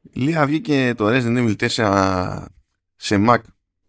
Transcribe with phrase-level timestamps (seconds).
[0.00, 2.44] Λίγα βγήκε το Resident Evil 4
[2.96, 3.38] σε Mac,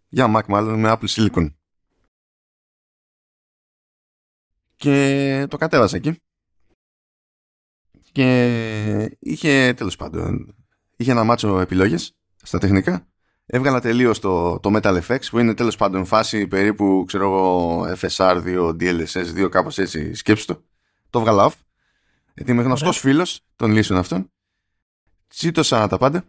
[0.07, 1.53] για Mac μάλλον, με Apple Silicon.
[4.75, 6.21] Και το κατέβασα εκεί.
[8.11, 10.55] Και είχε, τέλος πάντων,
[10.95, 13.07] είχε ένα μάτσο επιλογές στα τεχνικά.
[13.45, 18.43] Έβγαλα τελείως το, το Metal FX που είναι τέλος πάντων φάση περίπου ξέρω εγώ FSR
[18.45, 20.63] 2, DLSS 2 κάπως έτσι σκέψτε το.
[21.09, 21.53] Το έβγαλα off.
[22.33, 24.31] Γιατί είμαι γνωστός φίλος των λύσεων αυτών.
[25.29, 26.23] Τσίτωσα τα πάντα.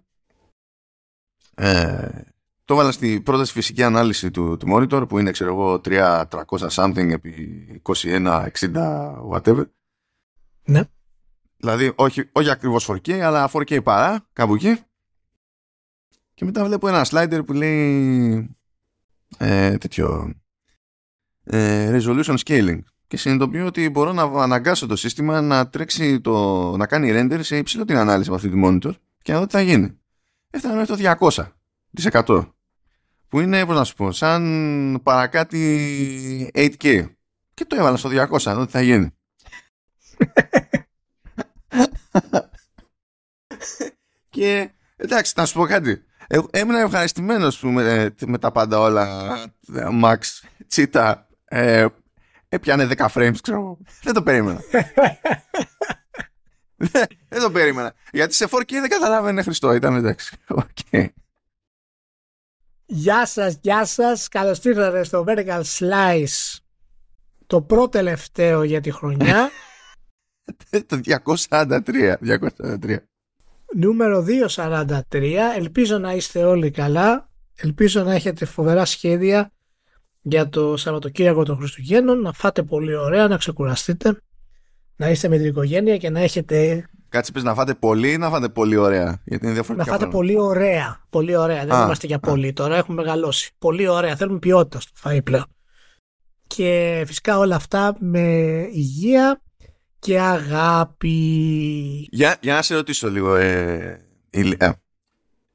[1.55, 2.23] Ε,
[2.65, 7.11] το έβαλα στη πρόταση φυσική ανάλυση του, του monitor που είναι ξέρω εγώ 300 something
[7.11, 9.65] επί 21, 60 whatever.
[10.65, 10.83] Ναι.
[11.57, 14.79] Δηλαδή όχι, όχι ακριβώς 4K αλλά 4K παρά κάπου εκεί.
[16.35, 18.57] Και μετά βλέπω ένα slider που λέει
[19.39, 20.35] ε, τέτοιο
[21.45, 22.79] ε, resolution scaling
[23.11, 27.57] και συνειδητοποιώ ότι μπορώ να αναγκάσω το σύστημα να τρέξει το, να κάνει render σε
[27.57, 28.93] υψηλό την ανάλυση από αυτή τη monitor
[29.23, 29.99] και να δω τι θα γίνει.
[30.51, 31.17] Έφτανα μέχρι το
[32.25, 32.47] 200%
[33.29, 37.07] που είναι, πώς να σου πω, σαν παρακάτι 8K
[37.55, 39.11] και το έβαλα στο 200 να δω τι θα γίνει.
[44.31, 46.05] και εντάξει, να σου πω κάτι.
[46.27, 49.37] Ε, έμεινα ευχαριστημένος με, με τα πάντα όλα.
[50.03, 50.19] Max,
[50.75, 51.87] Cheetah, ε,
[52.51, 53.79] έπιανε 10 frames, ξέρω.
[54.03, 54.61] Δεν το περίμενα.
[57.29, 57.95] δεν, το περίμενα.
[58.13, 59.73] Γιατί σε 4K δεν καταλάβαινε Χριστό.
[59.73, 60.37] Ήταν εντάξει.
[60.49, 61.07] Okay.
[62.87, 64.29] Γεια σας, γεια σας.
[64.29, 66.59] Καλώς ήρθατε στο Vertical Slice.
[67.47, 69.51] Το πρώτο τελευταίο για τη χρονιά.
[70.87, 72.15] το 243.
[72.59, 72.97] 243
[73.77, 74.25] νούμερο
[74.57, 75.35] 243.
[75.57, 77.31] Ελπίζω να είστε όλοι καλά.
[77.55, 79.53] Ελπίζω να έχετε φοβερά σχέδια
[80.23, 82.21] για το Σαββατοκύριακο των Χριστουγέννων.
[82.21, 84.21] Να φάτε πολύ ωραία, να ξεκουραστείτε.
[84.97, 86.89] Να είστε με την οικογένεια και να έχετε.
[87.09, 89.91] Κάτσε πες να φάτε πολύ ή να φάτε πολύ ωραία; Γιατί είναι διαφορετικά.
[89.91, 91.01] Να φάτε πολύ ωραία.
[91.11, 91.67] Πολύ ωραία.
[91.67, 92.77] Δεν είμαστε για πολύ τώρα.
[92.77, 93.53] Έχουμε μεγαλώσει.
[93.59, 94.17] Πολύ ωραία.
[94.17, 95.45] Θέλουμε ποιότητα στο φαΐ πλέον.
[96.47, 98.21] Και φυσικά όλα αυτά με
[98.73, 99.41] υγεία
[99.99, 101.19] και αγάπη.
[102.11, 104.71] Για, για να σε ρωτήσω λίγο, ε, ε,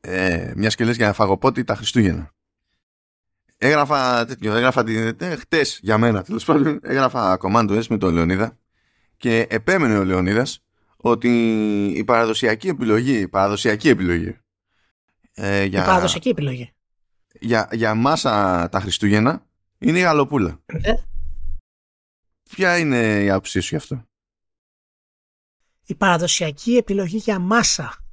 [0.02, 2.35] ε, μια και λες για φαγοπότη τα Χριστούγεννα.
[3.58, 8.58] Έγραφα τέτοιο, έγραφα την, ε, χτες για μένα τέλος πάντων, έγραφα κομμάτι με τον Λεωνίδα
[9.18, 10.64] και επέμενε ο Λεωνίδας
[10.98, 11.30] ότι
[11.96, 14.38] η παραδοσιακή επιλογή, η παραδοσιακή επιλογή
[15.34, 16.74] ε, για, η παραδοσιακή επιλογή.
[17.40, 19.46] Για, για μάσα τα Χριστούγεννα
[19.78, 20.64] είναι η γαλοπούλα.
[20.74, 20.94] Ναι.
[22.50, 24.08] Ποια είναι η άποψή σου γι' αυτό;
[25.86, 28.06] Η παραδοσιακή επιλογή για μάσα.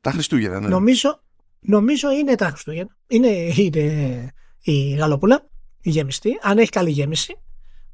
[0.00, 0.68] Τα Χριστούγεννα, ναι.
[0.68, 1.22] Νομίζω,
[1.60, 2.96] νομίζω είναι τα Χριστούγεννα.
[3.10, 5.48] Είναι, είναι η γαλοπούλα,
[5.80, 7.36] η γεμιστή, αν έχει καλή γέμιση.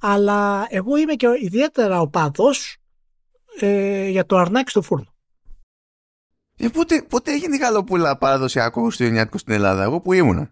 [0.00, 2.76] Αλλά εγώ είμαι και ιδιαίτερα ο παδός
[3.60, 5.14] ε, για το αρνάκι στο φούρνο.
[6.56, 10.50] Ε, πότε, πότε έγινε η γαλοπούλα παραδοσιακό χριστουγεννιάτικο στην Ελλάδα, εγώ που ήμουνα.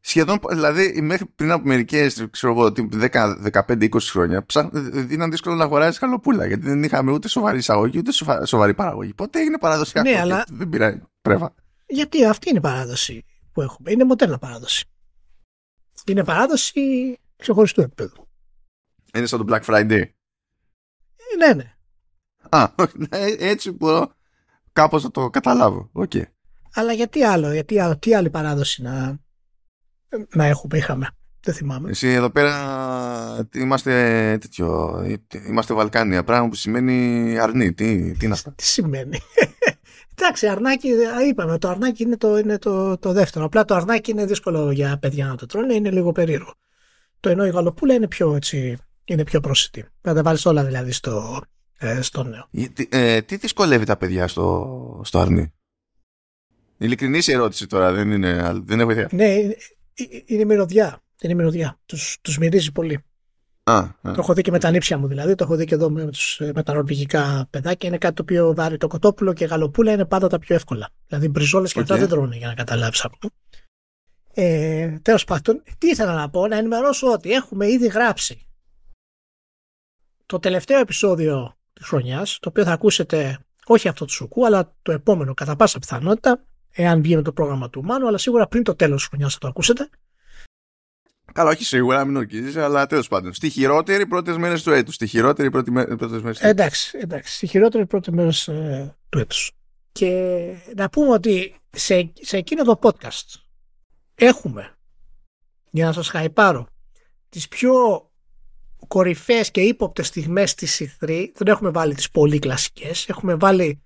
[0.00, 2.72] Σχεδόν, δηλαδή, μέχρι πριν από μερικές, ξέρω εγώ,
[3.52, 4.46] 10-15-20 χρόνια,
[5.10, 8.12] ήταν δύσκολο να αγοράζεις χαλοπούλα γιατί δεν είχαμε ούτε σοβαρή εισαγωγή ούτε
[8.44, 9.14] σοβαρή παραγωγή.
[9.14, 10.10] Πότε έγινε παραδοσιακό.
[10.10, 10.44] Ναι, αλλά.
[10.48, 11.02] Δεν πειράζει.
[11.22, 11.54] Πρέβα.
[11.86, 13.90] Γιατί αυτή είναι η παράδοση; Που έχουμε.
[13.90, 14.84] Είναι μοντέρνα παράδοση.
[16.06, 18.28] Είναι παράδοση ξεχωριστού επίπεδου.
[19.14, 20.04] Είναι σαν το Black Friday.
[21.38, 21.74] Ναι, ναι.
[22.48, 22.68] Α,
[23.10, 24.14] ε, έτσι μπορώ
[24.72, 25.90] κάπως να το καταλάβω.
[25.94, 26.22] Okay.
[26.74, 29.18] Αλλά γιατί άλλο, γιατί άλλο, τι άλλη παράδοση να,
[30.34, 31.08] να έχουμε, είχαμε.
[31.42, 31.90] Δεν θυμάμαι.
[31.90, 33.92] Εσύ εδώ πέρα είμαστε
[34.40, 35.00] τέτοιο,
[35.46, 37.72] είμαστε Βαλκάνια, πράγμα που σημαίνει αρνή.
[37.72, 39.18] Τι, τι είναι αυτό; τι σημαίνει;
[40.22, 40.88] Εντάξει, αρνάκι,
[41.28, 43.44] είπαμε, το αρνάκι είναι, το, είναι το, το δεύτερο.
[43.44, 46.54] Απλά το αρνάκι είναι δύσκολο για παιδιά να το τρώνε, είναι λίγο περίεργο.
[47.20, 49.84] Το ενώ η γαλοπούλα είναι πιο, έτσι, είναι πιο προσιτή.
[50.00, 51.40] Να τα βάλεις όλα δηλαδή στο,
[51.78, 52.48] ε, στο νέο.
[52.72, 55.52] Τι, ε, τι δυσκολεύει τα παιδιά στο, στο αρνί;
[56.78, 59.08] Ειλικρινής ερώτηση τώρα, δεν, είναι, δεν έχω ιδέα.
[59.10, 59.36] Ναι,
[60.26, 61.02] είναι μυρωδιά.
[61.20, 61.78] Είναι μυρωδιά.
[61.86, 63.04] Τους, τους μυρίζει πολύ.
[63.62, 63.90] Α, α.
[64.02, 65.34] Το έχω δει και με τα νύψια μου δηλαδή.
[65.34, 67.88] Το έχω δει και εδώ με, τους, με τα νορβηγικά παιδάκια.
[67.88, 70.88] Είναι κάτι το οποίο βάρει το κοτόπουλο και γαλοπούλα είναι πάντα τα πιο εύκολα.
[71.06, 73.28] Δηλαδή μπριζόλες και αυτά δεν τρώνε για να καταλάβεις αυτό.
[74.34, 78.46] Ε, Τέλος πάντων, τι ήθελα να πω, να ενημερώσω ότι έχουμε ήδη γράψει
[80.26, 84.92] το τελευταίο επεισόδιο της χρονιάς, το οποίο θα ακούσετε όχι αυτό του Σουκού, αλλά το
[84.92, 88.74] επόμενο κατά πάσα πιθανότητα, εάν βγει με το πρόγραμμα του Μάνου, αλλά σίγουρα πριν το
[88.74, 89.88] τέλος της χρονιάς θα το ακούσετε.
[91.32, 93.32] Καλά, όχι σίγουρα, μην ορκίζει, αλλά τέλος πάντων.
[93.32, 94.94] Στη χειρότερη πρώτες μέρες του έτους.
[94.94, 96.38] Στη χειρότερη πρώτη μέρες του έτους.
[96.40, 97.34] Εντάξει, εντάξει.
[97.36, 99.52] Στη χειρότερη πρώτη μέρες ε, του έτους.
[99.92, 100.36] Και
[100.76, 103.40] να πούμε ότι σε, σε εκείνο το podcast
[104.14, 104.74] έχουμε,
[105.70, 106.66] για να σας χαϊπάρω,
[107.28, 107.74] τις πιο
[108.88, 111.26] κορυφαίες και ύποπτες στιγμές της E3.
[111.34, 113.08] Δεν έχουμε βάλει τις πολύ κλασικές.
[113.08, 113.82] Έχουμε βάλει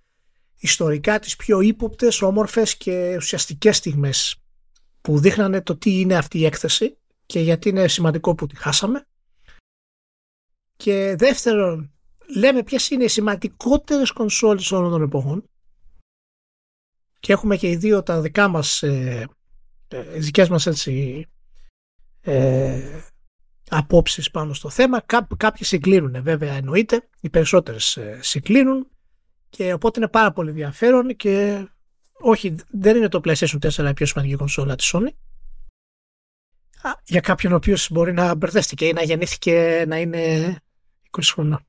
[0.58, 4.36] ιστορικά τις πιο ύποπτες, όμορφες και ουσιαστικές στιγμές
[5.00, 9.06] που δείχνανε το τι είναι αυτή η έκθεση και γιατί είναι σημαντικό που τη χάσαμε.
[10.76, 11.92] Και δεύτερον,
[12.36, 15.48] λέμε ποιες είναι οι σημαντικότερες κονσόλες όλων των εποχών
[17.20, 19.26] και έχουμε και οι δύο τα δικά μας ε,
[19.88, 21.26] ε δικές μας έτσι
[22.20, 23.00] ε,
[23.68, 25.00] απόψεις πάνω στο θέμα.
[25.00, 28.88] Κά, κάποιοι συγκλίνουν βέβαια εννοείται, οι περισσότερες ε, συγκλίνουν
[29.48, 31.66] και οπότε είναι πάρα πολύ ενδιαφέρον και
[32.12, 35.08] όχι δεν είναι το PlayStation 4 η πιο σημαντική κονσόλα της Sony.
[37.04, 40.56] Για κάποιον ο οποίος μπορεί να μπερδέστηκε ή να γεννήθηκε να είναι
[41.10, 41.66] 20 χρονών.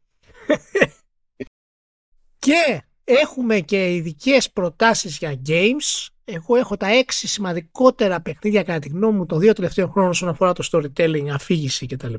[2.45, 6.07] και έχουμε και ειδικές προτάσεις για games.
[6.25, 10.29] Εγώ έχω τα έξι σημαντικότερα παιχνίδια κατά τη γνώμη μου των δύο τελευταίων χρόνων όσον
[10.29, 12.13] αφορά το storytelling, αφήγηση κτλ.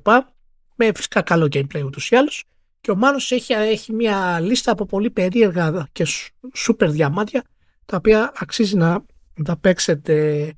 [0.74, 2.44] Με φυσικά καλό gameplay ούτως ή άλλως.
[2.80, 6.06] Και ο Μάνος έχει, έχει μια λίστα από πολύ περίεργα και
[6.54, 7.44] σούπερ διαμάτια
[7.84, 9.04] τα οποία αξίζει να
[9.44, 10.54] τα παίξετε.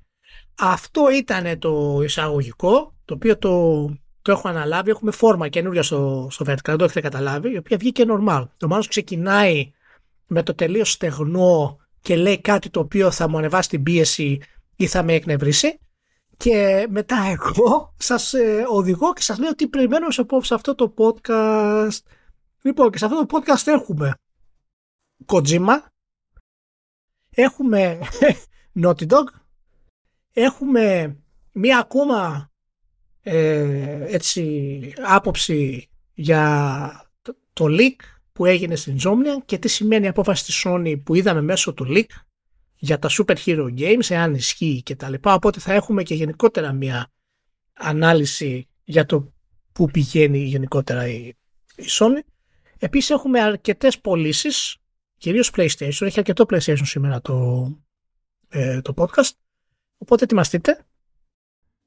[0.61, 3.85] Αυτό ήταν το εισαγωγικό, το οποίο το,
[4.23, 4.91] το έχω αναλάβει.
[4.91, 8.47] Έχουμε φόρμα καινούργια στο, στο Vertical, δεν το έχετε καταλάβει, η οποία βγήκε normal.
[8.57, 9.73] Το Μάνος ξεκινάει
[10.27, 14.41] με το τελείως στεγνό και λέει κάτι το οποίο θα μου ανεβάσει την πίεση
[14.77, 15.79] ή θα με εκνευρίσει.
[16.37, 20.95] Και μετά εγώ σας ε, οδηγώ και σας λέω τι περιμένω σε, σε αυτό το
[20.97, 21.99] podcast.
[22.63, 24.15] Λοιπόν, και σε αυτό το podcast έχουμε
[25.27, 25.77] Kojima,
[27.31, 27.99] έχουμε
[28.83, 29.25] Naughty Dog,
[30.43, 31.17] έχουμε
[31.53, 32.51] μία ακόμα
[33.23, 37.97] ε, έτσι άποψη για το, το leak
[38.33, 41.87] που έγινε στην Zomnia και τι σημαίνει η απόφαση της Sony που είδαμε μέσω του
[41.89, 42.17] leak
[42.75, 45.35] για τα Super Hero Games, εάν ισχύει και τα λοιπά.
[45.35, 47.11] Οπότε θα έχουμε και γενικότερα μια
[47.73, 49.33] ανάλυση για το
[49.73, 51.33] που πηγαίνει γενικότερα η,
[51.77, 52.21] η Sony.
[52.79, 54.77] Επίσης έχουμε αρκετές πωλήσεις,
[55.17, 56.01] κυρίως PlayStation.
[56.01, 57.69] Έχει αρκετό PlayStation σήμερα το,
[58.49, 59.31] ε, το podcast.
[59.99, 60.87] Οπότε ετοιμαστείτε.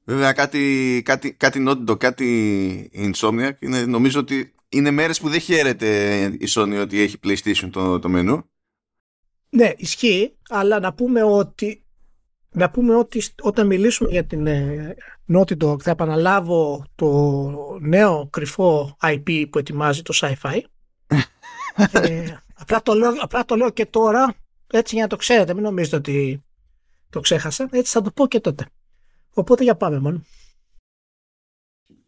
[0.04, 3.52] Βέβαια κάτι, κάτι, κάτι Naughty κάτι Insomniac.
[3.58, 8.08] Είναι, νομίζω ότι είναι μέρες που δεν χαίρεται η Sony ότι έχει PlayStation το, το
[8.08, 8.50] μενού.
[9.48, 11.84] Ναι, ισχύει, αλλά να πούμε ότι,
[12.50, 14.96] να πούμε ότι όταν μιλήσουμε για την ε,
[15.32, 20.60] Naughty Dog θα επαναλάβω το νέο κρυφό IP που ετοιμάζει το Sci-Fi.
[21.92, 24.34] ε, απλά, το λέω, απλά το λέω και τώρα,
[24.66, 26.42] έτσι για να το ξέρετε, μην νομίζετε ότι
[27.12, 28.66] το ξέχασα, έτσι θα το πω και τότε.
[29.34, 30.24] Οπότε για πάμε μόνο.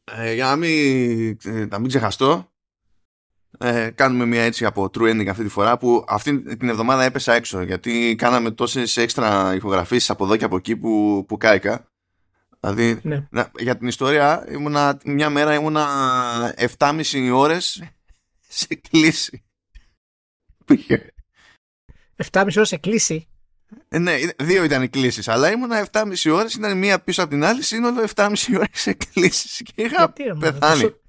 [0.05, 2.53] Ε, για να μην, ε, να μην ξεχαστώ,
[3.59, 7.35] ε, κάνουμε μια έτσι από true ending αυτή τη φορά που αυτή την εβδομάδα έπεσα
[7.35, 11.89] έξω γιατί κάναμε τόσες έξτρα ηχογραφήσεις από εδώ και από εκεί που, που κάηκα.
[12.61, 13.27] Δηλαδή, ναι.
[13.59, 17.83] για την ιστορία, ήμουνα, μια μέρα ήμουνα 7,5 ώρες
[18.49, 19.45] σε κλίση.
[22.17, 23.29] 7,5 ώρες σε κλίση.
[23.89, 27.45] Ε, ναι, δύο ήταν οι κλήσεις, αλλά ήμουνα 7,5 ώρες, ήταν μία πίσω από την
[27.45, 29.63] άλλη, σύνολο 7,5 ώρες σε κλήσεις.
[29.65, 30.81] Και είχα πεθάνει.
[30.81, 31.01] Τόσο,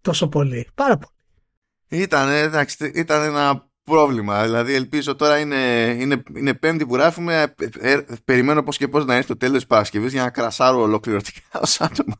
[0.00, 0.68] τόσο πολύ.
[0.74, 2.02] Πάρα πολύ.
[2.02, 4.42] Ήταν, εντάξει, ήταν ένα πρόβλημα.
[4.44, 5.56] Δηλαδή, ελπίζω τώρα είναι,
[5.98, 7.54] είναι, είναι πέμπτη που γράφουμε.
[7.80, 10.80] Ε, ε, περιμένω πώς και πώς να έρθει το τέλος της Παρασκευή για να κρασάρω
[10.80, 12.14] ολοκληρωτικά ως άτομο.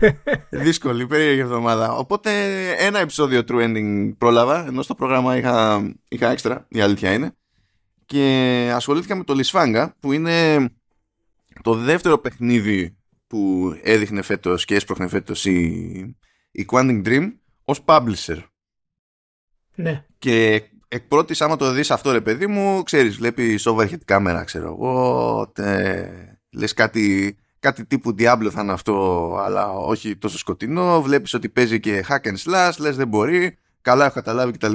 [0.64, 1.92] Δύσκολη, περίεργη εβδομάδα.
[1.92, 2.30] Οπότε
[2.78, 7.34] ένα επεισόδιο True Ending πρόλαβα, ενώ στο πρόγραμμα είχα, είχα έξτρα, η αλήθεια είναι.
[8.10, 10.68] Και ασχολήθηκα με το Λισφάγκα, που είναι
[11.62, 16.16] το δεύτερο παιχνίδι που έδειχνε φέτος και έσπροχνε φέτος η,
[16.50, 17.32] η Quantum Dream
[17.64, 18.42] ως publisher.
[19.74, 20.04] Ναι.
[20.18, 24.66] Και εκ πρώτης, άμα το δεις αυτό ρε παιδί μου, ξέρεις, βλέπει overhead κάμερα, ξέρω
[24.66, 25.52] εγώ,
[26.50, 31.80] λες κάτι, κάτι τύπου Diablo θα είναι αυτό, αλλά όχι τόσο σκοτεινό, βλέπεις ότι παίζει
[31.80, 34.72] και hack and slash, λες δεν μπορεί, καλά έχω καταλάβει κτλ.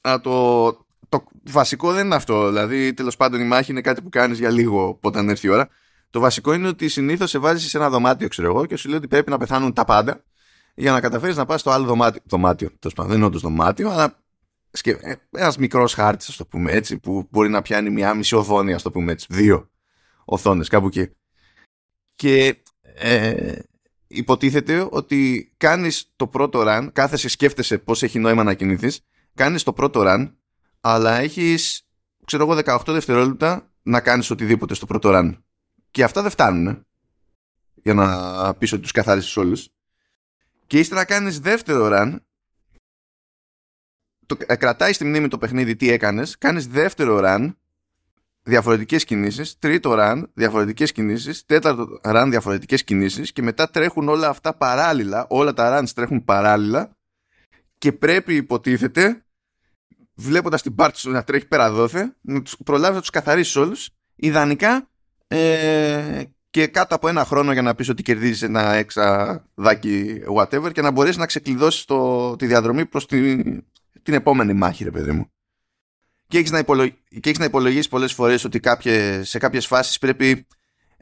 [0.00, 4.08] Αλλά το, το βασικό δεν είναι αυτό, δηλαδή τέλος πάντων η μάχη είναι κάτι που
[4.08, 5.68] κάνεις για λίγο όταν έρθει η ώρα.
[6.10, 8.98] Το βασικό είναι ότι συνήθως σε βάζεις σε ένα δωμάτιο, ξέρω εγώ, και σου λέει
[8.98, 10.24] ότι πρέπει να πεθάνουν τα πάντα
[10.74, 12.20] για να καταφέρεις να πας στο άλλο δωμάτιο.
[12.24, 14.22] Δωμάτιο, τέλος πάντων, δεν είναι όντως δωμάτιο, αλλά
[14.82, 18.72] ε, ένας μικρός χάρτης, ας το πούμε έτσι, που μπορεί να πιάνει μια μισή οθόνη,
[18.72, 19.26] ας το πούμε έτσι.
[19.30, 19.70] Δύο
[20.24, 21.10] οθόνες, κάπου εκεί.
[22.14, 23.52] Και ε,
[24.06, 29.00] υποτίθεται ότι κάνεις το πρώτο run, κάθεσαι, σκέφτεσαι πώς έχει νόημα να κινηθείς,
[29.34, 30.32] κάνεις το πρώτο run,
[30.86, 31.86] αλλά έχεις,
[32.24, 35.38] ξέρω εγώ, 18 δευτερόλεπτα να κάνεις οτιδήποτε στο πρώτο run.
[35.90, 36.86] Και αυτά δεν φτάνουν
[37.74, 39.68] για να πεις ότι τους καθάρισες όλους
[40.66, 42.16] και ύστερα κάνεις δεύτερο run
[44.26, 47.54] το, ε, κρατάει στη μνήμη το παιχνίδι τι έκανες κάνεις δεύτερο run
[48.42, 54.54] διαφορετικές κινήσεις τρίτο run διαφορετικές κινήσεις τέταρτο run διαφορετικές κινήσεις και μετά τρέχουν όλα αυτά
[54.54, 56.96] παράλληλα όλα τα runs τρέχουν παράλληλα
[57.78, 59.24] και πρέπει υποτίθεται
[60.14, 63.90] βλέποντας την πάρτι σου να τρέχει πέρα δόθε, να τους προλάβεις να τους καθαρίσεις όλους,
[64.14, 64.88] ιδανικά
[65.26, 70.72] ε, και κάτω από ένα χρόνο για να πεις ότι κερδίζεις ένα έξα δάκι whatever
[70.72, 73.42] και να μπορείς να ξεκλειδώσεις το, τη διαδρομή προς τη,
[74.02, 75.30] την επόμενη μάχη ρε παιδί μου.
[76.28, 76.88] Και έχεις να, υπολογ...
[77.08, 80.46] και έχεις να υπολογίσεις πολλές φορές ότι κάποιες, σε κάποιες φάσεις πρέπει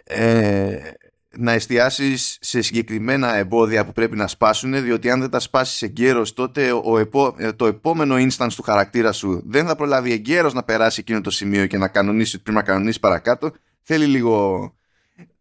[0.04, 0.90] ε,
[1.36, 6.32] να εστιάσεις σε συγκεκριμένα εμπόδια που πρέπει να σπάσουν διότι αν δεν τα σπάσεις εγκαίρως
[6.32, 7.34] τότε ο επό...
[7.38, 11.30] Ε, το επόμενο instance του χαρακτήρα σου δεν θα προλάβει εγκαίρως να περάσει εκείνο το
[11.30, 13.52] σημείο και να κανονίσει ότι πρέπει να κανονίσει παρακάτω.
[13.82, 14.72] Θέλει λίγο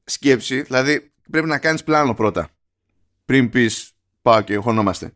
[0.03, 2.49] σκέψη δηλαδή πρέπει να κάνεις πλάνο πρώτα
[3.25, 5.13] πριν πεις πάω και χωνόμαστε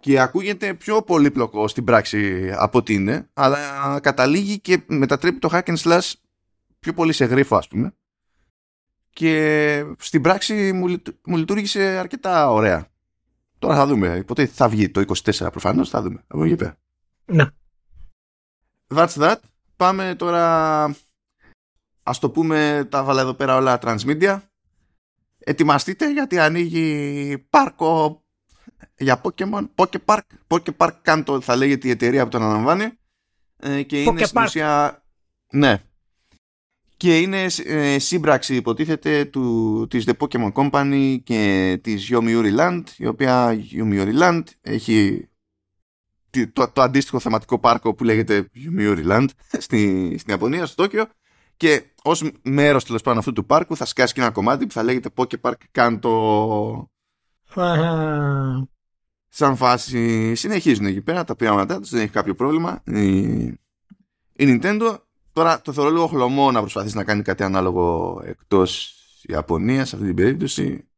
[0.00, 3.58] και ακούγεται πιο πολύπλοκο στην πράξη από ότι είναι αλλά
[4.02, 6.12] καταλήγει και μετατρέπει το hack and slash
[6.80, 7.94] πιο πολύ σε γρίφο ας πούμε
[9.16, 12.88] και στην πράξη μου, μου λειτουργήσε αρκετά ωραία.
[13.58, 14.22] Τώρα θα δούμε.
[14.26, 15.88] Ποτέ θα βγει το 24 προφανώς.
[15.88, 16.24] Θα δούμε.
[16.26, 16.76] Από εκεί πέρα.
[17.24, 17.44] Ναι.
[18.88, 19.36] That's that.
[19.76, 20.82] Πάμε τώρα.
[22.02, 24.40] Α το πούμε, τα βάλα εδώ πέρα όλα transmedia.
[25.38, 28.24] Ετοιμαστείτε γιατί ανοίγει πάρκο
[28.96, 29.68] για Pokemon.
[29.74, 30.20] Pokepark.
[30.46, 32.92] Pokepark Kanto θα λέγεται η εταιρεία που τον αναλαμβάνει.
[33.56, 35.02] Ε, και είναι στην ουσία.
[35.50, 35.82] Ναι,
[36.96, 43.06] και είναι ε, σύμπραξη υποτίθεται του, της The Pokemon Company και της Yomiuri Land η
[43.06, 45.28] οποία Yomiuri Land έχει
[46.52, 49.26] το, το, αντίστοιχο θεματικό πάρκο που λέγεται Yomiuri Land
[49.64, 51.06] στη, στην Ιαπωνία, στο Τόκιο.
[51.56, 54.82] Και ως μέρος τέλος πάντων αυτού του πάρκου θα σκάσει και ένα κομμάτι που θα
[54.82, 56.10] λέγεται Pokepark Kanto.
[59.28, 62.82] Σαν φάση συνεχίζουν εκεί πέρα τα πειράματά τους δεν έχει κάποιο πρόβλημα.
[62.84, 63.18] Η,
[64.32, 64.96] η Nintendo
[65.36, 70.06] Τώρα το θεωρώ λίγο χλωμό να προσπαθήσει να κάνει κάτι ανάλογο εκτός Ιαπωνίας σε αυτή
[70.06, 70.88] την περίπτωση.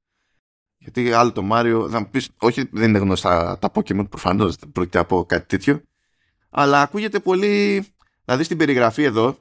[0.79, 4.73] Γιατί άλλο το Μάριο, θα μου πεις, όχι δεν είναι γνωστά τα Pokemon, προφανώς δεν
[4.73, 5.83] πρόκειται από κάτι τέτοιο.
[6.51, 7.87] Αλλά ακούγεται πολύ,
[8.25, 9.39] δηλαδή στην περιγραφή εδώ,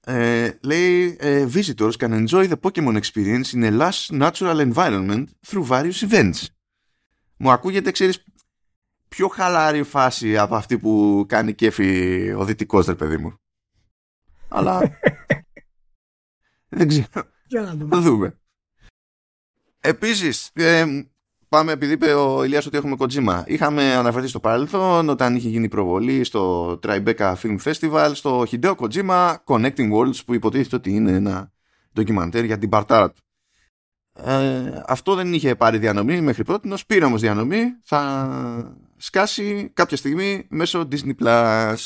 [0.00, 5.68] ε, λέει ε, visitors can enjoy the Pokemon experience in a lush natural environment through
[5.68, 6.46] various events.
[7.36, 8.24] Μου ακούγεται, ξέρεις,
[9.16, 13.34] πιο χαλάρη φάση από αυτή που κάνει κέφι ο δυτικός ρε παιδί μου.
[14.48, 14.98] Αλλά
[16.68, 17.08] δεν ξέρω.
[17.46, 17.96] Για να δούμε.
[17.96, 18.38] Θα δούμε.
[19.80, 20.84] Επίσης, ε,
[21.48, 23.42] πάμε επειδή είπε ο Ηλίας ότι έχουμε Kojima.
[23.46, 29.34] Είχαμε αναφερθεί στο παρελθόν όταν είχε γίνει προβολή στο Tribeca Film Festival στο Hideo Kojima
[29.44, 31.52] Connecting Worlds που υποτίθεται ότι είναι ένα
[31.94, 33.22] ντοκιμαντέρ για την παρτάρα του.
[34.12, 37.62] Ε, αυτό δεν είχε πάρει διανομή μέχρι πρώτη, πήρε όμως διανομή.
[37.82, 41.76] Θα σκάσει κάποια στιγμή μέσω Disney Plus.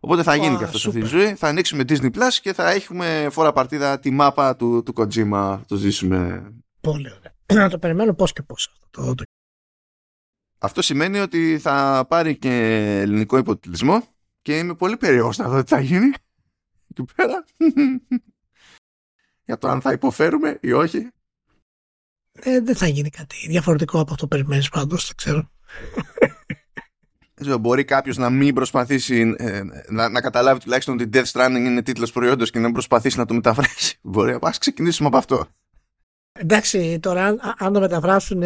[0.00, 1.34] Οπότε θα γίνει και αυτό στη ζωή.
[1.34, 5.60] Θα ανοίξουμε Disney Plus και θα έχουμε φορά παρτίδα τη μάπα του, του Kojima.
[5.66, 6.52] Το ζήσουμε.
[6.80, 7.62] Πολύ ωραία.
[7.62, 9.14] Να το περιμένω πώς και πώς αυτό.
[9.14, 9.22] Το...
[10.58, 12.50] Αυτό σημαίνει ότι θα πάρει και
[13.00, 14.02] ελληνικό υποτιτλισμό
[14.42, 16.12] και είμαι πολύ περίεργος να δω τι θα γίνει.
[16.88, 17.44] Εκεί πέρα.
[19.46, 21.08] Για το αν θα υποφέρουμε ή όχι.
[22.32, 25.50] Ε, δεν θα γίνει κάτι διαφορετικό από αυτό που περιμένεις πάντως, δεν ξέρω.
[27.60, 32.12] Μπορεί κάποιος να μην προσπαθήσει ε, να, να καταλάβει τουλάχιστον ότι Death Stranding είναι τίτλος
[32.12, 33.98] προϊόντος και να προσπαθήσει να το μεταφράσει.
[34.02, 35.46] Μπορεί, ας ξεκινήσουμε από αυτό.
[36.32, 38.42] Εντάξει, τώρα αν, αν το μεταφράσουν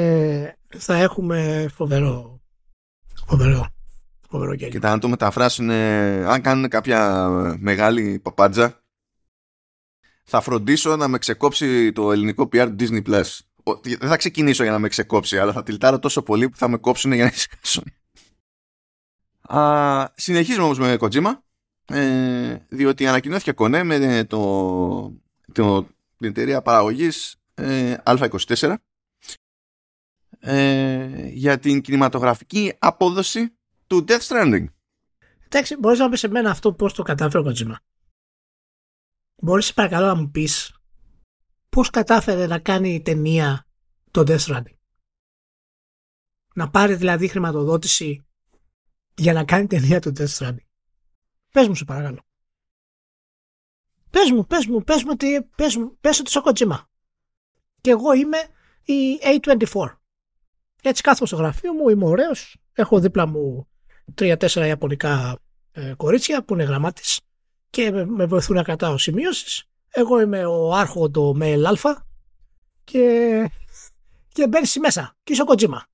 [0.77, 2.41] θα έχουμε φοβερό.
[3.27, 3.67] Φοβερό.
[4.29, 4.73] Φοβερό γέλιο.
[4.73, 7.29] Κοίτα, αν το μεταφράσουν, αν κάνουν κάποια
[7.59, 8.81] μεγάλη παπάντζα,
[10.25, 13.39] θα φροντίσω να με ξεκόψει το ελληνικό PR Disney Plus
[13.83, 16.77] δεν θα ξεκινήσω για να με ξεκόψει, αλλά θα τυλτάρω τόσο πολύ που θα με
[16.77, 17.85] κόψουν για να ησυχάσουν.
[20.15, 21.39] Συνεχίζουμε όμως με Kojima,
[21.85, 24.41] ε, διότι ανακοινώθηκε κονέ με το,
[25.53, 25.83] το,
[26.17, 28.75] την εταιρεία παραγωγής ε, Α24
[30.39, 34.65] ε, για την κινηματογραφική απόδοση του Death Stranding.
[35.47, 37.75] Εντάξει, μπορείς να πεις σε μένα αυτό πώς το κατάφερε ο Kojima.
[39.37, 40.75] Μπορείς παρακαλώ να μου πεις
[41.69, 43.67] πώς κατάφερε να κάνει ταινία
[44.11, 44.77] το Death Stranding.
[46.55, 48.26] Να πάρει δηλαδή χρηματοδότηση
[49.17, 50.67] για να κάνει ταινία το Death Stranding.
[51.53, 52.21] Πες μου σε παρακαλώ.
[54.11, 56.79] Πες μου, πες μου, πες μου ότι, πες μου, πες ότι Kojima.
[57.81, 58.39] Και εγώ είμαι
[58.83, 59.97] η A24.
[60.83, 63.69] Έτσι κάθομαι στο γραφείο μου, είμαι ωραίος, έχω δίπλα μου
[64.15, 65.39] τρία-τέσσερα ιαπωνικά
[65.73, 67.21] ε, κορίτσια που είναι γραμμάτις
[67.71, 69.69] και με, με βοηθούν να κρατάω σημειώσεις
[69.99, 72.07] εγώ είμαι ο άρχοντο με αλφα
[72.85, 73.51] και,
[74.29, 75.87] και μπαίνεις μέσα και είσαι ο Κοτζίμα.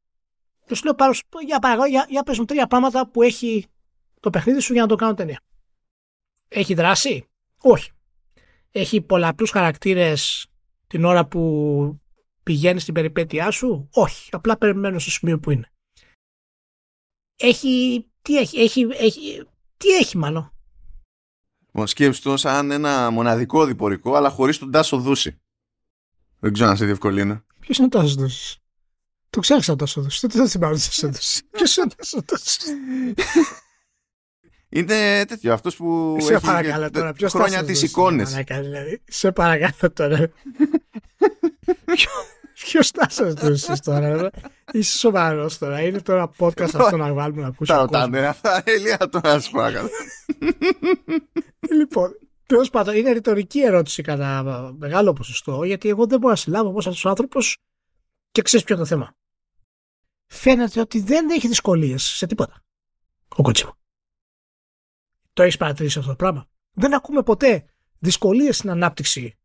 [0.73, 1.13] Και σου λέω πάρω,
[1.47, 3.67] για, παραγώ, για, για πες μου τρία πράγματα που έχει
[4.21, 5.41] το παιχνίδι σου για να το κάνω ταινία.
[6.49, 7.91] Έχει δράση; Όχι.
[8.71, 10.47] Έχει πολλαπλούς χαρακτήρες
[10.87, 12.01] την ώρα που
[12.43, 14.29] πηγαίνει στην περιπέτειά σου; Όχι.
[14.33, 15.73] Απλά περιμένω στο σημείο που είναι.
[17.37, 20.53] έχει, τι έχει, έχει, έχει τι έχει μάλλον;
[21.67, 25.41] Λοιπόν, σκέψου το σαν ένα μοναδικό διπορικό, αλλά χωρίς τον Τάσο Δούση.
[26.39, 27.45] Δεν ξέρω αν σε διευκολύνω.
[27.61, 28.62] Ποιος είναι ο Τάσος Δούσης;
[29.33, 30.27] Το ξέχασα τόσο Δούση.
[30.27, 31.43] Δεν θα θυμάμαι Τάσο Δούση.
[31.51, 32.61] Ποιος είναι ο Τάσο Δούση.
[34.69, 37.13] Είναι τέτοιο, αυτός που Σε έχει παρακαλώ τώρα.
[37.13, 38.31] Ποιος χρόνια Τάσος τις Δούσης, εικόνες.
[38.31, 39.03] μαλάκα, δηλαδή.
[39.09, 40.29] Σε παρακαλώ τώρα.
[42.55, 44.23] Ποιος Τάσο Δούση τώρα.
[44.23, 44.29] ρε;
[44.73, 45.81] Είσαι σοβαρός τώρα.
[45.81, 47.71] Είναι τώρα podcast αυτό να βάλουμε να ακούσει.
[47.71, 48.01] Τα ο κόσμος.
[48.05, 49.89] ρωτάνε αυτά, Ελία, τώρα σου παρακαλώ.
[51.79, 52.11] Λοιπόν,
[52.47, 54.43] τέλος πάντων, είναι ρητορική ερώτηση κατά
[54.79, 57.57] μεγάλο ποσοστό, γιατί εγώ δεν μπορώ να συλλάβω πώ αυτός ο άνθρωπος
[58.33, 59.15] και ξέρεις ποιο είναι το θέμα.
[60.35, 62.65] Φαίνεται ότι δεν έχει δυσκολίες σε τίποτα.
[63.29, 63.79] Ο Κοτσίμα.
[65.33, 67.65] Το έχεις παρατηρήσει αυτό το πράγμα; Δεν ακούμε ποτέ
[67.99, 69.39] δυσκολίες στην ανάπτυξη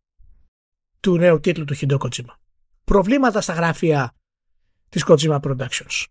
[1.00, 2.40] του νέου τίτλου του Χιντό Κοτσίμα.
[2.84, 4.16] Προβλήματα στα γραφεία
[4.90, 6.06] της Kojima Productions.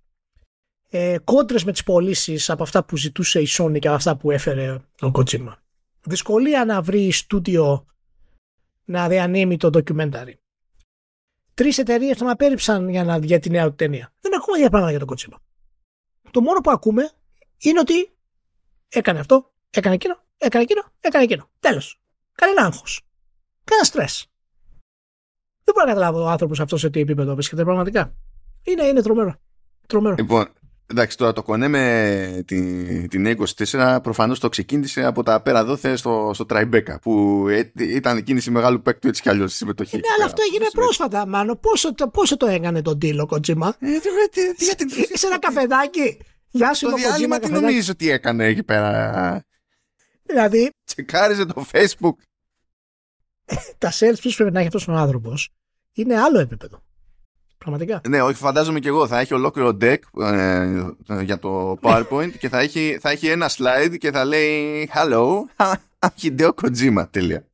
[0.89, 4.31] Ε, κόντρες με τις πωλήσεις από αυτά που ζητούσε η Sony και από αυτά που
[4.31, 5.55] έφερε ο Kojima.
[6.03, 7.87] Δυσκολία να βρει στούντιο
[8.85, 10.35] να διανύμει το documentary.
[11.57, 14.13] Τρεις εταιρείες τον απέρριψαν για, να, για τη νέα του ταινία.
[14.21, 15.37] Δεν ακούμε για πράγματα για τον Kojima.
[16.31, 17.11] Το μόνο που ακούμε
[17.59, 18.11] είναι ότι
[18.89, 21.49] έκανε αυτό, έκανε εκείνο, έκανε εκείνο, έκανε εκείνο.
[21.61, 22.01] Τέλος.
[22.33, 23.07] Κανένα άγχος.
[23.65, 24.27] Κανένα στρες.
[25.65, 28.15] Δεν μπορώ να καταλάβω ο άνθρωπος αυτός σε τι επίπεδο βρίσκεται πραγματικά.
[28.63, 29.35] Είναι, είναι τρομερό.
[29.87, 30.15] Τρομερό.
[30.19, 30.53] Λοιπόν,
[30.87, 35.97] εντάξει, τώρα το κονέ με την, την A24 προφανώς το ξεκίνησε από τα πέρα δόθε
[35.97, 39.97] στο, στο Tribeca που ε, ήταν κίνηση μεγάλου παίκτου έτσι κι αλλιώς στη συμμετοχή.
[39.97, 41.61] Ναι, αλλά αυτό έγινε πρόσφατα, μάλλον.
[41.61, 44.01] Πόσο, το- πόσο το έκανε τον Τίλο Κοτζίμα; Ε, τι-
[44.31, 46.19] τι- τι- γιατί- Σε ένα καφεδάκι.
[46.51, 47.65] Γεια σου, Το είμαι ο διάλειμμα Κοτζίμα τι καφεδάκι.
[47.65, 49.45] νομίζεις ότι έκανε εκεί πέρα;
[50.23, 52.15] Δηλαδή, Τσεκάριζε το facebook.
[53.79, 55.51] τα sales pitch που πρέπει να έχει αυτός ο άνθρωπος
[55.93, 56.83] είναι άλλο επίπεδο.
[57.67, 58.01] Πραγματικά.
[58.09, 59.07] Ναι, όχι, φαντάζομαι και εγώ.
[59.07, 63.95] Θα έχει ολόκληρο deck ε, για το PowerPoint και θα έχει, θα έχει ένα slide
[63.99, 67.05] και θα λέει Hello, I'm Hideo Kojima.
[67.11, 67.47] Τέλεια.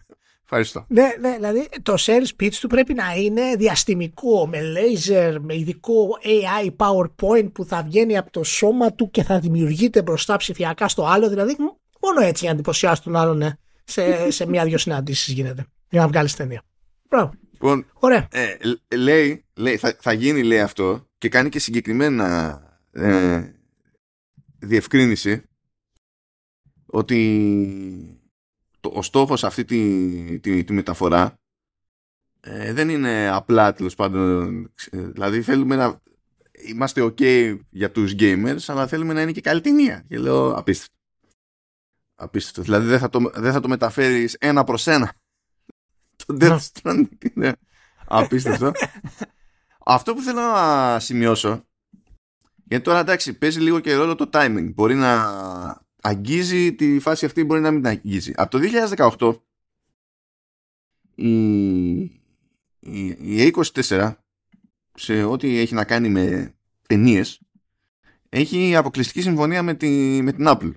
[0.42, 0.84] Ευχαριστώ.
[0.88, 6.08] Ναι, ναι, δηλαδή το sales pitch του πρέπει να είναι διαστημικό, με laser, με ειδικό
[6.22, 11.06] AI PowerPoint που θα βγαίνει από το σώμα του και θα δημιουργείται μπροστά ψηφιακά στο
[11.06, 11.28] άλλο.
[11.28, 11.62] Δηλαδή, μ,
[12.00, 13.50] μόνο έτσι για να εντυπωσιάσει τον άλλον ναι,
[13.84, 15.66] σε, σε μία-δυο συναντήσεις γίνεται.
[15.90, 16.62] Για να βγάλεις ταινία.
[17.08, 17.32] Μπράβο.
[17.52, 18.28] Λοιπόν, Ωραία.
[18.30, 22.60] ε, λ- λέει, λέει θα, θα γίνει λέει αυτό και κάνει και συγκεκριμένα
[22.92, 23.52] ε,
[24.58, 25.42] διευκρίνηση
[26.86, 28.20] ότι
[28.80, 31.34] το, ο στόχος αυτή τη, τη, τη μεταφορά
[32.40, 36.00] ε, δεν είναι απλά τέλος πάντων ε, δηλαδή θέλουμε να
[36.66, 40.04] είμαστε ok για τους gamers αλλά θέλουμε να είναι και καλή ταινία.
[40.08, 40.94] Και λέω απίστευτο.
[42.14, 42.62] Απίστευτο.
[42.62, 45.14] Δηλαδή δεν θα το, δεν θα το μεταφέρεις ένα προς ένα.
[46.26, 47.56] Το Death Stranding είναι
[48.06, 48.72] απίστευτο
[49.84, 51.64] αυτό που θέλω να σημειώσω
[52.64, 55.24] γιατί τώρα εντάξει παίζει λίγο και ρόλο το timing μπορεί να
[56.02, 58.58] αγγίζει τη φάση αυτή μπορεί να μην αγγίζει από το
[59.18, 59.36] 2018
[61.14, 62.00] η,
[62.78, 64.12] η, η A24
[64.94, 66.54] σε ό,τι έχει να κάνει με
[66.88, 67.40] ταινίες,
[68.28, 69.88] έχει αποκλειστική συμφωνία με, τη,
[70.22, 70.72] με την Apple.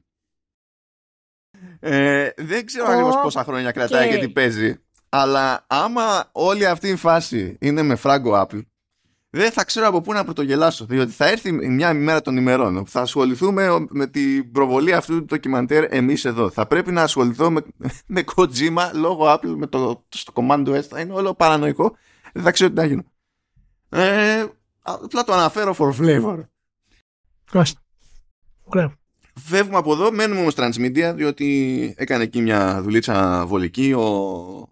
[1.80, 6.96] Ε, δεν ξέρω ακριβώς πόσα χρόνια κρατάει και τι παίζει, αλλά άμα όλη αυτή η
[6.96, 8.62] φάση είναι με φράγκο Apple,
[9.36, 12.90] δεν θα ξέρω από πού να πρωτογελάσω, διότι θα έρθει μια ημέρα των ημερών όπου
[12.90, 16.50] θα ασχοληθούμε με την προβολή αυτού του ντοκιμαντέρ εμείς εδώ.
[16.50, 17.62] Θα πρέπει να ασχοληθώ με,
[18.16, 21.96] με Kojima λόγω Apple με το, στο Command OS, θα είναι όλο παρανοϊκό,
[22.34, 23.04] δεν θα ξέρω τι να γίνω.
[23.90, 24.46] Ε,
[24.82, 26.40] απλά το αναφέρω for flavor.
[27.54, 27.82] Μάλιστα.
[28.64, 28.98] Ωραία.
[29.40, 34.02] Φεύγουμε από εδώ, μένουμε όμως Transmedia διότι έκανε εκεί μια δουλίτσα βολική ο,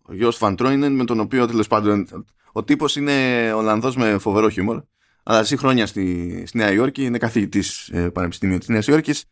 [0.01, 2.07] ο Γιος Φαντρόινεν με τον οποίο τέλος πάντων
[2.53, 4.83] ο τύπος είναι Ολλανδός με φοβερό χιούμορ
[5.23, 9.25] αλλά ζει χρόνια στη, στη Νέα Υόρκη, είναι καθηγητής ε, Πανεπιστημίου της Νέας Υόρκης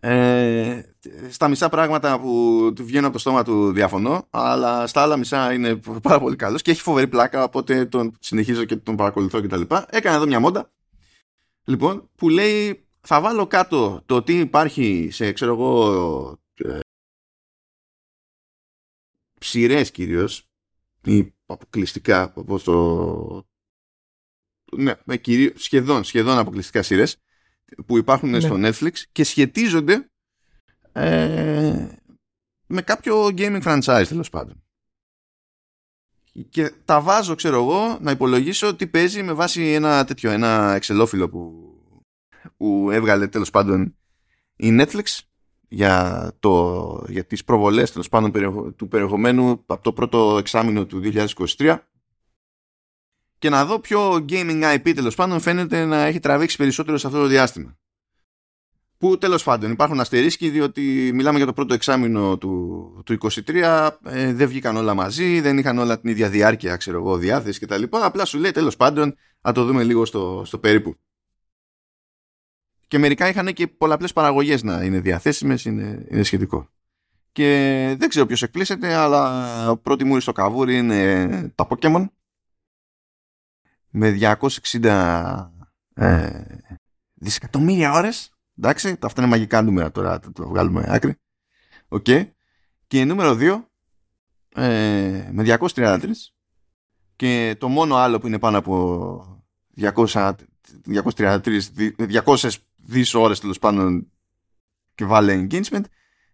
[0.00, 0.82] ε,
[1.30, 5.52] στα μισά πράγματα που του βγαίνουν από το στόμα του διαφωνώ αλλά στα άλλα μισά
[5.52, 9.60] είναι πάρα πολύ καλός και έχει φοβερή πλάκα οπότε τον συνεχίζω και τον παρακολουθώ κτλ.
[9.90, 10.70] Έκανε εδώ μια μόντα
[11.64, 16.78] λοιπόν που λέει θα βάλω κάτω το τι υπάρχει σε ξέρω εγώ ε,
[19.38, 20.51] ψηρές κυρίως
[21.04, 23.46] ή αποκλειστικά όπως το
[24.76, 27.16] ναι, με κυρί- σχεδόν, σχεδόν αποκλειστικά σειρές
[27.86, 28.40] που υπάρχουν Ναι.
[28.40, 30.10] στο Netflix και σχετίζονται
[30.92, 31.88] ε,
[32.66, 34.64] με κάποιο gaming franchise τέλος πάντων.
[36.48, 41.28] Και τα βάζω, ξέρω εγώ, να υπολογίσω τι παίζει με βάση ένα τέτοιο, ένα εξελόφυλλο
[41.28, 41.72] που,
[42.56, 43.96] που έβγαλε τέλος πάντων
[44.56, 45.04] η Netflix
[45.72, 51.00] για, το, για τις προβολές τέλος πάντων περιεχο- του περιεχομένου από το πρώτο εξάμεινο του
[51.58, 51.78] 2023
[53.38, 57.18] και να δω ποιο gaming IP τέλος πάντων φαίνεται να έχει τραβήξει περισσότερο σε αυτό
[57.20, 57.76] το διάστημα.
[58.98, 64.32] που τέλος πάντων υπάρχουν αστερίσκοι διότι μιλάμε για το πρώτο εξάμεινο του, του 23 ε,
[64.32, 67.82] δεν βγήκαν όλα μαζί, δεν είχαν όλα την ίδια διάρκεια ξέρω εγώ διάθεση κτλ.
[67.90, 70.96] Απλά σου λέει τέλος πάντων να το δούμε λίγο στο, στο περίπου.
[72.92, 76.68] Και μερικά είχαν και πολλαπλές παραγωγές να είναι διαθέσιμες, είναι, είναι σχετικό.
[77.32, 77.46] Και
[77.98, 82.04] δεν ξέρω ποιος εκπλήσεται, αλλά πρώτη μου στο καβούρι είναι τα Pokémon
[83.90, 84.36] με
[84.70, 85.48] 260
[85.94, 86.42] ε,
[87.14, 91.14] δισεκατομμύρια ώρες εντάξει, αυτά είναι μαγικά νούμερα τώρα το, το βγάλουμε άκρη
[91.88, 92.30] OK okay.
[92.86, 93.62] και νούμερο 2
[94.62, 96.00] ε, με 233
[97.16, 99.44] και το μόνο άλλο που είναι πάνω από
[99.80, 100.32] 200,
[100.86, 101.60] 233
[102.24, 102.50] 200
[102.82, 104.10] δις ώρες τέλος πάντων
[104.94, 105.84] και βάλε engagement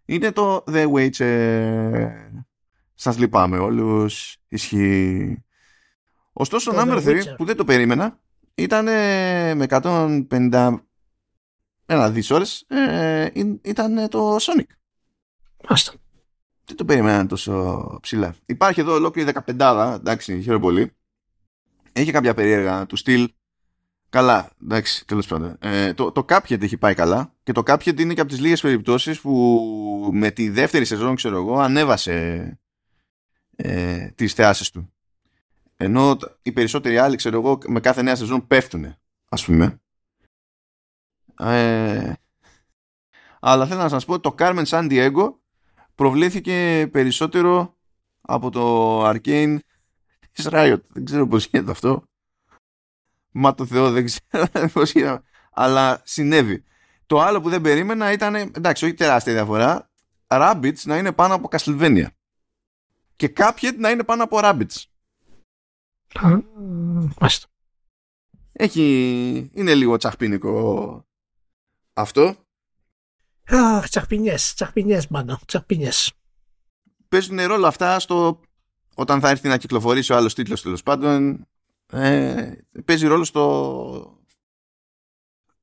[0.05, 2.07] είναι το The Witcher
[2.93, 5.43] σας λυπάμαι όλους ισχύει
[6.33, 8.19] Ωστόσο, το number 3 που δεν το περίμενα
[8.55, 8.85] ήταν
[9.57, 10.75] με 150
[11.85, 13.29] ένα δις ώρες ε,
[13.61, 14.63] ήταν το Sonic.
[15.67, 15.93] Άστα.
[16.65, 18.35] Δεν το περίμενα τόσο ψηλά.
[18.45, 20.91] Υπάρχει εδώ ολόκληρη 15 εντάξει, χαίρομαι πολύ.
[21.91, 23.33] Έχει κάποια περίεργα του στυλ.
[24.09, 25.57] Καλά, εντάξει, τέλος πάντων.
[25.59, 28.61] Ε, το, το Cuphead έχει πάει καλά και το Cuphead είναι και από τις λίγες
[28.61, 32.57] περιπτώσεις που με τη δεύτερη σεζόν, ξέρω εγώ, ανέβασε
[33.55, 34.93] ε, τις θεάσεις του.
[35.77, 38.95] Ενώ οι περισσότεροι άλλοι, ξέρω εγώ, με κάθε νέα σεζόν πέφτουν,
[39.29, 39.81] ας πούμε.
[41.39, 42.13] Ε,
[43.39, 45.33] αλλά θέλω να σας πω, το Carmen San Diego
[45.95, 47.77] προβλήθηκε περισσότερο
[48.21, 49.57] από το Arcane
[50.31, 50.81] της Riot.
[50.87, 52.03] Δεν ξέρω πώς γίνεται αυτό.
[53.31, 55.21] Μα το Θεό δεν ξέρω πώς γίνεται.
[55.51, 56.63] Αλλά συνέβη.
[57.05, 59.89] Το άλλο που δεν περίμενα ήταν, εντάξει, όχι τεράστια διαφορά,
[60.27, 62.07] Rabbits να είναι πάνω από Castlevania.
[63.15, 64.83] Και Cuphead να είναι πάνω από Rabbits.
[67.19, 67.47] Μάλιστα.
[68.51, 69.49] Έχει...
[69.53, 71.05] Είναι λίγο τσαχπίνικο
[71.93, 72.35] αυτό.
[73.47, 76.13] Αχ, τσαχπινιές, τσαχπινιές μάνα, τσαχπινιές.
[77.07, 78.41] Παίζουν ρόλο αυτά στο...
[78.95, 81.47] Όταν θα έρθει να κυκλοφορήσει ο άλλος τίτλος τέλος πάντων
[81.91, 82.51] ε,
[82.85, 84.19] παίζει ρόλο στο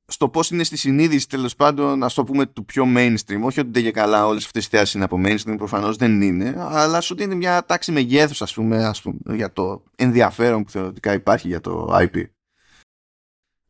[0.08, 3.40] στο πώς είναι στη συνείδηση τέλος πάντων, ας το πούμε, του πιο mainstream.
[3.42, 6.54] Όχι ότι δεν και καλά όλες αυτές οι θέσει είναι από mainstream, προφανώς δεν είναι,
[6.58, 11.12] αλλά σου δίνει μια τάξη μεγέθου, ας πούμε, ας πούμε, για το ενδιαφέρον που θεωρητικά
[11.12, 12.24] υπάρχει για το IP.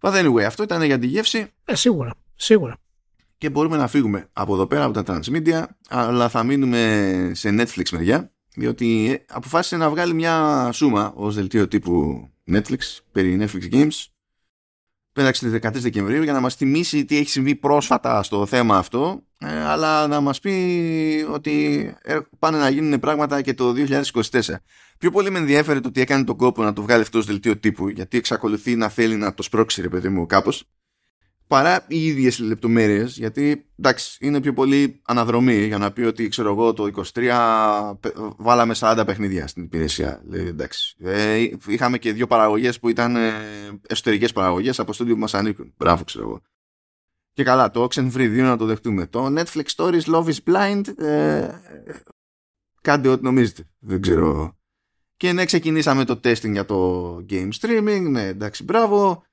[0.00, 1.46] But anyway, αυτό ήταν για τη γεύση.
[1.64, 2.76] Ε, σίγουρα, σίγουρα.
[3.38, 7.90] Και μπορούμε να φύγουμε από εδώ πέρα από τα transmedia, αλλά θα μείνουμε σε Netflix
[7.92, 12.78] μεριά, διότι αποφάσισε να βγάλει μια σούμα ως δελτίο τύπου Netflix
[13.12, 14.04] περί Netflix Games
[15.12, 19.22] πέταξε τη 13 Δεκεμβρίου για να μας θυμίσει τι έχει συμβεί πρόσφατα στο θέμα αυτό
[19.38, 23.74] ε, αλλά να μας πει ότι ε, πάνε να γίνουν πράγματα και το
[24.30, 24.40] 2024.
[24.98, 27.58] Πιο πολύ με ενδιαφέρει το ότι έκανε τον κόπο να το βγάλει αυτό ως δελτίο
[27.58, 30.64] τύπου γιατί εξακολουθεί να θέλει να το σπρώξει ρε παιδί μου κάπως
[31.46, 36.50] παρά οι ίδιες λεπτομέρειες, γιατί εντάξει, είναι πιο πολύ αναδρομή για να πει ότι ξέρω
[36.50, 37.94] εγώ το 23
[38.36, 40.22] βάλαμε 40 παιχνίδια στην υπηρεσία.
[40.28, 40.96] Λέει, εντάξει.
[40.98, 43.32] Ε, είχαμε και δύο παραγωγές που ήταν ε,
[43.88, 45.72] εσωτερικές παραγωγές από στούντιο που μας ανήκουν.
[45.76, 46.42] Μπράβο, ξέρω εγώ.
[47.32, 49.06] Και καλά, το Oxenfree 2 να το δεχτούμε.
[49.06, 50.98] Το Netflix Stories Love is Blind.
[51.04, 51.48] Ε,
[52.80, 53.68] κάντε ό,τι νομίζετε.
[53.78, 54.56] Δεν ξέρω.
[55.16, 58.06] Και ναι, ξεκινήσαμε το testing για το game streaming.
[58.10, 59.24] Ναι, εντάξει, μπράβο.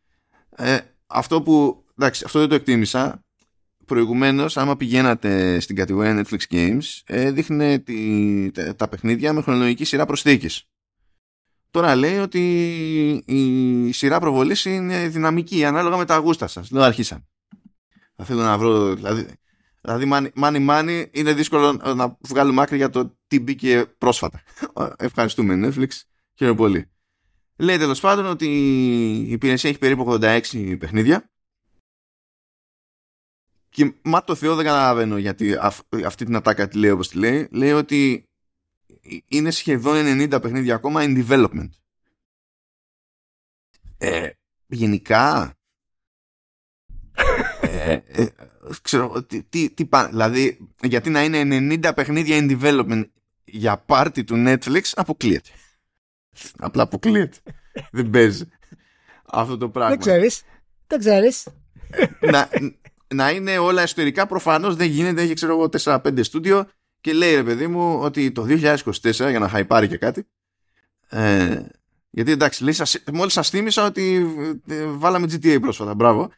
[0.56, 3.24] Ε, αυτό που εντάξει, αυτό δεν το εκτίμησα.
[3.86, 9.84] Προηγουμένως, άμα πηγαίνατε στην κατηγορία Netflix Games, ε, δείχνει τη, τα, τα, παιχνίδια με χρονολογική
[9.84, 10.50] σειρά προσθήκη.
[11.72, 12.40] Τώρα λέει ότι
[13.26, 16.72] η σειρά προβολής είναι δυναμική, ανάλογα με τα αγούστα σας.
[16.72, 17.28] Λέω αρχίσαν.
[18.16, 18.96] Θα θέλω να βρω.
[18.96, 19.26] Δηλαδή,
[19.82, 24.42] δηλαδή money, money είναι δύσκολο να βγάλουμε άκρη για το τι μπήκε πρόσφατα.
[24.98, 25.88] Ευχαριστούμε Netflix.
[26.34, 26.92] Χαίρομαι πολύ.
[27.58, 28.46] Λέει τέλος πάντων ότι
[29.28, 31.33] η υπηρεσία έχει περίπου 86 παιχνίδια
[33.74, 35.58] και μα το Θεό δεν καταλαβαίνω γιατί
[36.06, 37.48] αυτή την ατάκα τη λέει όπως τη λέει.
[37.52, 38.30] Λέει ότι
[39.28, 39.96] είναι σχεδόν
[40.32, 41.70] 90 παιχνίδια ακόμα in development.
[43.98, 44.30] Ε,
[44.68, 45.54] γενικά
[47.62, 48.26] ε, ε,
[48.82, 53.06] ξέρω τι, τι, τι δηλαδή γιατί να είναι 90 παιχνίδια in development
[53.44, 55.50] για πάρτι του Netflix αποκλείεται.
[56.58, 57.38] Απλά αποκλείεται.
[57.92, 58.48] Δεν παίζει
[59.26, 59.90] αυτό το πράγμα.
[59.90, 60.44] Δεν ξέρεις.
[60.88, 61.48] Δεν ξέρεις.
[62.20, 62.50] Να,
[63.14, 65.22] να είναι όλα εσωτερικά προφανώς δεν γίνεται.
[65.22, 66.68] Έχει ξέρω εγώ 4-5 στούντιο
[67.02, 70.28] και λέει ρε παιδί μου ότι το 2024 για να χαϊπάρει και κάτι.
[71.10, 71.62] Ε,
[72.10, 72.76] γιατί εντάξει, λέει,
[73.14, 74.28] μόλις σας θύμισα ότι
[74.68, 76.32] ε, βάλαμε GTA πρόσφατα, μπράβο.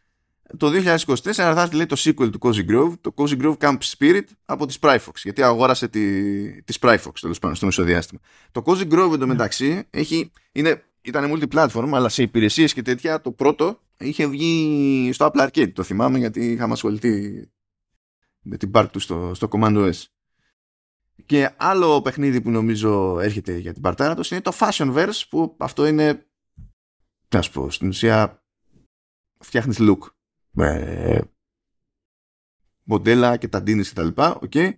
[0.57, 0.71] Το
[1.05, 4.65] 2024 θα έρθει λέει το sequel του Cozy Grove, το Cozy Grove Camp Spirit από
[4.65, 8.19] τη Spryfox, γιατί αγόρασε τη, τη Spryfox τέλος πάντων στο μεσοδιάστημα.
[8.51, 9.81] Το Cozy Grove εντωμεταξύ ναι.
[9.89, 15.47] έχει, είναι, ήταν multiplatform, αλλά σε υπηρεσίες και τέτοια το πρώτο είχε βγει στο Apple
[15.47, 17.43] Arcade, το θυμάμαι γιατί είχαμε ασχοληθεί
[18.41, 20.03] με την part του στο, στο Command OS.
[21.25, 25.85] Και άλλο παιχνίδι που νομίζω έρχεται για την παρτάρα του είναι το Fashionverse που αυτό
[25.85, 26.25] είναι
[27.29, 28.43] να σου πω, στην ουσία
[29.39, 29.99] φτιάχνεις look
[30.51, 31.29] με
[32.83, 34.71] μοντέλα και τα ντύνεις και τα λοιπά, okay.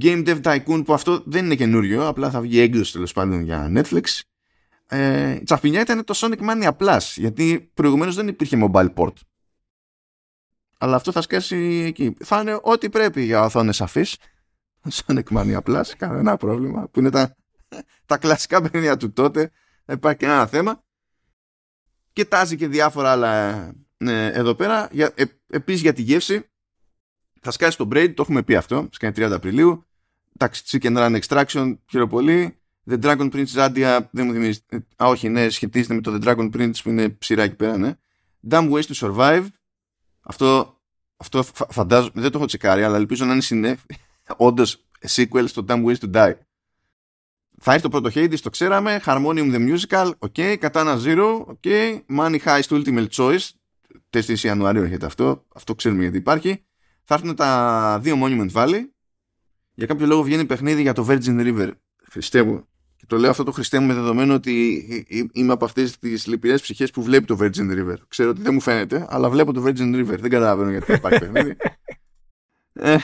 [0.00, 3.72] Game Dev Tycoon που αυτό δεν είναι καινούριο, απλά θα βγει έκδοση τέλος πάντων για
[3.74, 4.20] Netflix.
[4.88, 9.14] Ε, η τσαπινιά ήταν το Sonic Mania Plus, γιατί προηγουμένως δεν υπήρχε mobile port.
[10.78, 12.16] Αλλά αυτό θα σκάσει εκεί.
[12.24, 14.16] Θα είναι ό,τι πρέπει για οθόνες αφής.
[15.06, 16.88] Sonic Mania Plus, κανένα πρόβλημα.
[16.88, 17.36] Που είναι τα,
[18.06, 19.50] τα κλασικά παιχνίδια του τότε.
[19.84, 20.84] Δεν υπάρχει κανένα θέμα.
[22.12, 23.52] Και τάζει και διάφορα άλλα
[23.96, 24.88] ε, εδώ πέρα.
[24.92, 26.50] Για, ε, Επίσης για τη γεύση,
[27.40, 28.88] θα σκάσει το Braid, το έχουμε πει αυτό.
[28.90, 29.86] Σκάνει 30 Απριλίου.
[30.38, 32.60] Εντάξει, Chicken Run Extraction, χαίρομαι πολύ.
[32.90, 34.60] The Dragon Prince Radia, δεν μου θυμίζει.
[35.02, 37.94] Α, όχι, ναι, σχετίζεται με το The Dragon Prince που είναι ψηρά εκεί πέρα, ναι.
[38.50, 39.46] Dumb Ways to Survive.
[40.20, 40.80] Αυτό,
[41.16, 43.76] αυτό φαντάζομαι, δεν το έχω τσεκάρει, αλλά ελπίζω να είναι συνέ...
[44.36, 46.32] όντως sequel στο Dumb Ways to Die.
[47.58, 49.00] Θα έρθει το πρώτο Hades, το ξέραμε.
[49.04, 50.58] Harmonium the Musical, ok.
[50.58, 51.98] Katana Zero, ok.
[52.16, 53.48] Money Heist Ultimate Choice.
[54.10, 55.44] 4 Ιανουαρίου έρχεται αυτό.
[55.54, 56.64] Αυτό ξέρουμε γιατί υπάρχει.
[57.04, 58.80] Θα έρθουν τα δύο Monument Valley.
[59.74, 61.70] Για κάποιο λόγο βγαίνει παιχνίδι για το Virgin River.
[62.10, 62.68] Χριστέ μου.
[63.06, 66.62] Και το λέω αυτό το Χριστέ μου με δεδομένο ότι είμαι από αυτές τις λυπηρές
[66.62, 67.96] ψυχές που βλέπει το Virgin River.
[68.08, 70.18] Ξέρω ότι δεν μου φαίνεται, αλλά βλέπω το Virgin River.
[70.18, 71.56] Δεν καταλαβαίνω γιατί υπάρχει παιχνίδι.
[72.72, 72.96] ε,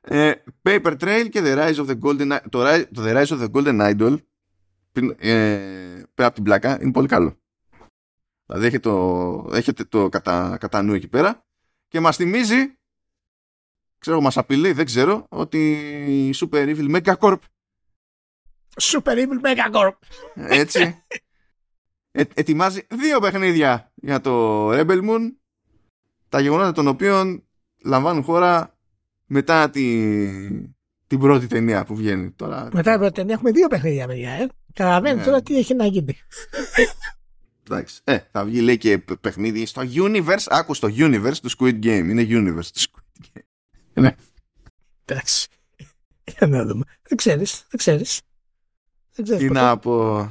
[0.00, 0.32] ε,
[0.62, 3.94] Paper Trail και The Rise of the Golden το, το The Rise of the Golden
[3.94, 4.16] Idol
[5.16, 7.40] ε, πέρα από την πλάκα είναι πολύ καλό.
[8.46, 11.44] Δηλαδή έχετε το, έχετε το κατά, κατά νου εκεί πέρα
[11.88, 12.78] και μας θυμίζει
[13.98, 15.70] ξέρω μας απειλεί δεν ξέρω ότι
[16.06, 17.38] η Super Evil Megacorp
[18.80, 19.92] Super Evil Megacorp
[20.34, 21.02] έτσι
[22.12, 25.32] ε, ετοιμάζει δύο παιχνίδια για το Rebel Moon
[26.28, 27.44] τα γεγονότα των οποίων
[27.84, 28.76] λαμβάνουν χώρα
[29.26, 30.06] μετά τη,
[31.06, 32.30] την πρώτη ταινία που βγαίνει.
[32.30, 32.68] Τώρα...
[32.72, 34.30] Μετά την πρώτη ταινία έχουμε δύο παιχνίδια, παιδιά.
[34.30, 34.46] Ε.
[34.72, 35.24] Καταλαβαίνετε ναι.
[35.24, 36.16] τώρα τι έχει να γίνει.
[37.66, 38.00] Εντάξει.
[38.04, 40.46] Ε, θα βγει λέει και παιχνίδι στο Universe.
[40.46, 42.06] Άκου στο Universe του Squid Game.
[42.08, 43.42] Είναι Universe του Squid Game.
[43.94, 44.14] Ναι.
[45.04, 45.48] Εντάξει.
[46.38, 46.84] Για να δούμε.
[47.08, 47.66] Δεν ξέρεις.
[47.68, 47.78] Δεν
[49.22, 49.42] ξέρεις.
[49.42, 50.28] Τι να πω.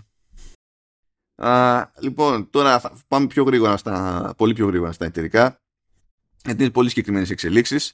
[1.36, 5.62] Α, λοιπόν, τώρα θα πάμε πιο γρήγορα στα, πολύ πιο γρήγορα στα εταιρικά.
[6.44, 7.94] Γιατί είναι πολύ συγκεκριμένες εξελίξεις.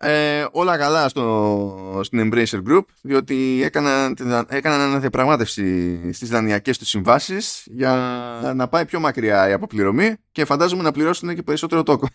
[0.00, 4.16] Ε, όλα καλά στο, στην Embracer Group διότι έκαναν,
[4.48, 10.82] έκαναν αναδιαπραγμάτευση στις δανειακές τους συμβάσεις για να πάει πιο μακριά η αποπληρωμή και φαντάζομαι
[10.82, 12.08] να πληρώσουν και περισσότερο τόκο.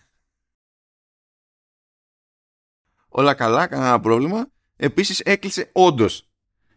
[3.08, 4.46] Όλα καλά, κανένα πρόβλημα.
[4.76, 6.28] Επίσης έκλεισε όντως.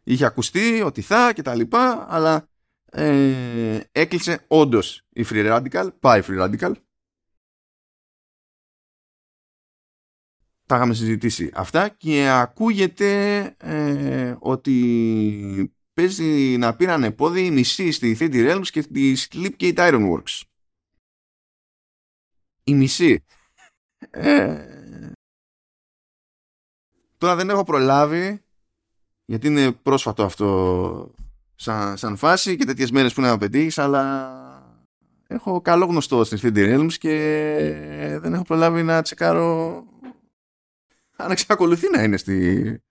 [0.07, 2.49] Είχε ακουστεί ότι θα και τα λοιπά, αλλά
[2.85, 6.73] ε, έκλεισε όντως η Free Radical, πάει Free Radical
[10.67, 18.17] τα είχαμε συζητήσει αυτά και ακούγεται ε, ότι παίζει να πήραν πόδι η μισή στη
[18.19, 20.41] 3D Realms και τη Slipgate Ironworks.
[22.63, 23.25] Η μισή.
[24.09, 24.67] Ε,
[27.17, 28.41] τώρα δεν έχω προλάβει
[29.27, 31.11] γιατί είναι πρόσφατο αυτό
[31.55, 34.31] σαν, σαν φάση και τέτοιες μέρες που είναι να πετύχεις αλλά
[35.27, 39.83] έχω καλό γνωστό στην 3D Realms και δεν έχω προλάβει να τσεκάρω
[41.15, 42.81] αν εξακολουθεί να είναι στη,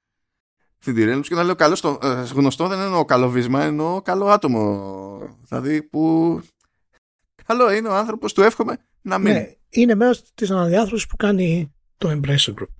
[0.78, 4.26] στην Τυρένου και να λέω καλό στο, ε, γνωστό δεν εννοώ καλό βίσμα, εννοώ καλό
[4.26, 5.36] άτομο.
[5.48, 6.40] Δηλαδή που
[7.44, 9.32] καλό είναι ο άνθρωπος, του εύχομαι να μην.
[9.32, 12.75] Ναι, είναι μέρος της αναδιάθρωσης που κάνει το Embracer Group.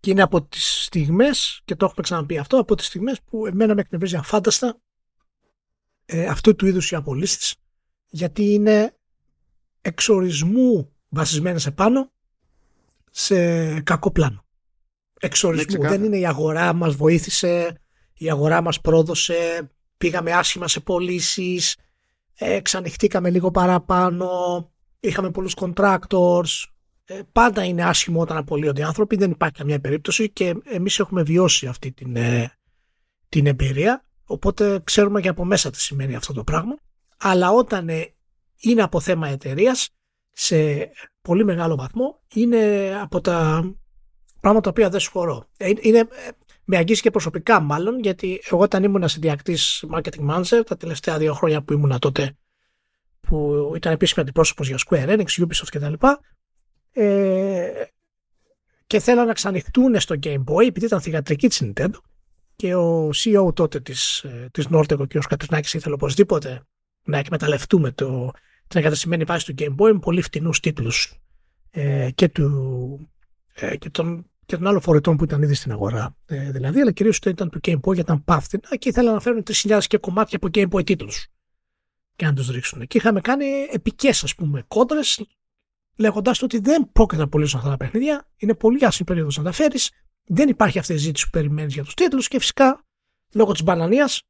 [0.00, 3.74] Και είναι από τις στιγμές, και το έχουμε ξαναπεί αυτό, από τις στιγμές που εμένα
[3.74, 4.80] με εκνευρίζει αφάνταστα
[6.06, 7.54] ε, αυτού του είδους οι απολύσεις,
[8.08, 8.96] γιατί είναι
[9.80, 12.12] εξορισμού βασισμένες επάνω
[13.10, 14.44] σε κακό πλάνο.
[15.20, 15.82] Εξορισμού.
[15.82, 17.80] Δεν είναι η αγορά μας βοήθησε,
[18.14, 21.76] η αγορά μας πρόδωσε, πήγαμε άσχημα σε πωλήσεις,
[22.34, 24.28] εξανοιχτήκαμε λίγο παραπάνω,
[25.00, 26.64] είχαμε πολλούς contractors.
[27.12, 31.22] Ε, πάντα είναι άσχημο όταν απολύονται οι άνθρωποι, δεν υπάρχει καμία περίπτωση και εμείς έχουμε
[31.22, 32.52] βιώσει αυτή την, ε,
[33.28, 36.76] την εμπειρία, οπότε ξέρουμε και από μέσα τι σημαίνει αυτό το πράγμα.
[37.16, 38.14] Αλλά όταν ε,
[38.60, 39.88] είναι από θέμα εταιρείας,
[40.30, 40.90] σε
[41.22, 43.64] πολύ μεγάλο βαθμό είναι από τα
[44.40, 45.48] πράγματα τα οποία δεν σχωρώ.
[45.56, 46.06] Ε, είναι, ε,
[46.64, 49.56] με αγγίσει και προσωπικά μάλλον, γιατί εγώ όταν ήμουν συνδυακτή
[49.92, 52.36] marketing manager τα τελευταία δύο χρόνια που ήμουν τότε,
[53.20, 56.06] που ήταν επίσημη αντιπρόσωπος για Square Enix, Ubisoft κτλ.
[56.92, 57.84] Ε,
[58.86, 61.98] και θέλαν να ξανοιχτούν στο Game Boy επειδή ήταν θηγατρική της Nintendo
[62.56, 65.18] και ο CEO τότε της, ε, της Nortec, ο κ.
[65.28, 66.62] Κατρινάκης ήθελε οπωσδήποτε
[67.04, 68.30] να εκμεταλλευτούμε το,
[68.68, 71.14] την εγκαταστημένη βάση του Game Boy με πολύ φτηνούς τίτλους
[71.70, 73.10] ε, και του
[73.54, 76.16] ε, και, των, και των άλλων φορετών που ήταν ήδη στην αγορά.
[76.26, 79.80] Ε, δηλαδή, αλλά κυρίως ήταν του Game Boy, ήταν πάυθυνα και ήθελαν να φέρουν 3.000
[79.86, 81.26] και κομμάτια από Game Boy τίτλους
[82.16, 82.86] και να τους ρίξουν.
[82.86, 84.64] Και είχαμε κάνει επικές, ας πούμε,
[85.96, 88.28] κόντρε, λέγοντα ότι δεν πρόκειται να πουλήσουν αυτά τα παιχνίδια.
[88.36, 89.90] Είναι πολύ άσχημη περίοδος να τα φέρεις.
[90.24, 92.84] Δεν υπάρχει αυτή η ζήτηση που περιμένεις για τους τίτλους και φυσικά
[93.34, 94.22] λόγω της μπανανίας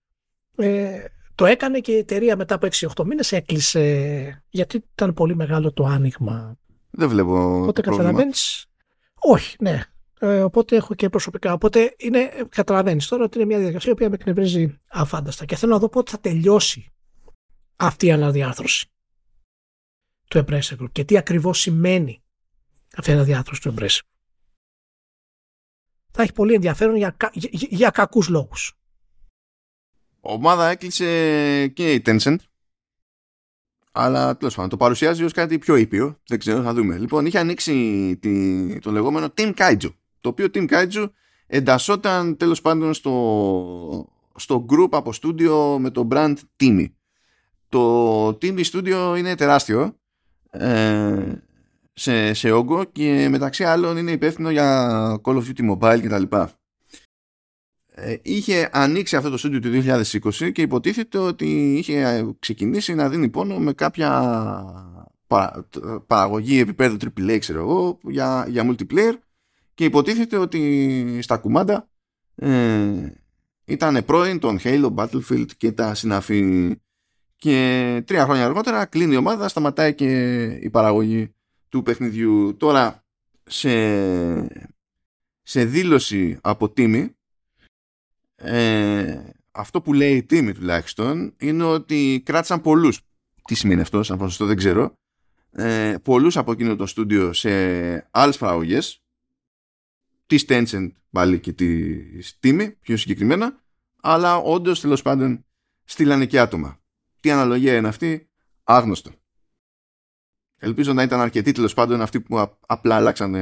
[0.56, 5.72] ε, το έκανε και η εταιρεία μετά από 6-8 μήνες έκλεισε γιατί ήταν πολύ μεγάλο
[5.72, 6.56] το άνοιγμα.
[6.90, 7.62] Δεν βλέπω.
[7.62, 8.66] Οπότε καταλαβαίνεις.
[9.14, 9.82] Όχι, ναι.
[10.18, 11.52] Ε, οπότε έχω και προσωπικά.
[11.52, 15.44] Οπότε είναι, καταλαβαίνεις τώρα ότι είναι μια διαδικασία που με εκνευρίζει αφάνταστα.
[15.44, 16.92] Και θέλω να δω πότε θα τελειώσει
[17.76, 18.89] αυτή η αναδιάρθρωση
[20.30, 22.22] του Embracer Group και τι ακριβώς σημαίνει
[22.96, 24.00] αυτή η αναδιάρθρωση του Embracer.
[26.10, 28.72] Θα έχει πολύ ενδιαφέρον για, για, για κακούς λόγους.
[30.20, 32.36] Ομάδα έκλεισε και η Tencent
[33.92, 36.18] αλλά τέλος πάντων το παρουσιάζει ως κάτι πιο ήπιο.
[36.26, 36.98] Δεν ξέρω, θα δούμε.
[36.98, 39.92] Λοιπόν, είχε ανοίξει τη, το λεγόμενο Team Kaiju.
[40.20, 41.10] Το οποίο Team Kaiju
[41.46, 46.86] εντασσόταν τέλος πάντων στο, στο group από στούντιο με το brand Timmy.
[47.68, 49.99] Το Timmy Studio είναι τεράστιο
[50.50, 51.32] ε,
[51.92, 56.36] σε, σε όγκο και μεταξύ άλλων είναι υπεύθυνο για Call of Duty Mobile κτλ.
[57.94, 59.82] Ε, είχε ανοίξει αυτό το στούντιο του
[60.32, 64.10] 2020 και υποτίθεται ότι είχε ξεκινήσει να δίνει πόνο με κάποια
[66.06, 69.14] παραγωγή επίπεδου AAA ξέρω εγώ για, για multiplayer
[69.74, 71.88] και υποτίθεται ότι στα κουμάντα
[72.34, 73.12] ε,
[73.64, 76.74] ήταν πρώην των Halo, Battlefield και τα συναφή
[77.40, 81.34] και τρία χρόνια αργότερα κλείνει η ομάδα, σταματάει και η παραγωγή
[81.68, 82.56] του παιχνιδιού.
[82.56, 83.04] Τώρα
[83.44, 83.70] σε,
[85.42, 87.16] σε δήλωση από τίμη
[88.34, 93.00] ε, αυτό που λέει η τίμη τουλάχιστον είναι ότι κράτησαν πολλούς.
[93.44, 94.92] Τι σημαίνει αυτό σαν ποσοστό δεν ξέρω.
[95.52, 97.50] Ε, πολλούς από εκείνο το στούντιο σε
[98.10, 99.02] άλλες παραγωγές.
[100.26, 103.60] Τη Tencent πάλι και της τίμη πιο συγκεκριμένα.
[104.00, 105.44] Αλλά όντως τέλος πάντων
[105.84, 106.79] στείλανε και άτομα
[107.20, 108.30] τι αναλογία είναι αυτή;
[108.64, 109.10] Άγνωστο
[110.62, 113.34] Ελπίζω να ήταν αρκετοί τέλος πάντων αυτοί που απλά αλλάξαν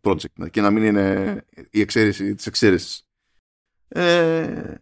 [0.00, 3.08] project και να μην είναι η εξαίρεση της εξαίρεσης.
[3.88, 4.74] Ε,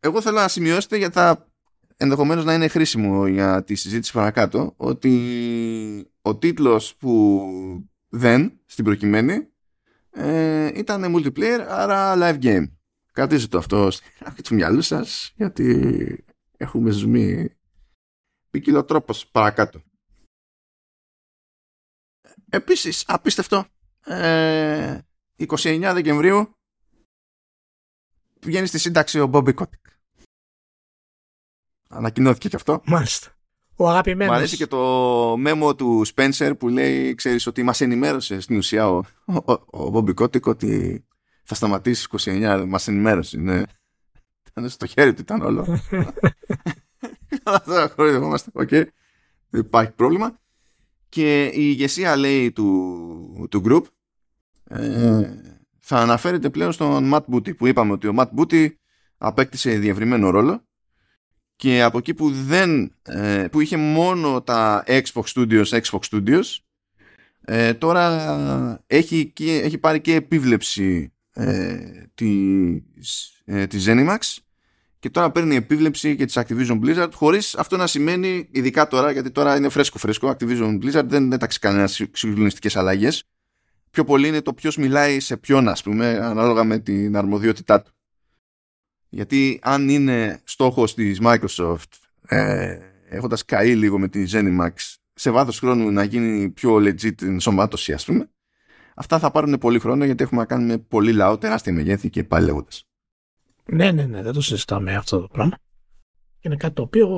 [0.00, 1.48] εγώ θέλω να σημειώσετε γιατί θα
[1.96, 7.42] ενδεχομένως να είναι χρήσιμο για τη συζήτηση παρακάτω ότι ο τίτλος που
[8.08, 9.48] δεν στην προκειμένη
[10.10, 12.70] ε, ήταν multiplayer άρα live game.
[13.12, 13.90] Κρατήστε το αυτό
[14.42, 16.24] στο μυαλό σας γιατί
[16.56, 17.56] έχουμε ζουμί
[18.50, 19.82] ποικίλο τρόπος παρακάτω.
[22.50, 23.66] Επίσης, απίστευτο,
[24.04, 24.98] ε,
[25.36, 26.50] 29 Δεκεμβρίου
[28.40, 29.86] βγαίνει στη σύνταξη ο Μπόμπι Κότικ.
[31.88, 32.82] Ανακοινώθηκε και αυτό.
[32.84, 33.30] Μάλιστα.
[33.76, 34.32] Ο αγαπημένος.
[34.32, 38.88] Μου αρέσει και το μέμο του Spencer που λέει, ξέρεις, ότι μας ενημέρωσε στην ουσία
[38.88, 39.02] ο,
[39.66, 41.04] ο, Bobby Kotick ότι
[41.44, 42.64] θα σταματήσει 29.
[42.68, 43.62] Μας ενημέρωσε, ναι.
[44.58, 45.78] Ήταν στο χέρι του, ήταν όλο.
[47.42, 48.68] Αλλά τώρα είμαστε, οκ.
[48.68, 50.38] Δεν υπάρχει πρόβλημα.
[51.08, 53.82] Και η ηγεσία λέει του, του group
[54.64, 55.30] ε,
[55.78, 58.68] θα αναφέρεται πλέον στον Matt Booty που είπαμε ότι ο Matt Booty
[59.18, 60.64] απέκτησε διευρυμένο ρόλο
[61.56, 66.58] και από εκεί που, δεν, ε, που είχε μόνο τα Xbox Studios, Xbox Studios
[67.40, 71.76] ε, τώρα έχει, και, έχει πάρει και επίβλεψη ε,
[72.14, 74.18] της, ε, της Zenimax
[74.98, 79.30] και τώρα παίρνει επίβλεψη και της Activision Blizzard χωρίς αυτό να σημαίνει, ειδικά τώρα γιατί
[79.30, 83.24] τώρα είναι φρέσκο φρέσκο Activision Blizzard δεν έταξε κανένας συγκλονιστικές αλλαγές
[83.96, 87.90] πιο πολύ είναι το ποιος μιλάει σε ποιον, ας πούμε, ανάλογα με την αρμοδιότητά του.
[89.08, 91.90] Γιατί αν είναι στόχος της Microsoft,
[92.26, 92.78] ε,
[93.08, 94.72] έχοντας καεί λίγο με τη ZeniMax,
[95.14, 98.30] σε βάθος χρόνου να γίνει πιο legit ενσωμάτωση, ας πούμε,
[98.94, 102.44] αυτά θα πάρουν πολύ χρόνο γιατί έχουμε να κάνουμε πολύ λαό, τεράστια μεγέθη και πάλι
[102.44, 102.85] λέγοντας.
[103.70, 105.58] Ναι, ναι, ναι, δεν το συζητάμε αυτό το πράγμα.
[106.40, 107.08] Είναι κάτι το οποίο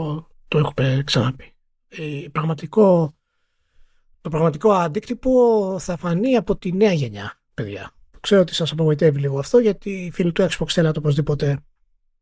[0.49, 1.53] το έχουμε ξαναπεί.
[1.89, 3.13] Ε, πραγματικό
[4.21, 7.93] το πραγματικό αντίκτυπο θα φανεί από τη νέα γενιά, παιδιά.
[8.21, 11.59] Ξέρω ότι σας απογοητεύει λίγο αυτό, γιατί οι φίλοι του Xbox θέλουν οπωσδήποτε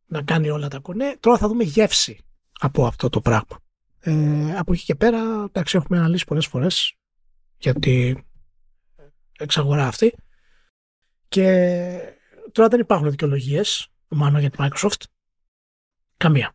[0.07, 1.17] να κάνει όλα τα κονέ.
[1.21, 2.19] Τώρα θα δούμε γεύση
[2.61, 3.59] από αυτό το πράγμα.
[4.01, 6.97] Ε, από εκεί και πέρα, εντάξει, έχουμε αναλύσει πολλές φορές
[7.59, 8.25] για την
[9.39, 10.15] εξαγορά αυτή.
[11.29, 11.99] Και
[12.53, 15.03] τώρα δεν υπάρχουν δικαιολογίες, μάλλον για τη Microsoft.
[16.17, 16.55] Καμία.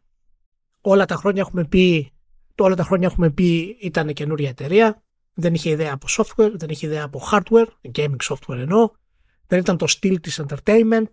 [0.82, 2.12] Όλα τα χρόνια έχουμε πει,
[2.58, 6.86] όλα τα χρόνια έχουμε πει ήταν καινούρια εταιρεία δεν είχε ιδέα από software, δεν είχε
[6.86, 8.90] ιδέα από hardware, gaming software εννοώ,
[9.48, 11.04] δεν ήταν το στυλ της entertainment,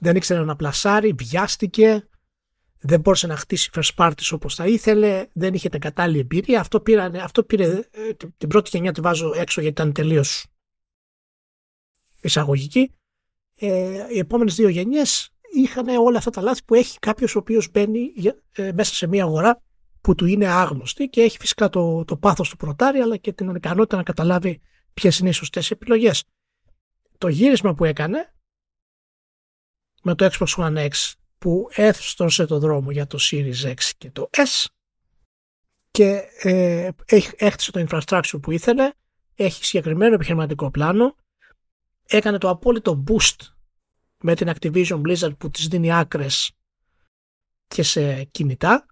[0.00, 2.08] δεν ήξερε να πλασάρει, βιάστηκε,
[2.78, 6.60] δεν μπόρεσε να χτίσει first parties όπως θα ήθελε, δεν είχε την κατάλληλη εμπειρία.
[6.60, 10.46] Αυτό, πήρε, αυτό πήρε ε, την πρώτη γενιά τη βάζω έξω γιατί ήταν τελείως
[12.20, 12.90] εισαγωγική,
[13.54, 17.70] ε, οι επόμενες δύο γενιές είχαν όλα αυτά τα λάθη που έχει κάποιος ο οποίος
[17.70, 18.12] μπαίνει
[18.52, 19.62] ε, μέσα σε μια αγορά
[20.00, 23.54] που του είναι άγνωστη και έχει φυσικά το, το πάθος του πρωτάρι αλλά και την
[23.54, 24.60] ικανότητα να καταλάβει
[24.94, 26.24] ποιες είναι οι σωστές επιλογές.
[27.18, 28.34] Το γύρισμα που έκανε
[30.02, 34.30] με το Xbox One X που έφτωσε το δρόμο για το Series X και το
[34.36, 34.66] S
[35.90, 36.88] και ε,
[37.36, 38.92] έχτισε το infrastructure που ήθελε,
[39.34, 41.16] έχει συγκεκριμένο επιχειρηματικό πλάνο,
[42.06, 43.53] έκανε το απόλυτο boost
[44.26, 46.52] με την Activision Blizzard που της δίνει άκρες
[47.66, 48.86] και σε κινητά,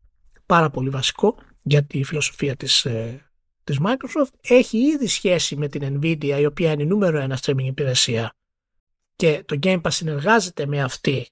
[0.47, 3.31] πάρα πολύ βασικό για τη φιλοσοφία της, ε,
[3.65, 4.33] της Microsoft.
[4.41, 8.35] Έχει ήδη σχέση με την Nvidia η οποία είναι η νούμερο ένα streaming υπηρεσία
[9.17, 11.27] και το Game Pass συνεργάζεται με αυτή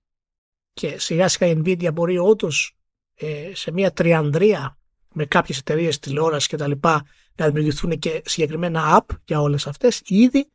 [0.73, 2.77] και σιγά σιγά η Nvidia μπορεί όντως
[3.15, 4.79] ε, σε μια τριανδρία
[5.13, 10.03] με κάποιες εταιρείες τηλεόρασης και τα λοιπά να δημιουργηθούν και συγκεκριμένα app για όλες αυτές
[10.05, 10.51] ήδη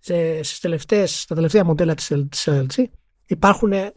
[0.00, 2.84] σε, στις τελευταίες, στα τελευταία μοντέλα της, LG
[3.26, 3.92] υπάρχουν ε,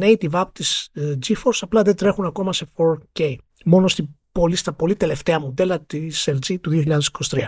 [0.00, 4.72] native app της ε, GeForce απλά δεν τρέχουν ακόμα σε 4K μόνο στην πολύ, στα
[4.72, 6.82] πολύ τελευταία μοντέλα της LG του
[7.30, 7.44] 2023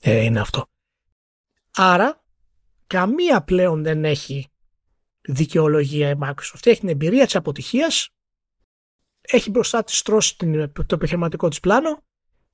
[0.00, 0.66] ε, είναι αυτό.
[1.76, 2.24] Άρα
[2.86, 4.48] καμία πλέον δεν έχει
[5.20, 6.66] δικαιολογία η Microsoft.
[6.66, 8.10] Έχει την εμπειρία της αποτυχίας
[9.26, 10.36] έχει μπροστά της τρώσει
[10.72, 12.04] το επιχειρηματικό της πλάνο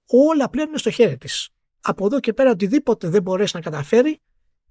[0.06, 1.48] όλα πλέον είναι στο χέρι της.
[1.80, 4.20] Από εδώ και πέρα οτιδήποτε δεν μπορέσει να καταφέρει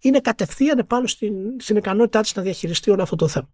[0.02, 3.50] είναι κατευθείαν επάνω στην, στην ικανότητά της να διαχειριστεί όλο αυτό το θέμα.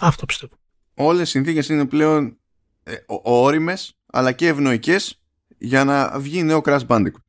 [0.00, 0.52] Αυτό πιστεύω.
[0.94, 2.38] Όλες οι συνθήκες είναι πλέον
[2.82, 5.20] ε, όριμες αλλά και ευνοϊκές
[5.58, 7.22] για να βγει νέο Crash Bandicoot.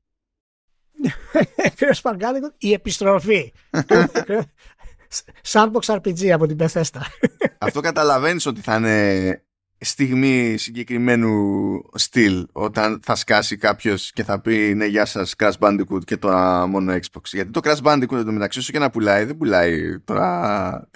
[1.80, 3.54] Crash Bandicoot, η επιστροφή.
[5.52, 7.02] Sandbox RPG από την Bethesda.
[7.58, 9.44] Αυτό καταλαβαίνεις ότι θα είναι
[9.80, 11.34] στιγμή συγκεκριμένου
[11.94, 16.68] στυλ όταν θα σκάσει κάποιος και θα πει ναι γεια σας Crash Bandicoot και τώρα
[16.68, 20.00] μόνο Xbox γιατί το Crash Bandicoot το μεταξύ σου και να πουλάει δεν πουλάει.
[20.00, 20.90] Τώρα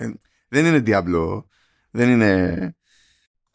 [0.47, 1.43] δεν είναι Diablo
[1.91, 2.75] δεν είναι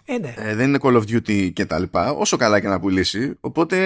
[0.04, 0.34] ε, ναι.
[0.36, 3.36] ε, δεν είναι Call of Duty και τα λοιπά όσο καλά και να πουλήσει.
[3.40, 3.76] Οπότε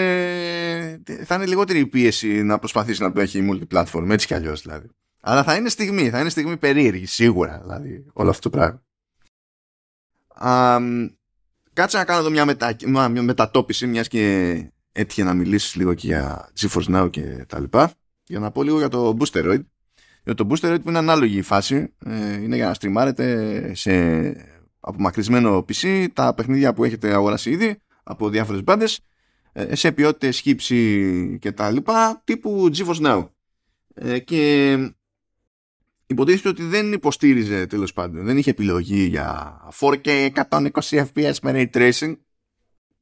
[1.25, 4.89] θα είναι λιγότερη η πίεση να προσπαθήσει να το έχει multiplatform έτσι κι αλλιώς δηλαδή.
[5.21, 8.83] Αλλά θα είναι στιγμή θα είναι στιγμή περίεργη σίγουρα δηλαδή όλο αυτό το πράγμα
[11.73, 12.77] Κάτσε να κάνω εδώ μια, μετα...
[12.87, 14.55] μια μετατόπιση, μιας και
[14.93, 17.93] έτυχε να μιλήσεις λίγο και για GeForce Now και τα λοιπά,
[18.25, 19.61] για να πω λίγο για το Boosteroid.
[20.25, 23.93] Για το Boosteroid που είναι ανάλογη η φάση, ε, είναι για να στριμάρετε σε
[24.81, 29.01] απομακρυσμένο PC τα παιχνίδια που έχετε αγοράσει ήδη από διάφορες μπάντες
[29.53, 33.29] ε, σε ποιότητες χύψη και τα λοιπά τύπου GeForce Now.
[33.95, 34.77] Ε, και
[36.13, 38.25] υποτίθεται ότι δεν υποστήριζε τέλος πάντων.
[38.25, 42.17] Δεν είχε επιλογή για 4K 120 FPS με ray tracing.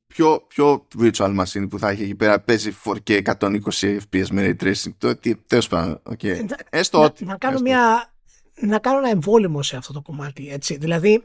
[0.07, 4.65] Ποιο, ποιο virtual machine που θα έχει εκεί πέρα παίζει 4K 120 FPS με ray
[4.65, 4.93] tracing.
[4.99, 6.47] Το, τέλος πάντων, okay.
[6.71, 7.25] Έστω να, ότι.
[7.25, 8.13] Να κάνω, μια,
[8.61, 10.49] να κάνω ένα εμβόλυμο σε αυτό το κομμάτι.
[10.51, 10.77] Έτσι.
[10.77, 11.25] Δηλαδή,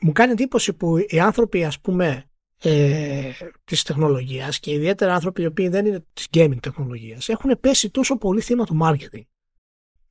[0.00, 2.30] μου κάνει εντύπωση που οι άνθρωποι, ας πούμε,
[2.62, 3.30] ε,
[3.64, 8.16] της τεχνολογίας και ιδιαίτερα άνθρωποι οι οποίοι δεν είναι της gaming τεχνολογίας έχουν πέσει τόσο
[8.16, 9.22] πολύ θύμα του marketing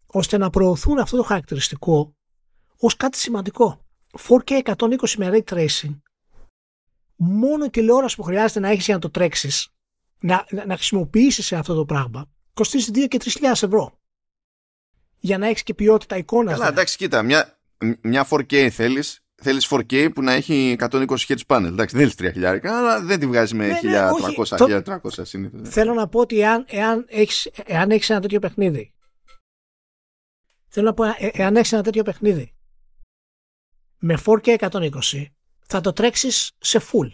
[0.08, 2.16] ώστε να προωθούν αυτό το χαρακτηριστικό
[2.80, 3.82] ως κάτι σημαντικό.
[4.28, 5.98] 4K 120 με Ray Tracing
[7.18, 9.70] μόνο η τηλεόραση που χρειάζεται να έχεις για να το τρέξεις
[10.20, 14.00] να, να, να χρησιμοποιήσεις αυτό το πράγμα κοστίζει 2 και 3 ευρώ
[15.20, 16.54] για να έχεις και ποιότητα εικόνας.
[16.54, 17.58] Καλά, εντάξει, κοίτα, μια,
[18.02, 21.66] μια 4K θέλεις θέλεις 4K που να έχει 120 Hz panel.
[21.66, 23.80] Εντάξει, δεν θέλεις 3 αλλά δεν τη βγάζει με ναι,
[24.58, 25.70] 1300, 1300 συνήθως.
[25.70, 28.94] Θέλω να πω ότι εάν, εάν, έχεις, εάν έχεις ένα τέτοιο παιχνίδι
[30.78, 32.56] Θέλω να πω, ε, εάν έχεις ένα τέτοιο παιχνίδι
[33.98, 35.26] με 4K 120,
[35.68, 37.12] θα το τρέξεις σε full.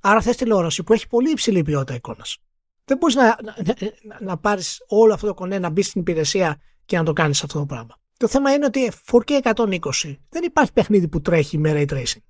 [0.00, 2.38] Άρα θες τηλεόραση που έχει πολύ υψηλή ποιότητα εικόνας.
[2.84, 3.54] Δεν μπορείς να, να,
[4.02, 7.42] να, να πάρεις όλο αυτό το κονέ, να μπεις στην υπηρεσία και να το κάνεις
[7.42, 7.96] αυτό το πράγμα.
[8.16, 12.22] Το θέμα είναι ότι 4K 120 δεν υπάρχει παιχνίδι που τρέχει με ray tracing.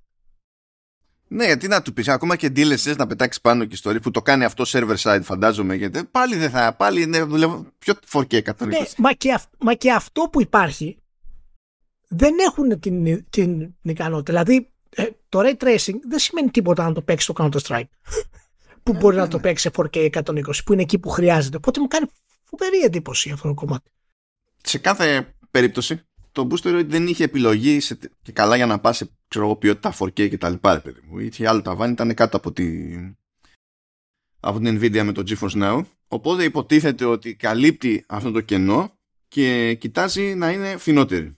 [1.31, 4.21] Ναι, γιατί να του πεις, ακόμα και DLSS να πετάξεις πάνω και στο που το
[4.21, 5.75] κάνει αυτό server side, φαντάζομαι.
[5.75, 6.73] Γιατί πάλι δεν θα.
[6.73, 8.67] Πάλι είναι δουλεύω πιο 4K 120.
[8.67, 10.97] Ναι, μα, και μα και αυτό που υπάρχει
[12.07, 14.31] δεν έχουν την, την, ικανότητα.
[14.31, 17.89] Δηλαδή, ε, το ray tracing δεν σημαίνει τίποτα να το παίξεις στο Counter Strike.
[18.83, 19.41] που μπορεί να το ναι.
[19.41, 21.57] παίξεις σε 4K 120, που είναι εκεί που χρειάζεται.
[21.57, 22.05] Οπότε μου κάνει
[22.43, 23.91] φοβερή εντύπωση αυτό το κομμάτι.
[24.63, 26.01] Σε κάθε περίπτωση,
[26.31, 29.93] το Booster δεν είχε επιλογή σε, και καλά για να πας σε ξέρω εγώ, ποιότητα
[29.99, 31.19] 4K και τα λοιπά, παιδί μου.
[31.19, 32.95] Είχε άλλο ταβάνι, ήταν κάτω από, τη,
[34.39, 35.81] από την Nvidia με το GeForce Now.
[36.07, 41.37] Οπότε υποτίθεται ότι καλύπτει αυτό το κενό και κοιτάζει να είναι φθηνότερη.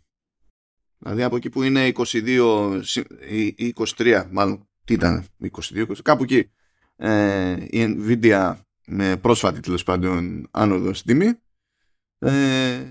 [0.98, 2.82] Δηλαδή από εκεί που είναι 22
[3.56, 6.52] ή 23, μάλλον τι ήταν, 22, 20, κάπου εκεί
[6.96, 11.34] ε, η Nvidia με πρόσφατη τέλος πάντων άνοδο στην τιμή
[12.20, 12.86] ε,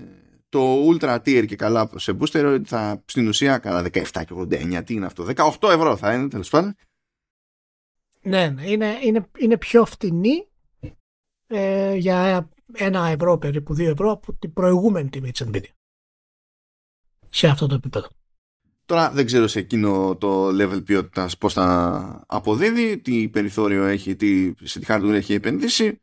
[0.51, 4.81] το Ultra Tier και καλά σε booster θα στην ουσία καλά 17 και 89.
[4.85, 5.25] Τι είναι αυτό,
[5.59, 6.75] 18 ευρώ θα είναι τέλος πάντων.
[8.21, 10.47] Ναι, ναι, είναι, είναι, είναι πιο φτηνή
[11.47, 15.73] ε, για ένα ευρώ περίπου, δύο ευρώ από την προηγούμενη τιμή της Nvidia.
[17.29, 18.07] Σε αυτό το επίπεδο.
[18.85, 24.53] Τώρα δεν ξέρω σε εκείνο το level ποιότητας πώς θα αποδίδει, τι περιθώριο έχει, τι,
[24.61, 26.01] σε τι hardware έχει επενδύσει.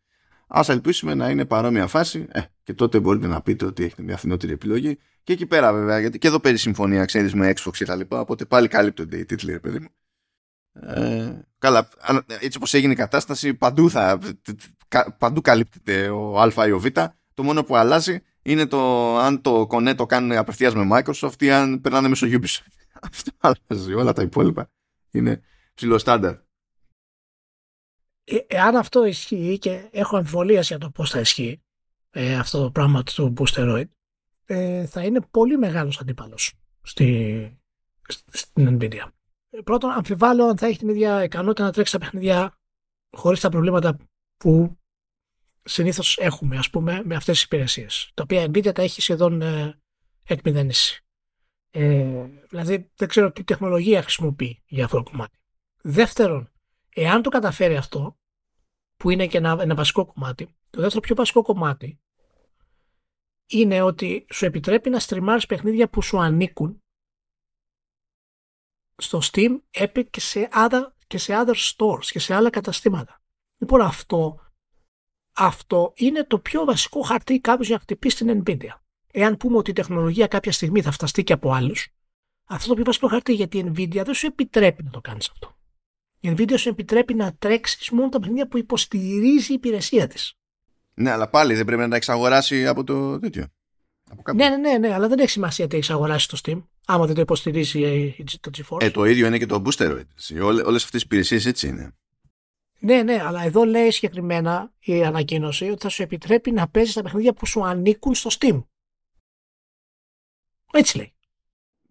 [0.49, 4.17] Α ελπίσουμε να είναι παρόμοια φάση ε, και τότε μπορείτε να πείτε ότι έχετε μια
[4.17, 4.99] φθηνότερη επιλογή.
[5.23, 8.21] Και εκεί πέρα βέβαια, γιατί και εδώ παίζει συμφωνία, ξέρεις με Xbox και τα λοιπά.
[8.21, 9.89] Οπότε πάλι καλύπτονται οι τίτλοι, ρε παιδί μου.
[10.73, 11.89] Ε, καλά,
[12.41, 14.19] έτσι όπως έγινε η κατάσταση, παντού, θα,
[15.19, 16.87] παντού καλύπτεται ο Α ή ο Β.
[17.35, 21.51] Το μόνο που αλλάζει είναι το αν το κονέ το κάνουν απευθείας με Microsoft ή
[21.51, 22.73] αν περνάνε μέσω Ubisoft.
[23.13, 23.95] Αυτό αλλάζει.
[23.95, 24.71] Όλα τα υπόλοιπα
[25.11, 25.41] είναι
[25.75, 26.35] ψηλό στάνταρ.
[28.31, 31.63] Ε, εάν αυτό ισχύει και έχω αμφιβολία για το πώς θα ισχύει
[32.11, 33.89] ε, αυτό το πράγμα του Boosteroid
[34.45, 36.53] ε, θα είναι πολύ μεγάλος αντίπαλος
[36.83, 37.59] στη,
[38.29, 39.09] στην Nvidia.
[39.65, 42.59] Πρώτον, αμφιβάλλω αν θα έχει την ίδια ικανότητα να τρέξει τα παιχνίδια
[43.11, 43.97] χωρίς τα προβλήματα
[44.37, 44.79] που
[45.63, 48.11] συνήθως έχουμε, ας πούμε, με αυτές τις υπηρεσίες.
[48.15, 49.79] Τα οποία η Nvidia τα έχει σχεδόν ε,
[50.25, 51.05] εκμηδενήσει.
[51.71, 55.39] Ε, δηλαδή, δεν ξέρω τι τεχνολογία χρησιμοποιεί για αυτό το κομμάτι.
[55.83, 56.53] Δεύτερον,
[56.95, 58.19] εάν το καταφέρει αυτό,
[58.97, 62.01] που είναι και ένα, ένα βασικό κομμάτι, το δεύτερο πιο βασικό κομμάτι
[63.47, 66.83] είναι ότι σου επιτρέπει να στριμάρεις παιχνίδια που σου ανήκουν
[68.97, 73.23] στο Steam, Epic και σε other, και σε other stores και σε άλλα καταστήματα.
[73.57, 74.41] Λοιπόν αυτό,
[75.33, 78.81] αυτό είναι το πιο βασικό χαρτί κάποιος για να χτυπήσει την Nvidia.
[79.13, 81.89] Εάν πούμε ότι η τεχνολογία κάποια στιγμή θα φταστεί και από άλλους,
[82.45, 85.58] αυτό το πιο βασικό χαρτί γιατί η Nvidia δεν σου επιτρέπει να το κάνεις αυτό.
[86.21, 90.35] Η Nvidia σου επιτρέπει να τρέξεις μόνο τα παιχνίδια που υποστηρίζει η υπηρεσία της.
[90.95, 93.47] Ναι, αλλά πάλι δεν πρέπει να τα εξαγοράσει από το τέτοιο.
[94.35, 97.15] ναι, ναι, ναι, ναι, αλλά δεν έχει σημασία τι έχει αγοράσει το Steam άμα δεν
[97.15, 98.83] το υποστηρίζει το GeForce.
[98.83, 100.03] Ε, το ίδιο είναι και το Booster.
[100.43, 101.97] Όλε όλες αυτές οι υπηρεσίες έτσι είναι.
[102.81, 107.03] Ναι, ναι, αλλά εδώ λέει συγκεκριμένα η ανακοίνωση ότι θα σου επιτρέπει να παίζεις τα
[107.03, 108.65] παιχνίδια που σου ανήκουν στο Steam.
[110.73, 111.13] Έτσι λέει.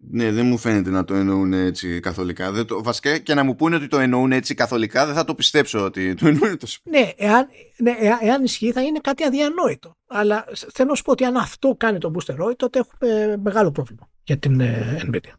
[0.00, 2.52] Ναι, δεν μου φαίνεται να το εννοούν έτσι καθολικά.
[2.52, 5.34] Δεν το, βασικά και να μου πούνε ότι το εννοούν έτσι καθολικά, δεν θα το
[5.34, 6.80] πιστέψω ότι το εννοούν τόσο.
[6.84, 9.96] Ναι, εάν, ναι, εάν ισχύει θα είναι κάτι αδιανόητο.
[10.06, 14.10] Αλλά θέλω να σου πω ότι αν αυτό κάνει το Boosteroid τότε έχουμε μεγάλο πρόβλημα
[14.22, 15.32] για την ε, Nvidia.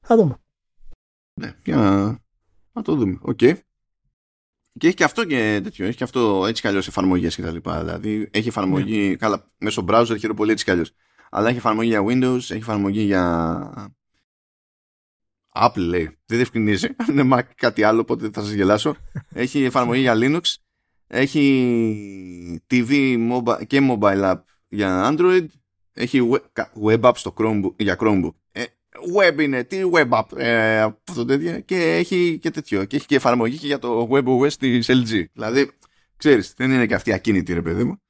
[0.00, 0.36] Θα δούμε.
[1.34, 1.76] Ναι, για
[2.72, 3.18] να, το δούμε.
[3.20, 3.38] OK.
[3.40, 3.54] Okay.
[4.78, 5.86] Και έχει και αυτό και τέτοιο.
[5.86, 7.84] Έχει και αυτό έτσι κι αλλιώς εφαρμογές και τα λοιπά.
[7.84, 9.08] Δηλαδή έχει εφαρμογή.
[9.08, 9.14] Ναι.
[9.14, 10.92] Καλά, μέσω browser χαίρομαι πολύ έτσι κι αλλιώς.
[11.30, 13.92] Αλλά έχει εφαρμογή για Windows, έχει εφαρμογή για.
[15.54, 16.04] Apple λέει.
[16.04, 16.88] Δεν διευκρινίζει.
[16.96, 18.96] Αν είναι Mac κάτι άλλο, οπότε θα σας γελάσω.
[19.32, 20.54] έχει εφαρμογή για Linux.
[21.06, 25.46] Έχει TV mobile, και mobile app για Android
[25.92, 26.20] έχει
[26.84, 28.34] web, app στο Chromebook, για Chromebook.
[28.52, 28.64] Ε,
[29.18, 31.60] web είναι, τι web app ε, αυτό τέτοιο.
[31.60, 32.84] Και έχει και τέτοιο.
[32.84, 35.24] Και έχει και εφαρμογή και για το WebOS της LG.
[35.32, 35.70] Δηλαδή,
[36.16, 38.02] ξέρεις, δεν είναι και αυτή ακίνητη ρε παιδί μου.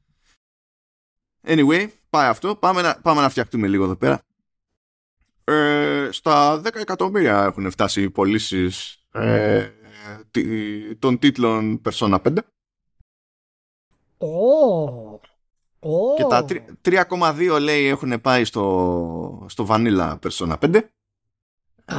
[1.47, 2.57] Anyway, πάει αυτό.
[2.57, 4.23] Πάμε να, πάμε να φτιαχτούμε λίγο εδώ πέρα.
[5.45, 9.69] Ε, στα 10 εκατομμύρια έχουν φτάσει οι πωλήσεις ε,
[10.99, 12.37] των τίτλων Persona 5.
[14.19, 15.21] Oh.
[16.17, 16.45] Και τα
[16.85, 20.81] 3,2 λέει έχουν πάει στο, στο Vanilla Persona 5.
[21.85, 21.97] Α,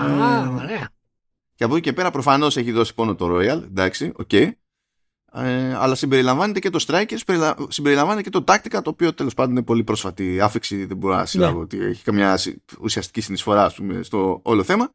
[0.55, 0.89] ωραία.
[1.55, 4.30] Και από εκεί και πέρα προφανώς έχει δώσει πόνο το Royal, εντάξει, OK.
[4.31, 4.51] Okay.
[5.34, 7.15] Ε, αλλά συμπεριλαμβάνεται και το Strikers,
[7.67, 10.86] συμπεριλαμβάνεται και το Tactica, το οποίο τέλος πάντων είναι πολύ πρόσφατη άφιξη.
[10.86, 11.63] Δεν μπορώ να συλλάβω ναι.
[11.63, 12.39] ότι έχει καμιά
[12.79, 14.89] ουσιαστική συνεισφορά πούμε, στο όλο θέμα.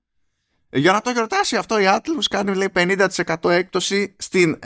[0.68, 4.58] Ε, για να το γιορτάσει αυτό, η Atlus κάνει λέει 50% έκπτωση στην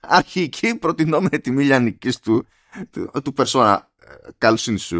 [0.00, 2.46] αρχική προτεινόμενη τιμή λιανικής του
[2.90, 3.76] του, του Persona.
[4.38, 4.98] Καλοσύνη σου.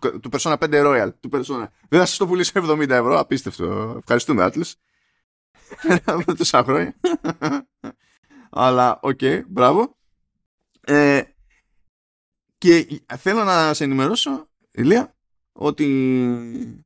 [0.00, 1.08] Του, του Persona 5 Royal.
[1.20, 1.66] Του Persona.
[1.88, 3.18] Δεν θα σας το πουλήσω 70 ευρώ.
[3.18, 3.96] Απίστευτο.
[3.98, 4.64] Ευχαριστούμε, Atlus.
[6.04, 6.94] Από τόσα χρόνια.
[8.50, 9.96] Αλλά, OK, okay, μπράβο.
[10.80, 11.22] Ε,
[12.58, 15.16] και θέλω να σε ενημερώσω, Ηλία,
[15.52, 16.84] ότι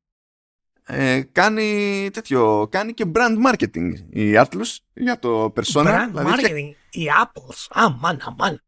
[0.87, 5.87] ε, κάνει τέτοιο, κάνει και brand marketing η Atlus για το Persona.
[5.87, 8.63] Brand δηλαδή marketing, η Apples, αμάν, αμάν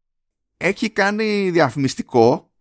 [0.57, 2.51] έχει κάνει διαφημιστικό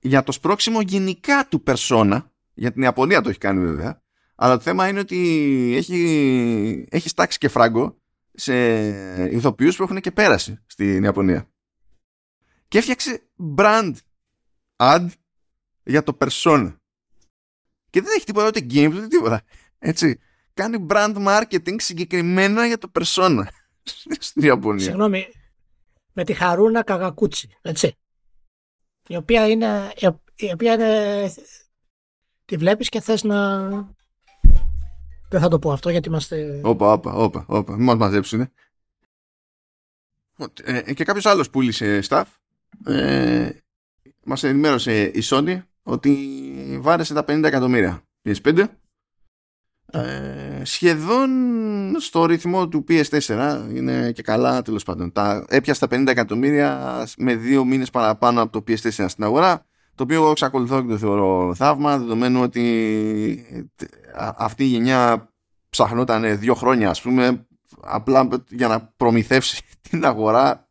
[0.00, 2.22] για το σπρώξιμο γενικά του Persona.
[2.54, 4.02] Για την Ιαπωνία το έχει κάνει βέβαια.
[4.34, 7.96] Αλλά το θέμα είναι ότι έχει, έχει στάξει και φράγκο
[8.36, 11.48] σε ηθοποιούς που έχουν και πέραση στην Ιαπωνία.
[12.68, 13.22] Και έφτιαξε
[13.56, 13.94] brand
[14.76, 15.08] ad
[15.82, 16.76] για το Persona.
[17.90, 19.42] Και δεν έχει τίποτα ούτε games ούτε τίποτα.
[19.78, 20.20] Έτσι.
[20.54, 23.46] Κάνει brand marketing συγκεκριμένα για το Persona
[24.18, 24.84] στην Ιαπωνία.
[24.84, 25.26] Συγγνώμη,
[26.12, 27.96] με τη Χαρούνα Καγακούτσι, έτσι.
[29.08, 29.92] Η οποία είναι,
[30.36, 31.32] η οποία είναι...
[32.44, 33.68] Τη βλέπεις και θες να...
[35.28, 36.60] Δεν θα το πω αυτό γιατί είμαστε...
[36.64, 37.76] Όπα, όπα, όπα, όπα.
[37.76, 38.52] Μην μας μαζέψουνε.
[40.64, 42.24] Ε, και κάποιος άλλος πούλησε staff.
[42.86, 43.50] Ε,
[44.24, 46.16] μας ενημέρωσε η Sony ότι
[46.80, 48.64] βάρεσε τα 50 εκατομμύρια PS5
[49.92, 51.30] ες, σχεδόν
[52.00, 57.34] στο ρυθμό του PS4 είναι και καλά τέλος πάντων τα έπιασε τα 50 εκατομμύρια με
[57.34, 59.66] δύο μήνες παραπάνω από το PS4 στην αγορά
[59.96, 63.66] το οποίο εγώ εξακολουθώ και το θεωρώ θαύμα δεδομένου ότι
[64.36, 65.32] αυτή η γενιά
[65.70, 67.46] ψαχνόταν δύο χρόνια ας πούμε
[67.80, 70.68] απλά για να προμηθεύσει την αγορά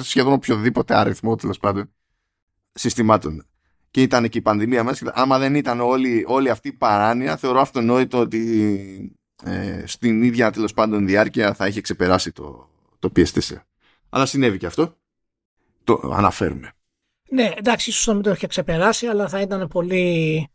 [0.00, 1.90] σχεδόν οποιοδήποτε αριθμό τέλος πάντων
[2.72, 3.46] συστημάτων
[3.90, 5.12] και ήταν και η πανδημία μέσα.
[5.14, 10.72] Άμα δεν ήταν όλη, όλη αυτή η παράνοια, θεωρώ αυτονόητο ότι ε, στην ίδια τέλος
[10.72, 13.56] πάντων διάρκεια θα είχε ξεπεράσει το, το PS4.
[14.08, 14.96] Αλλά συνέβη και αυτό.
[15.84, 16.72] Το αναφέρουμε.
[17.30, 20.48] Ναι, εντάξει, ίσως να μην το είχε ξεπεράσει, αλλά θα ήταν πολύ.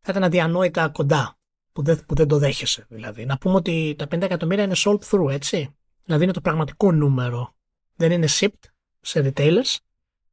[0.00, 1.38] θα ήταν αδιανόητα κοντά
[1.72, 2.86] που δεν, που δεν το δέχεσαι.
[2.88, 3.24] Δηλαδή.
[3.24, 5.76] Να πούμε ότι τα 50 εκατομμύρια είναι sold through, έτσι.
[6.04, 7.54] Δηλαδή είναι το πραγματικό νούμερο.
[7.96, 9.76] Δεν είναι shipped σε retailers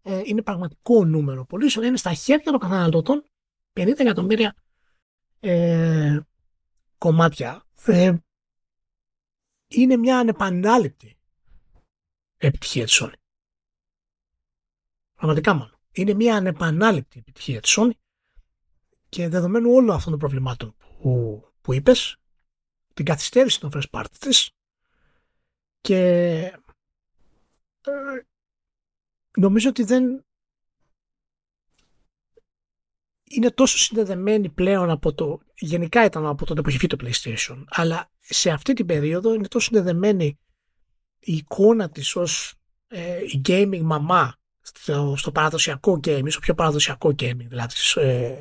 [0.05, 3.25] ε, είναι πραγματικό νούμερο πωλήσεων, είναι στα χέρια των καταναλωτών
[3.73, 4.55] 50 εκατομμύρια
[5.39, 6.19] ε,
[6.97, 7.65] κομμάτια.
[7.85, 8.13] Ε,
[9.67, 11.17] είναι μια ανεπανάληπτη
[12.37, 13.13] επιτυχία της Sony.
[15.23, 15.79] Πραγματικά μόνο.
[15.91, 17.91] Είναι μια ανεπανάληπτη επιτυχία της Sony
[19.09, 22.17] και δεδομένου όλων αυτών των προβλημάτων που, που είπες,
[22.93, 24.51] την καθυστέρηση των first party της
[25.81, 25.97] και
[27.81, 28.21] ε,
[29.37, 30.25] νομίζω ότι δεν
[33.23, 38.11] είναι τόσο συνδεδεμένη πλέον από το γενικά ήταν από τότε που έχει το PlayStation αλλά
[38.19, 40.39] σε αυτή την περίοδο είναι τόσο συνδεδεμένη
[41.19, 42.55] η εικόνα της ως
[42.87, 48.35] ε, η gaming μαμά στο, στο παραδοσιακό gaming, στο πιο παραδοσιακό gaming δηλαδή ε,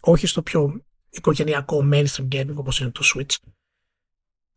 [0.00, 3.36] όχι στο πιο οικογενειακό mainstream gaming όπως είναι το Switch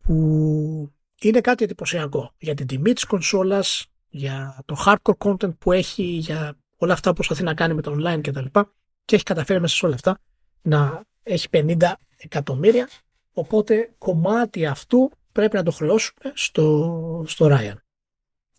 [0.02, 6.02] που είναι κάτι εντυπωσιακό για την τιμή της κονσόλας για το hardcore content που έχει,
[6.02, 8.44] για όλα αυτά που προσπαθεί να κάνει με το online κτλ.
[8.44, 8.64] Και,
[9.04, 10.18] και έχει καταφέρει μέσα σε όλα αυτά
[10.62, 11.76] να έχει 50
[12.16, 12.88] εκατομμύρια.
[13.32, 17.74] Οπότε κομμάτι αυτού πρέπει να το χρεώσουμε στο, στο Ryan.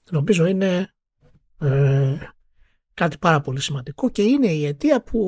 [0.10, 0.94] Νομίζω είναι
[1.60, 2.18] ε,
[2.96, 5.20] κάτι πάρα πολύ σημαντικό και είναι η αιτία που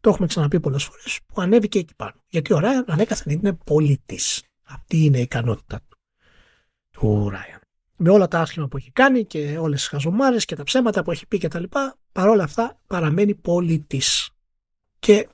[0.00, 2.14] το έχουμε ξαναπεί πολλές φορές που ανέβηκε εκεί πάνω.
[2.28, 4.42] Γιατί ο Ryan ανέκαθεν είναι πολιτής.
[4.62, 5.98] Αυτή είναι η ικανότητα του,
[6.90, 10.62] του Ryan με όλα τα άσχημα που έχει κάνει και όλες τις χαζομάρες και τα
[10.62, 14.30] ψέματα που έχει πει και τα λοιπά, παρόλα αυτά παραμένει πολιτής.
[14.98, 15.28] Και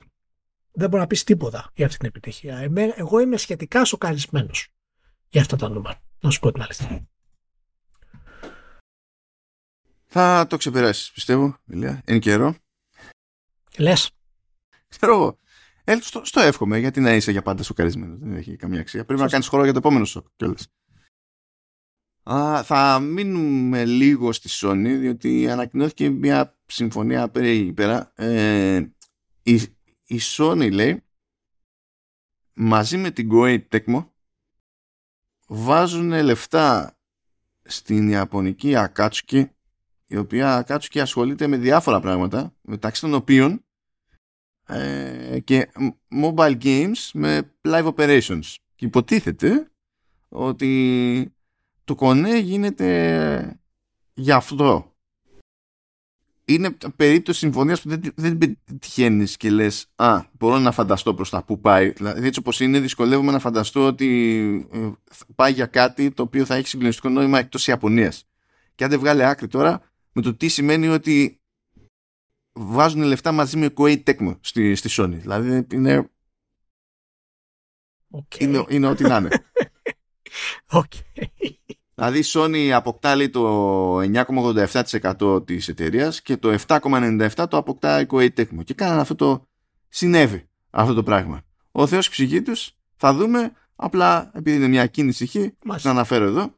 [0.71, 2.71] δεν μπορεί να πεις τίποτα για αυτή την επιτυχία.
[2.95, 4.67] εγώ είμαι σχετικά σοκαρισμένος
[5.29, 6.01] για αυτά τα νούμερα.
[6.19, 7.07] Να σου πω την αλήθεια.
[10.15, 12.55] Θα το ξεπεράσεις, πιστεύω, Ηλία, εν καιρό.
[13.77, 14.11] Λες.
[14.87, 15.39] Ξέρω εγώ.
[15.83, 18.19] Ε, στο, στο εύχομαι, γιατί να είσαι για πάντα σοκαρισμένος.
[18.19, 19.05] Δεν έχει καμία αξία.
[19.05, 20.67] Πρέπει να κάνεις χώρο για το επόμενο σοκ κιόλας.
[22.23, 27.29] Α, θα μείνουμε λίγο στη Sony διότι ανακοινώθηκε μια συμφωνία
[27.73, 28.13] πέρα.
[28.15, 28.85] Ε,
[29.43, 29.53] η,
[30.03, 31.03] η Sony λέει
[32.53, 34.07] μαζί με την Koei Tecmo
[35.47, 36.97] βάζουν λεφτά
[37.63, 39.45] στην Ιαπωνική Akatsuki
[40.13, 43.65] η οποία Akatsuki ασχολείται με διάφορα πράγματα μεταξύ των οποίων
[44.65, 45.71] ε, και
[46.23, 49.71] mobile games με live operations και υποτίθεται
[50.29, 51.33] ότι
[51.83, 53.59] το κονέ γίνεται
[54.13, 54.93] για αυτό.
[56.45, 61.43] Είναι περίπτωση συμφωνίας που δεν, δεν τυχαίνει και λες: Α, μπορώ να φανταστώ προς τα
[61.43, 61.91] που πάει.
[61.91, 64.89] Δηλαδή, έτσι όπως είναι, δυσκολεύομαι να φανταστώ ότι ε,
[65.35, 68.27] πάει για κάτι το οποίο θα έχει συγκλονιστικό νόημα εκτός Ιαπωνίας.
[68.75, 71.41] Και αν δεν βγάλει άκρη τώρα με το τι σημαίνει ότι
[72.53, 75.17] βάζουν λεφτά μαζί με Koei Tecmo στη, στη Sony.
[75.19, 76.09] Δηλαδή είναι.
[78.11, 78.39] Okay.
[78.39, 79.29] Είναι, είναι ό,τι να είναι.
[80.71, 81.23] Okay.
[81.95, 88.29] Δηλαδή η Sony αποκτά το 9,87% της εταιρείας και το 7,97% το αποκτά η Koei
[88.37, 88.63] Tecmo.
[88.63, 89.47] Και κάνανε αυτό το
[89.89, 91.41] συνέβη αυτό το πράγμα.
[91.71, 95.35] Ο Θεός ψυχή τους θα δούμε απλά επειδή είναι μια κίνηση χ
[95.83, 96.55] να αναφέρω εδώ.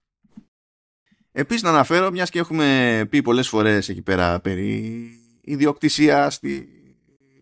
[1.37, 5.09] Επίσης να αναφέρω μιας και έχουμε πει πολλές φορές εκεί πέρα περί
[5.41, 6.69] ιδιοκτησία στη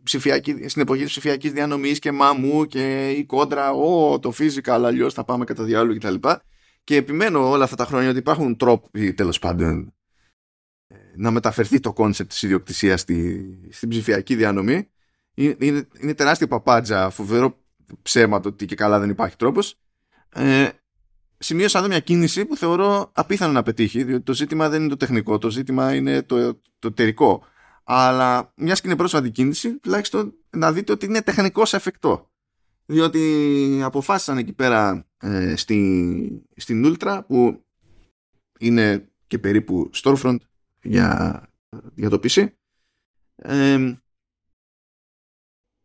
[0.04, 5.14] ψηφιακή, στην εποχή της ψηφιακής διανομής και μαμού και η κόντρα, ο, το physical, αλλιώς
[5.14, 6.16] θα πάμε κατά διάλογο κτλ.
[6.84, 9.94] Και επιμένω όλα αυτά τα χρόνια ότι υπάρχουν τρόποι τέλος πάντων
[10.88, 14.90] ε, να μεταφερθεί το concept της ιδιοκτησίας στη, στην ψηφιακή διανομή.
[15.34, 17.58] Είναι, είναι τεράστια παπάντζα, φοβερό
[18.02, 19.80] ψέμα το ότι και καλά δεν υπάρχει τρόπος.
[20.30, 20.70] Ε,
[21.44, 24.98] σημείωσα εδώ μια κίνηση που θεωρώ απίθανο να πετύχει, διότι το ζήτημα δεν είναι το
[24.98, 27.44] τεχνικό, το ζήτημα είναι το, το εταιρικό.
[27.84, 32.32] Αλλά μιας και είναι πρόσφατη κίνηση, τουλάχιστον να δείτε ότι είναι τεχνικώς εφικτό.
[32.86, 37.66] Διότι αποφάσισαν εκεί πέρα ε, στη, στην Ultra που
[38.60, 40.38] είναι και περίπου storefront
[40.82, 41.42] για,
[41.96, 42.48] για το PC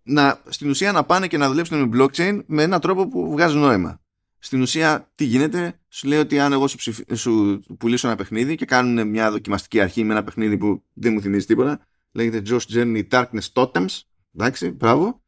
[0.03, 3.57] να, στην ουσία να πάνε και να δουλέψουν με blockchain με έναν τρόπο που βγάζει
[3.57, 4.01] νόημα.
[4.39, 8.65] Στην ουσία τι γίνεται, σου λέει ότι αν εγώ σου, σου πουλήσω ένα παιχνίδι και
[8.65, 13.09] κάνουν μια δοκιμαστική αρχή με ένα παιχνίδι που δεν μου θυμίζει τίποτα, λέγεται Josh Journey
[13.09, 14.01] Darkness Totems,
[14.35, 15.23] εντάξει, μπράβο,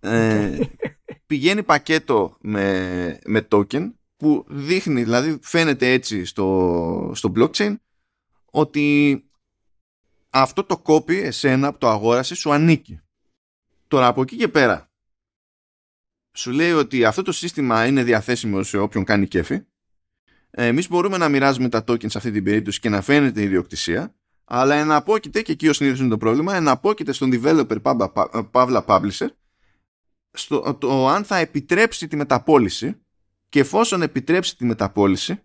[0.00, 0.58] ε,
[1.26, 7.74] πηγαίνει πακέτο με, με token που δείχνει, δηλαδή φαίνεται έτσι στο, στο blockchain
[8.44, 9.24] ότι
[10.30, 13.00] αυτό το copy εσένα που το αγόρασες σου ανήκει.
[13.88, 14.89] Τώρα από εκεί και πέρα
[16.40, 19.60] σου λέει ότι αυτό το σύστημα είναι διαθέσιμο σε όποιον κάνει κέφι.
[20.50, 24.14] Εμείς μπορούμε να μοιράζουμε τα tokens σε αυτή την περίπτωση και να φαίνεται η ιδιοκτησία
[24.44, 27.82] αλλά εναπόκειται, και εκεί ο συνήθως είναι το πρόβλημα, εναπόκειται στον developer
[28.50, 29.26] παύλα publisher
[30.32, 33.02] στο, το αν θα επιτρέψει τη μεταπόληση
[33.48, 35.42] και εφόσον επιτρέψει τη μεταπόληση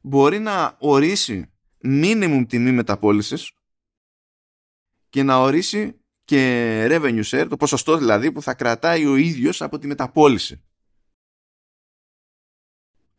[0.00, 1.52] μπορεί να ορίσει
[1.84, 3.50] minimum τιμή μεταπόλησης
[5.08, 9.78] και να ορίσει και revenue share, το ποσοστό δηλαδή που θα κρατάει ο ίδιος από
[9.78, 10.62] τη μεταπόληση.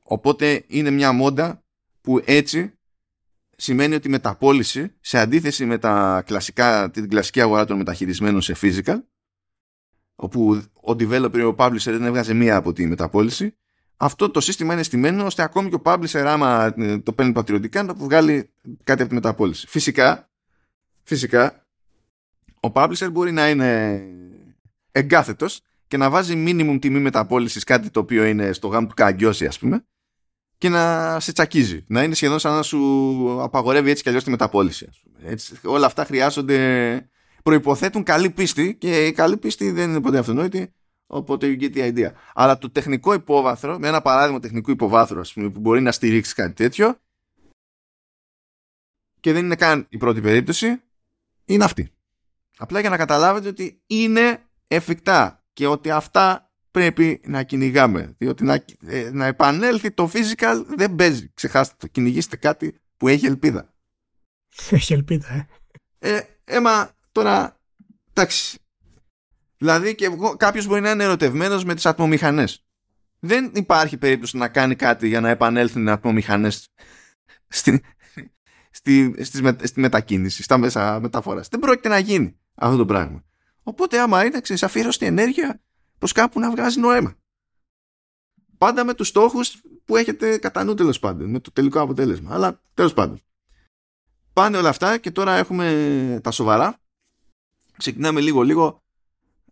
[0.03, 1.63] Οπότε είναι μια μόντα
[2.01, 2.77] που έτσι
[3.57, 8.55] σημαίνει ότι η μεταπόληση σε αντίθεση με τα κλασικά, την κλασική αγορά των μεταχειρισμένων σε
[8.61, 9.03] physical
[10.15, 13.57] όπου ο developer ο publisher δεν έβγαζε μία από τη μεταπόληση
[14.03, 16.73] αυτό το σύστημα είναι στημένο ώστε ακόμη και ο publisher άμα
[17.03, 18.49] το παίρνει πατριωτικά να βγάλει
[18.83, 19.67] κάτι από τη μεταπόληση.
[19.67, 20.29] Φυσικά,
[21.03, 21.62] φυσικά
[22.63, 24.01] ο publisher μπορεί να είναι
[24.91, 29.45] εγκάθετος και να βάζει minimum τιμή μεταπόλησης κάτι το οποίο είναι στο γάμο του καγκιόση
[29.45, 29.85] ας πούμε
[30.57, 31.85] και να σε τσακίζει.
[31.87, 34.87] Να είναι σχεδόν σαν να σου απαγορεύει έτσι κι αλλιώς τη μεταπόληση.
[34.89, 35.31] Ας πούμε.
[35.31, 37.09] Έτσι, όλα αυτά χρειάζονται,
[37.43, 40.73] προϋποθέτουν καλή πίστη και η καλή πίστη δεν είναι ποτέ αυτονόητη
[41.07, 42.11] οπότε you get the idea.
[42.33, 46.33] Αλλά το τεχνικό υπόβαθρο, με ένα παράδειγμα τεχνικού υποβάθρου ας πούμε, που μπορεί να στηρίξει
[46.33, 46.99] κάτι τέτοιο
[49.19, 50.81] και δεν είναι καν η πρώτη περίπτωση,
[51.45, 51.91] είναι αυτή.
[52.57, 58.15] Απλά για να καταλάβετε ότι είναι εφικτά και ότι αυτά πρέπει να κυνηγάμε.
[58.17, 61.31] Διότι να, ε, να επανέλθει το physical δεν παίζει.
[61.33, 61.87] Ξεχάστε το.
[61.87, 63.73] Κυνηγήστε κάτι που έχει ελπίδα.
[64.69, 65.47] Έχει ελπίδα, ε.
[65.99, 67.59] Ε, έμα τώρα,
[68.09, 68.57] εντάξει.
[69.57, 72.65] Δηλαδή και κάποιος μπορεί να είναι ερωτευμένος με τις ατμομηχανές.
[73.19, 76.69] Δεν υπάρχει περίπτωση να κάνει κάτι για να επανέλθουν οι ατμομηχανές
[77.47, 77.81] στη,
[78.69, 81.47] στη, στη, στη μετακίνηση, στα μέσα μεταφοράς.
[81.47, 83.23] Δεν πρόκειται να γίνει αυτό το πράγμα.
[83.63, 85.61] Οπότε άμα είναι ξέρεις αφιέρωστη ενέργεια
[85.97, 87.15] προς κάπου να βγάζει νόημα.
[88.57, 92.33] Πάντα με τους στόχους που έχετε κατά νου τέλος πάντων, με το τελικό αποτέλεσμα.
[92.33, 93.21] Αλλά τέλος πάντων.
[94.33, 96.77] Πάνε όλα αυτά και τώρα έχουμε τα σοβαρά.
[97.77, 98.83] Ξεκινάμε λίγο λίγο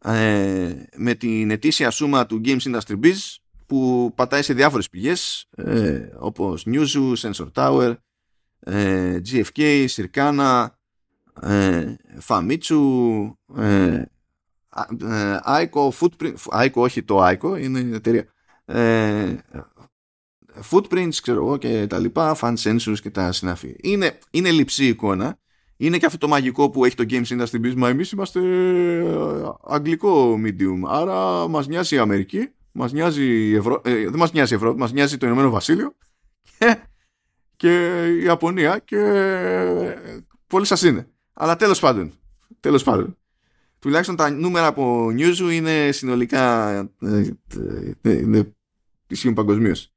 [0.03, 3.17] ε, με την ετήσια σούμα του Games Industry Biz
[3.65, 7.95] που πατάει σε διάφορες πηγές ε, όπως Newzoo, Sensor Tower,
[8.59, 10.67] ε, GFK, Circana,
[11.41, 11.95] ε,
[12.27, 12.79] Famitsu,
[13.57, 18.25] ε, ε, Aiko, Footprint, Aiko όχι το Aiko, είναι η εταιρεία.
[18.65, 19.37] Ε,
[20.71, 23.75] footprints, ξέρω εγώ και τα λοιπά, fan sensors και τα συναφή.
[23.81, 25.39] Είναι, είναι λειψή εικόνα.
[25.77, 27.75] Είναι και αυτό το μαγικό που έχει το Games Industry Business.
[27.75, 30.79] Μα εμείς είμαστε ε, αγγλικό medium.
[30.87, 33.81] Άρα μας νοιάζει η Αμερική, μας νοιάζει η Ευρώ...
[33.83, 35.95] ε, δεν μας νοιάζει η Ευρώπη, μας νοιάζει το Ηνωμένο Βασίλειο
[36.57, 36.77] και,
[37.55, 38.97] και η Ιαπωνία και
[40.47, 41.10] πολύ σας είναι.
[41.33, 42.13] Αλλά τέλος πάντων,
[42.59, 43.17] τέλος πάντων,
[43.79, 46.69] τουλάχιστον τα νούμερα από Newzoo είναι συνολικά
[47.01, 47.31] ε,
[48.01, 48.55] ε, είναι
[49.07, 49.93] ισχύουν παγκοσμίως.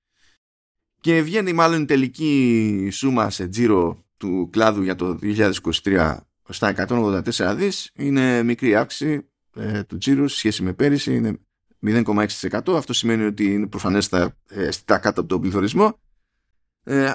[1.01, 6.17] Και βγαίνει μάλλον η τελική σούμα σε τζίρο του κλάδου για το 2023
[6.49, 7.91] στα 184 δις.
[7.95, 11.15] Είναι μικρή αύξηση ε, του τζίρου σε σχέση με πέρυσι.
[11.15, 11.39] Είναι
[11.87, 12.75] 0,6%.
[12.77, 16.01] Αυτό σημαίνει ότι είναι προφανές στα αισθητά κάτω από τον πληθωρισμό.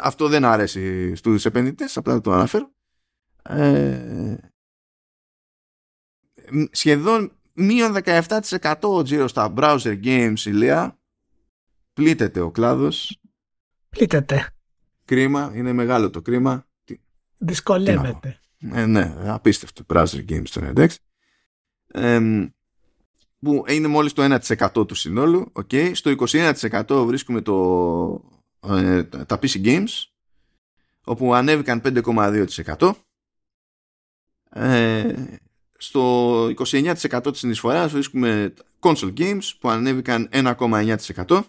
[0.01, 2.71] αυτό δεν αρέσει στους επενδυτές, απλά το αναφέρω.
[3.49, 4.35] Ε,
[6.71, 10.99] σχεδόν μείον 17% ο τζίρος στα browser games ηλία
[11.93, 13.19] πλήττεται ο κλάδος.
[13.89, 14.53] Πλήττεται.
[15.05, 16.67] Κρίμα, είναι μεγάλο το κρίμα.
[17.37, 18.39] Δυσκολεύεται.
[18.73, 20.99] ε, ναι, απίστευτο browser games τώρα εντάξει
[21.91, 22.19] ε,
[23.39, 25.91] που είναι μόλις το 1% του συνόλου okay.
[25.93, 30.05] στο 21% βρίσκουμε το, ε, τα PC games
[31.03, 32.91] όπου ανέβηκαν 5,2%
[34.49, 35.13] ε,
[35.77, 41.41] στο 29% της συνεισφοράς βρίσκουμε console games που ανέβηκαν 1,9%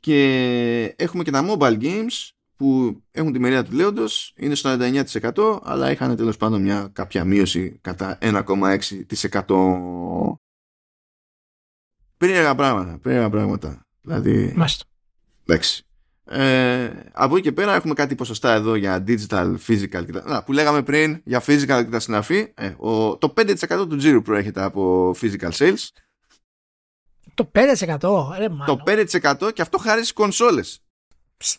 [0.00, 5.60] και έχουμε και τα mobile games που έχουν τη μερίδα του λέοντος είναι στο 99%
[5.62, 10.36] αλλά είχαν τέλος πάντων μια κάποια μείωση κατά 1,6%
[12.16, 13.86] περίεργα πράγματα περίεργα πράγματα.
[14.00, 14.84] Δηλαδή Μάλιστα.
[15.46, 15.84] εντάξει
[16.26, 20.82] ε, από εκεί και πέρα έχουμε κάτι ποσοστά εδώ για digital, physical να, που λέγαμε
[20.82, 25.50] πριν για physical και τα συναφή ε, ο, το 5% του τζίρου προέρχεται από physical
[25.50, 25.88] sales.
[27.34, 27.58] Το 5%
[28.38, 30.82] ρε, το 5% και αυτό χάρη στις κονσόλες.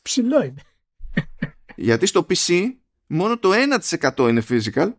[0.01, 0.61] Ψηλό είναι.
[1.75, 2.71] Γιατί στο PC
[3.07, 3.49] μόνο το
[3.91, 4.93] 1% είναι physical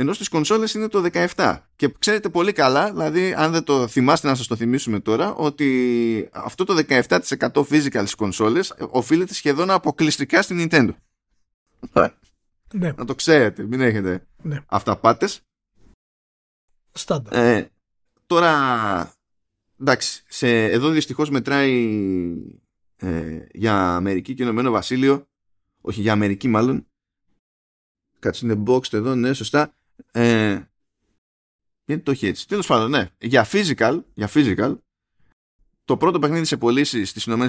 [0.00, 1.58] ενώ στις κονσόλες είναι το 17%.
[1.76, 6.28] Και ξέρετε πολύ καλά, δηλαδή αν δεν το θυμάστε να σας το θυμίσουμε τώρα, ότι
[6.32, 7.18] αυτό το 17%
[7.52, 10.90] physical στις κονσόλες οφείλεται σχεδόν αποκλειστικά στην Nintendo.
[12.72, 12.92] Ναι.
[12.92, 14.64] Να το ξέρετε, μην έχετε ναι.
[14.66, 15.40] αυταπάτες.
[16.92, 17.36] Στάντα.
[17.36, 17.70] Ε,
[18.26, 19.12] τώρα,
[19.80, 22.04] εντάξει, σε, εδώ δυστυχώς μετράει
[22.96, 25.26] ε, για Αμερική και Ηνωμένο Βασίλειο,
[25.80, 26.86] όχι για Αμερική μάλλον,
[28.18, 29.72] Κάτσε είναι boxed εδώ, ναι, σωστά.
[30.12, 30.62] Ε,
[31.84, 32.48] γιατί το έχει έτσι.
[32.48, 33.10] Τέλος πάντων, ναι.
[33.18, 34.78] Για physical, για physical,
[35.84, 37.46] το πρώτο παιχνίδι σε πωλήσει στις ΗΠΑ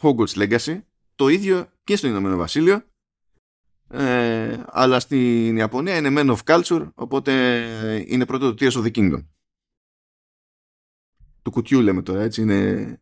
[0.00, 0.80] Hogwarts Legacy,
[1.14, 2.82] το ίδιο και στο Ηνωμένο Βασίλειο.
[3.88, 8.96] Ε, αλλά στην Ιαπωνία είναι Men of Culture, οπότε είναι πρώτο το Tears of the
[8.96, 9.24] Kingdom.
[11.42, 12.42] Του κουτιού λέμε τώρα, έτσι.
[12.42, 13.00] Είναι,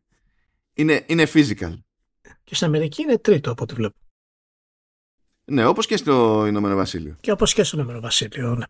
[0.72, 1.78] είναι, είναι physical.
[2.44, 3.96] Και στην Αμερική είναι τρίτο από ό,τι βλέπω.
[5.44, 7.16] Ναι, όπως και στο Ηνωμένο Βασίλειο.
[7.20, 8.64] Και όπως και στο Ηνωμένο Βασίλειο, ναι.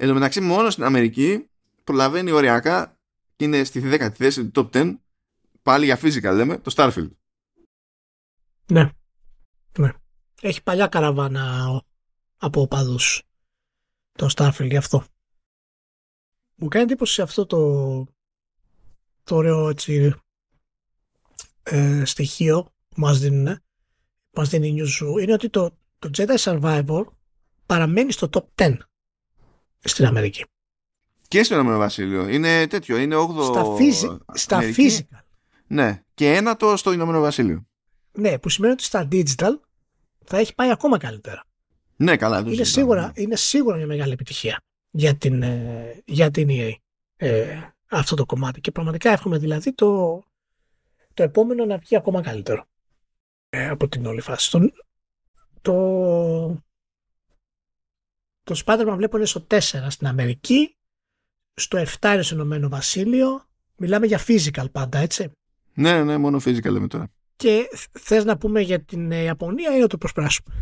[0.00, 1.48] Εν τω μεταξύ, μόνο στην Αμερική
[1.84, 2.98] προλαβαίνει οριακά
[3.36, 4.94] και είναι στη 10η θέση του top 10,
[5.62, 7.10] πάλι για physical λέμε, το Starfield.
[8.66, 8.90] Ναι.
[9.78, 9.92] ναι.
[10.40, 11.66] Έχει παλιά καραβάνα
[12.36, 13.22] από οπαδούς
[14.12, 15.04] το Starfield γι' αυτό.
[16.54, 18.04] Μου κάνει εντύπωση σε αυτό το,
[19.24, 20.14] το ωραίο έτσι,
[21.62, 23.60] ε, στοιχείο που μας δίνουν,
[24.30, 27.04] μας δίνει η News είναι ότι το, το Jedi Survivor
[27.66, 28.76] παραμένει στο top 10
[29.80, 30.44] στην Αμερική.
[31.28, 32.28] Και στο Ηνωμένο Βασίλειο.
[32.28, 32.96] Είναι τέτοιο.
[32.96, 35.18] Είναι 8 Στα, φύζι, στα physical.
[35.66, 36.02] Ναι.
[36.14, 37.66] Και ένατο στο Ηνωμένο Βασίλειο.
[38.12, 39.60] Ναι, που σημαίνει ότι στα digital
[40.24, 41.44] θα έχει πάει ακόμα καλύτερα.
[41.96, 42.44] Ναι, καλά.
[42.46, 44.60] Είναι σίγουρα, είναι σίγουρα μια μεγάλη επιτυχία
[44.90, 46.72] για την, ε, για την EA
[47.16, 48.60] ε, αυτό το κομμάτι.
[48.60, 50.22] Και πραγματικά εύχομαι δηλαδή το,
[51.14, 52.64] το επόμενο να βγει ακόμα καλύτερο
[53.48, 54.50] ε, από την όλη φάση.
[54.50, 54.70] Το,
[55.62, 56.62] το,
[58.48, 60.76] το Spider-Man βλέπω είναι στο 4 στην Αμερική,
[61.54, 63.46] στο 7 είναι στο Ηνωμένο Βασίλειο.
[63.76, 65.30] Μιλάμε για physical πάντα, έτσι.
[65.74, 67.10] Ναι, ναι, μόνο physical λέμε τώρα.
[67.36, 70.54] Και θες να πούμε για την ε, Ιαπωνία ή να το προσπεράσουμε.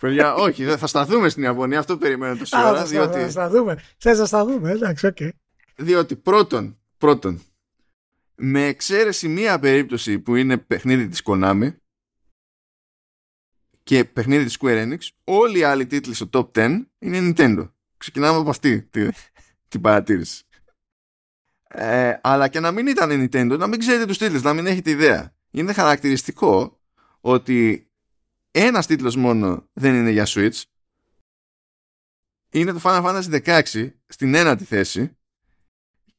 [0.00, 1.78] Παιδιά, όχι, θα σταθούμε στην Ιαπωνία.
[1.78, 2.84] Αυτό περιμένω τόση ώρα.
[2.84, 3.18] διότι...
[3.18, 3.78] Θα σταθούμε.
[3.98, 5.16] Θες να σταθούμε, εντάξει, OK.
[5.20, 5.30] Okay.
[5.76, 7.42] Διότι πρώτον, πρώτον,
[8.34, 11.74] με εξαίρεση μία περίπτωση που είναι παιχνίδι της Konami,
[13.82, 17.70] και παιχνίδι της Square Enix, όλοι οι άλλοι τίτλοι στο top 10 είναι Nintendo.
[17.96, 19.12] Ξεκινάμε από αυτή την
[19.68, 20.44] τη παρατήρηση.
[21.68, 24.90] Ε, αλλά και να μην ήταν Nintendo, να μην ξέρετε τους τίτλους, να μην έχετε
[24.90, 25.34] ιδέα.
[25.50, 26.80] Είναι χαρακτηριστικό
[27.20, 27.90] ότι
[28.50, 30.62] ένας τίτλος μόνο δεν είναι για Switch.
[32.50, 35.16] Είναι το Final Fantasy 16 στην ένατη θέση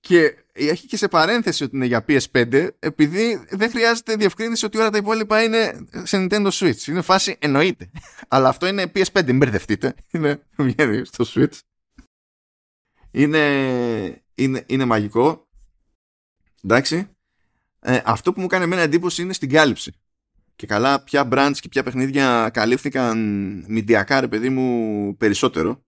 [0.04, 4.90] και έχει και σε παρένθεση ότι είναι για PS5 επειδή δεν χρειάζεται διευκρίνηση ότι όλα
[4.90, 6.88] τα υπόλοιπα είναι σε Nintendo Switch.
[6.88, 7.92] Είναι φάση εννοείται.
[8.28, 9.96] Αλλά αυτό είναι PS5, μην μπερδευτείτε.
[10.12, 11.60] Είναι, βγαίνει στο Switch.
[13.12, 15.48] Είναι, είναι, είναι μαγικό.
[16.64, 17.10] Εντάξει.
[17.80, 19.94] Ε, αυτό που μου κάνει εμένα εντύπωση είναι στην κάλυψη.
[20.56, 23.18] Και καλά, ποια brands και ποια παιχνίδια καλύφθηκαν
[23.68, 25.84] μηντιακά, ρε παιδί μου, περισσότερο.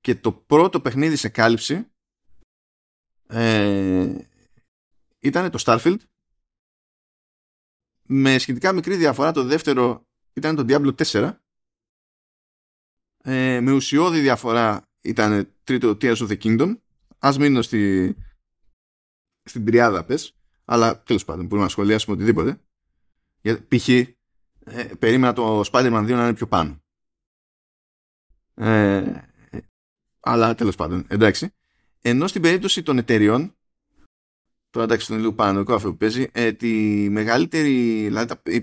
[0.00, 1.88] Και το πρώτο παιχνίδι σε κάλυψη
[3.26, 4.14] ε,
[5.18, 5.98] ήταν το Starfield.
[8.02, 11.36] Με σχετικά μικρή διαφορά το δεύτερο ήταν το Diablo 4
[13.26, 16.78] ε, με ουσιώδη διαφορά ήταν τρίτο Tears of the Kingdom.
[17.18, 18.14] Ας μείνω στη,
[19.42, 20.36] στην τριάδα πες.
[20.64, 22.60] Αλλά τέλος πάντων μπορούμε να σχολιάσουμε οτιδήποτε.
[23.40, 23.88] Για, π.χ.
[23.88, 24.14] Ε,
[24.98, 26.82] περίμενα το Spider-Man 2 να είναι πιο πάνω.
[28.54, 29.20] Ε,
[30.20, 31.54] αλλά τέλος πάντων εντάξει
[32.06, 33.56] ενώ στην περίπτωση των εταιριών,
[34.70, 36.68] τώρα εντάξει τον λίγο παρανοϊκό αυτό που παίζει, ε, τη
[37.10, 38.62] μεγαλύτερη, δηλαδή η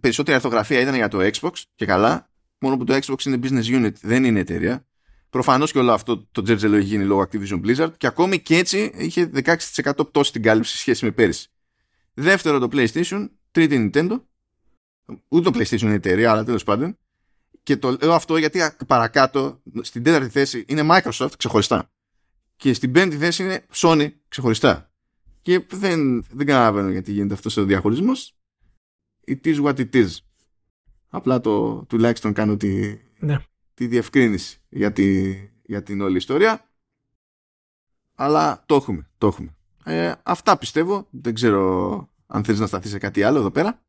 [0.00, 3.92] περισσότερη αρθογραφία ήταν για το Xbox και καλά, μόνο που το Xbox είναι business unit,
[4.00, 4.86] δεν είναι εταιρεία.
[5.30, 8.92] Προφανώς και όλο αυτό το τζέρτζελο έχει γίνει λόγω Activision Blizzard και ακόμη και έτσι
[8.96, 11.48] είχε 16% πτώση στην κάλυψη σχέση με πέρυσι.
[12.14, 14.22] Δεύτερο το PlayStation, τρίτη Nintendo.
[15.28, 16.98] Ούτε το PlayStation είναι εταιρεία, αλλά τέλος πάντων.
[17.62, 21.90] Και το λέω αυτό γιατί παρακάτω, στην τέταρτη θέση, είναι Microsoft ξεχωριστά
[22.58, 24.92] και στην πέμπτη θέση είναι Sony ξεχωριστά.
[25.42, 28.36] Και δεν, δεν καταλαβαίνω γιατί γίνεται αυτός ο διαχωρισμός.
[29.26, 30.08] It is what it is.
[31.08, 33.38] Απλά το τουλάχιστον κάνω τη, ναι.
[33.74, 36.70] τη διευκρίνηση για, τη, για την όλη ιστορία.
[38.14, 39.56] Αλλά το έχουμε, το έχουμε.
[39.84, 41.06] Ε, αυτά πιστεύω.
[41.10, 43.82] Δεν ξέρω αν θέλεις να σταθεί σε κάτι άλλο εδώ πέρα.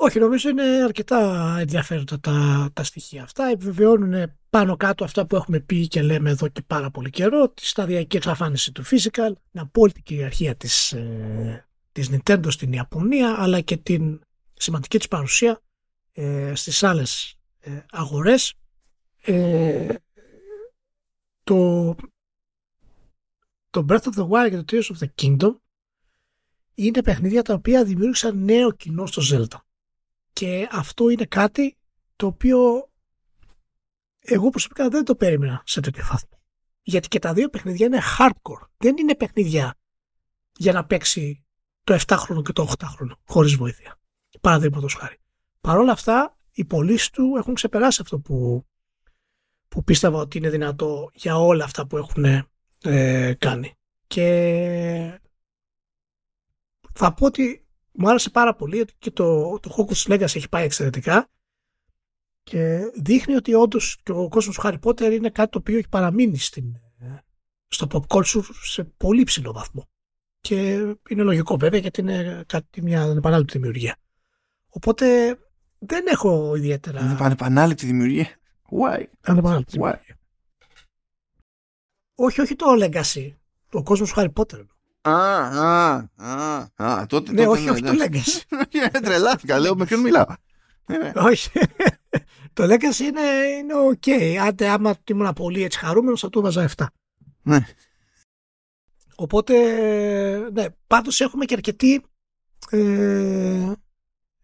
[0.00, 3.44] Όχι, νομίζω είναι αρκετά ενδιαφέροντα τα, τα στοιχεία αυτά.
[3.44, 7.48] Επιβεβαιώνουν πάνω κάτω αυτά που έχουμε πει και λέμε εδώ και πάρα πολύ καιρό.
[7.48, 13.60] Τη σταδιακή εξαφάνιση του physical, την απόλυτη κυριαρχία της, ε, της Nintendo στην Ιαπωνία, αλλά
[13.60, 14.20] και την
[14.54, 15.60] σημαντική της παρουσία
[16.12, 18.54] ε, στις άλλες ε, αγορές.
[19.22, 19.94] Ε,
[21.44, 21.94] το,
[23.70, 25.56] το Breath of the Wild και το Tears of the Kingdom
[26.74, 29.58] είναι παιχνίδια τα οποία δημιούργησαν νέο κοινό στο Zelda.
[30.38, 31.76] Και αυτό είναι κάτι
[32.16, 32.90] το οποίο
[34.18, 36.40] εγώ προσωπικά δεν το περίμενα σε τέτοιο βαθμό.
[36.82, 38.66] Γιατί και τα δύο παιχνίδια είναι hardcore.
[38.76, 39.74] Δεν είναι παιχνίδια
[40.52, 41.44] για να παίξει
[41.84, 44.00] το 7χρονο και το 8χρονο χωρίς βοήθεια.
[44.40, 45.16] Παραδείγματος χάρη.
[45.60, 48.66] Παρ' όλα αυτά, οι πωλήσεις του έχουν ξεπεράσει αυτό που,
[49.68, 52.24] που πίστευα ότι είναι δυνατό για όλα αυτά που έχουν
[52.82, 53.74] ε, κάνει.
[54.06, 55.20] Και
[56.92, 57.67] θα πω ότι
[57.98, 61.28] μου άρεσε πάρα πολύ ότι και το, το Hogwarts Legacy έχει πάει εξαιρετικά
[62.42, 65.88] και δείχνει ότι όντως και ο κόσμος του Harry Potter είναι κάτι το οποίο έχει
[65.88, 66.64] παραμείνει στην,
[67.68, 69.88] στο pop culture σε πολύ ψηλό βαθμό.
[70.40, 70.72] Και
[71.08, 73.96] είναι λογικό βέβαια γιατί είναι κάτι, μια επανάληπτη δημιουργία.
[74.68, 75.38] Οπότε
[75.78, 77.00] δεν έχω ιδιαίτερα.
[77.00, 78.26] Είναι ανεπανάληπτη δημιουργία.
[78.70, 79.04] Why?
[79.20, 80.18] Ανεπανάληπτη δημιουργία.
[82.14, 83.32] Όχι, όχι το Legacy.
[83.72, 84.66] Ο κόσμος του Harry Potter.
[85.00, 88.42] Α, α, α, α, τότε, ναι, τότε, όχι, όχι το Legacy.
[89.02, 90.26] Τρελάθηκα, λέω με ποιον μιλάω.
[91.14, 91.50] όχι.
[92.52, 93.20] το Legacy είναι,
[93.58, 94.36] είναι ok.
[94.36, 96.86] Άντε, άμα ήμουν πολύ έτσι χαρούμενος, θα του έβαζα 7.
[97.42, 97.66] Ναι.
[99.14, 99.54] Οπότε,
[100.50, 102.04] ναι, πάντως έχουμε και αρκετή,
[102.70, 103.72] ε,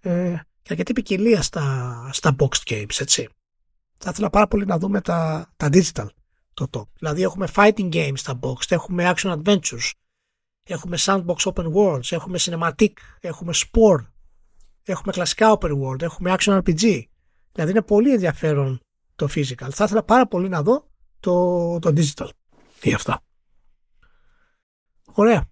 [0.00, 3.28] ε, και αρκετή ποικιλία στα, στα boxed games, έτσι.
[3.98, 6.06] Θα ήθελα πάρα πολύ να δούμε τα, τα digital
[6.54, 6.86] το top.
[6.98, 9.90] Δηλαδή έχουμε fighting games στα boxed, έχουμε action adventures,
[10.64, 14.06] έχουμε sandbox open worlds, έχουμε cinematic, έχουμε sport,
[14.82, 17.02] έχουμε κλασικά open world, έχουμε action RPG.
[17.52, 18.80] Δηλαδή είναι πολύ ενδιαφέρον
[19.16, 19.68] το physical.
[19.70, 20.90] Θα ήθελα πάρα πολύ να δω
[21.20, 22.28] το, το digital
[22.82, 23.22] για αυτά.
[25.04, 25.48] Ωραία.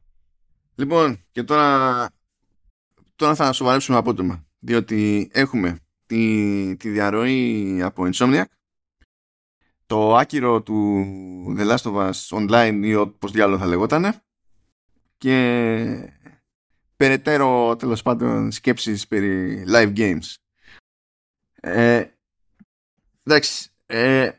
[0.75, 2.09] Λοιπόν, και τώρα,
[3.17, 4.47] τώρα θα σοβαρέψουμε απότομα.
[4.59, 8.45] Διότι έχουμε τη, τη διαρροή από Insomniac,
[9.87, 11.05] το άκυρο του
[11.59, 14.23] The Last of Us Online ή όπως διάλογο θα λεγότανε
[15.23, 16.12] και
[16.97, 20.35] περαιτέρω τέλος πάντων σκέψεις περί live games.
[21.61, 22.05] Ε,
[23.25, 24.31] εντάξει, ε,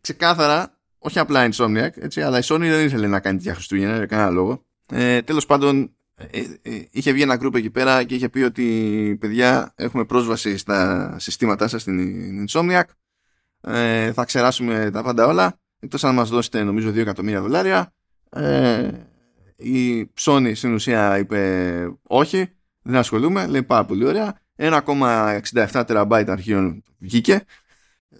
[0.00, 4.06] ξεκάθαρα, όχι απλά Insomniac, έτσι, αλλά η Sony δεν ήθελε να κάνει τέτοια Χριστούγεννα για
[4.06, 4.64] κανένα λόγο.
[4.86, 9.16] Ε, τέλος πάντων, ε, ε, είχε βγει ένα group εκεί πέρα και είχε πει ότι
[9.20, 12.84] παιδιά έχουμε πρόσβαση στα συστήματά σας στην Insomniac
[13.60, 17.92] ε, θα ξεράσουμε τα πάντα όλα εκτός αν μας δώσετε νομίζω 2 εκατομμύρια δολάρια
[18.30, 18.90] ε,
[19.56, 22.48] η Sony στην ουσία είπε όχι
[22.82, 27.44] δεν ασχολούμαι, λέει πάρα πολύ ωραία 1,67 τεραμπάιτ αρχείων βγήκε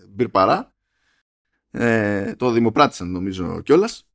[0.09, 0.75] μπήρ παρά
[1.79, 4.09] ε, το δημοπράτησαν νομίζω κιόλας.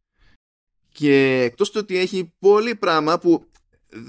[0.90, 3.46] Και εκτός του ότι έχει πολύ πράγμα που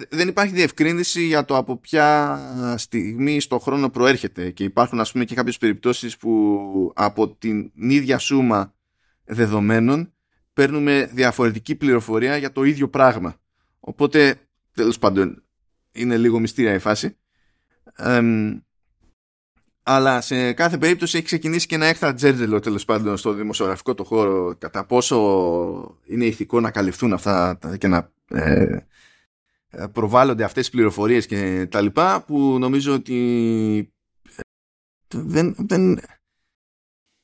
[0.09, 2.39] δεν υπάρχει διευκρίνηση για το από ποια
[2.77, 8.19] στιγμή στο χρόνο προέρχεται και υπάρχουν ας πούμε και κάποιες περιπτώσεις που από την ίδια
[8.19, 8.75] σούμα
[9.25, 10.13] δεδομένων
[10.53, 13.36] παίρνουμε διαφορετική πληροφορία για το ίδιο πράγμα.
[13.80, 14.40] Οπότε,
[14.72, 15.42] τέλος πάντων,
[15.92, 17.16] είναι λίγο μυστήρια η φάση.
[19.82, 24.05] αλλά σε κάθε περίπτωση έχει ξεκινήσει και ένα έξτρα τζέρτζελο τέλος πάντων στο δημοσιογραφικό το
[24.05, 28.86] χώρο κατά πόσο είναι ηθικό να καλυφθούν αυτά και να ε,
[29.74, 33.92] ε, προβάλλονται αυτές τις πληροφορίες και τα λοιπά που νομίζω ότι
[34.36, 34.40] ε,
[35.09, 36.00] δεν, δεν,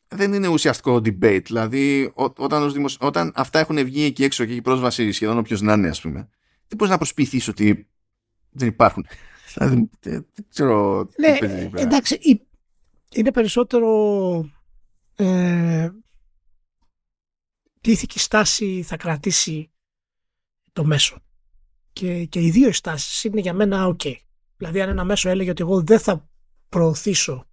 [0.08, 1.42] δεν είναι ουσιαστικό debate.
[1.44, 2.96] Δηλαδή όταν, δημοσ...
[3.00, 6.28] όταν αυτά έχουν βγει εκεί έξω και έχει πρόσβαση σχεδόν όποιος να είναι ας πούμε
[6.68, 7.88] δεν μπορείς να προσποιηθείς ότι
[8.50, 9.06] δεν υπάρχουν.
[9.54, 11.38] Δηλαδή δεν ξέρω ναι,
[11.74, 12.18] εντάξει
[13.12, 14.50] είναι περισσότερο
[15.14, 15.90] ε,
[17.80, 19.70] τι ηθική στάση θα κρατήσει
[20.72, 21.22] το μέσο
[21.92, 24.14] και, και οι δύο στάσεις είναι για μένα ok.
[24.56, 26.28] Δηλαδή αν ένα μέσο έλεγε ότι εγώ δεν θα
[26.68, 27.46] προωθήσω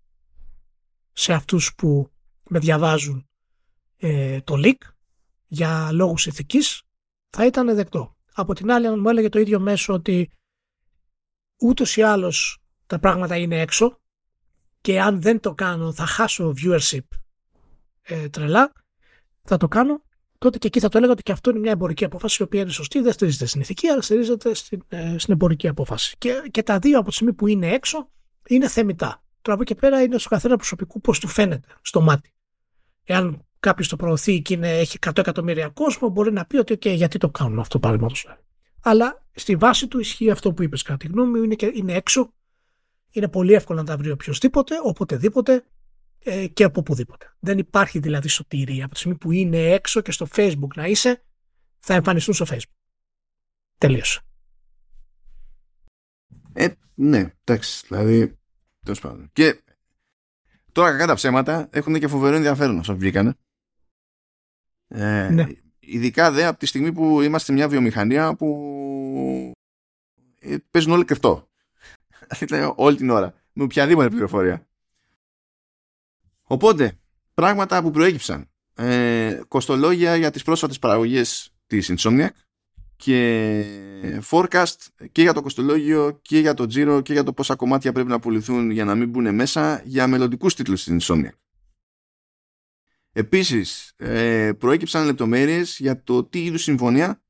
[1.13, 2.11] σε αυτούς που
[2.49, 3.27] με διαβάζουν
[3.97, 4.89] ε, το leak
[5.47, 6.81] για λόγους ηθικής
[7.29, 8.15] θα ήταν δεκτό.
[8.33, 10.31] Από την άλλη αν μου έλεγε το ίδιο μέσο ότι
[11.59, 13.99] ούτως ή άλλως τα πράγματα είναι έξω
[14.81, 17.07] και αν δεν το κάνω θα χάσω viewership
[18.01, 18.71] ε, τρελά
[19.43, 20.01] θα το κάνω
[20.37, 22.61] τότε και εκεί θα το έλεγα ότι και αυτό είναι μια εμπορική απόφαση η οποία
[22.61, 26.15] είναι σωστή, δεν στηρίζεται στην ηθική, αλλά στηρίζεται στην, ε, στην εμπορική απόφαση.
[26.17, 28.09] Και, και τα δύο από τη στιγμή που είναι έξω
[28.47, 29.23] είναι θεμητά.
[29.41, 32.34] Τώρα από εκεί πέρα είναι στο καθένα προσωπικού πώς του φαίνεται στο μάτι.
[33.05, 36.95] Εάν κάποιος το προωθεί και είναι, έχει 100 εκατομμύρια κόσμο, μπορεί να πει ότι okay,
[36.95, 38.27] γιατί το κάνουν αυτό παραδείγματος
[38.81, 42.33] Αλλά στη βάση του ισχύει αυτό που είπες, κατά τη γνώμη μου, είναι, είναι έξω.
[43.11, 45.65] Είναι πολύ εύκολο να τα βρει οποιοδήποτε, οποτεδήποτε
[46.19, 47.35] ε, και από οπουδήποτε.
[47.39, 48.85] Δεν υπάρχει δηλαδή σωτηρία.
[48.85, 51.23] Από τη στιγμή που είναι έξω και στο Facebook να είσαι,
[51.79, 52.75] θα εμφανιστούν στο Facebook.
[53.77, 54.19] Τελείωσε.
[56.53, 58.37] Ε, ναι, εντάξει, δηλαδή.
[58.83, 59.29] Τέλος πάντων.
[59.33, 59.63] Και
[60.75, 63.33] τώρα κακά τα ψέματα έχουν και φοβερό ενδιαφέρον αυτό που βγήκανε.
[64.87, 65.47] Ε, ναι.
[65.79, 69.53] Ειδικά δε από τη στιγμή που είμαστε μια βιομηχανία που
[70.39, 71.49] ε, παίζουν όλοι κρυφτό.
[72.39, 73.33] Δηλαδή, όλη την ώρα.
[73.53, 74.67] Με οποιαδήποτε πληροφορία.
[76.43, 76.99] Οπότε,
[77.33, 78.49] πράγματα που προέκυψαν.
[78.75, 82.29] Ε, κοστολόγια για τις πρόσφατες παραγωγές της Insomniac
[82.95, 83.63] και
[84.29, 84.75] forecast
[85.11, 88.19] και για το κοστολόγιο και για το τζίρο και για το πόσα κομμάτια πρέπει να
[88.19, 91.37] πουληθούν για να μην μπουν μέσα για μελλοντικούς τίτλους στην Insomniac.
[93.11, 97.21] Επίσης, ε, προέκυψαν λεπτομέρειες για το τι είδους συμφωνία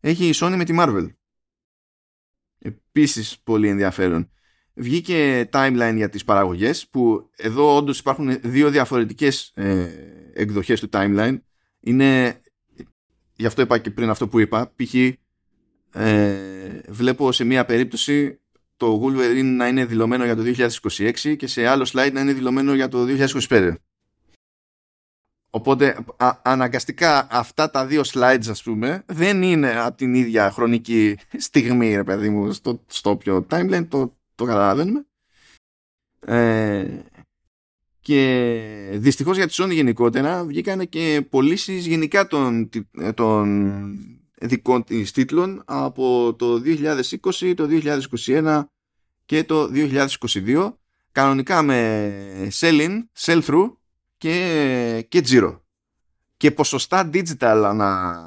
[0.00, 1.06] έχει η Sony με τη Marvel.
[2.58, 4.30] Επίσης, πολύ ενδιαφέρον.
[4.74, 9.88] Βγήκε timeline για τις παραγωγές που εδώ όντως υπάρχουν δύο διαφορετικές ε,
[10.34, 11.38] εκδοχές του timeline.
[11.80, 12.40] Είναι,
[13.42, 14.94] γι' αυτό είπα και πριν αυτό που είπα, π.χ.
[15.94, 18.40] Ε, βλέπω σε μία περίπτωση
[18.76, 20.42] το Wolverine να είναι δηλωμένο για το
[20.90, 23.06] 2026 και σε άλλο slide να είναι δηλωμένο για το
[23.48, 23.74] 2025.
[25.50, 26.04] Οπότε
[26.42, 32.04] αναγκαστικά αυτά τα δύο slides ας πούμε δεν είναι από την ίδια χρονική στιγμή ρε
[32.04, 35.06] παιδί μου στο, στο πιο timeline το, το καταλαβαίνουμε
[36.26, 36.86] ε,
[38.02, 42.68] και δυστυχώς για τη Sony γενικότερα βγήκαν και πωλήσεις γενικά των,
[43.14, 43.80] των
[44.40, 47.68] δικών της τίτλων από το 2020, το
[48.26, 48.64] 2021
[49.24, 50.72] και το 2022
[51.12, 53.72] κανονικά με sell-in, sell-through
[54.18, 55.58] και, και Giro.
[56.36, 58.20] Και ποσοστά digital ανα,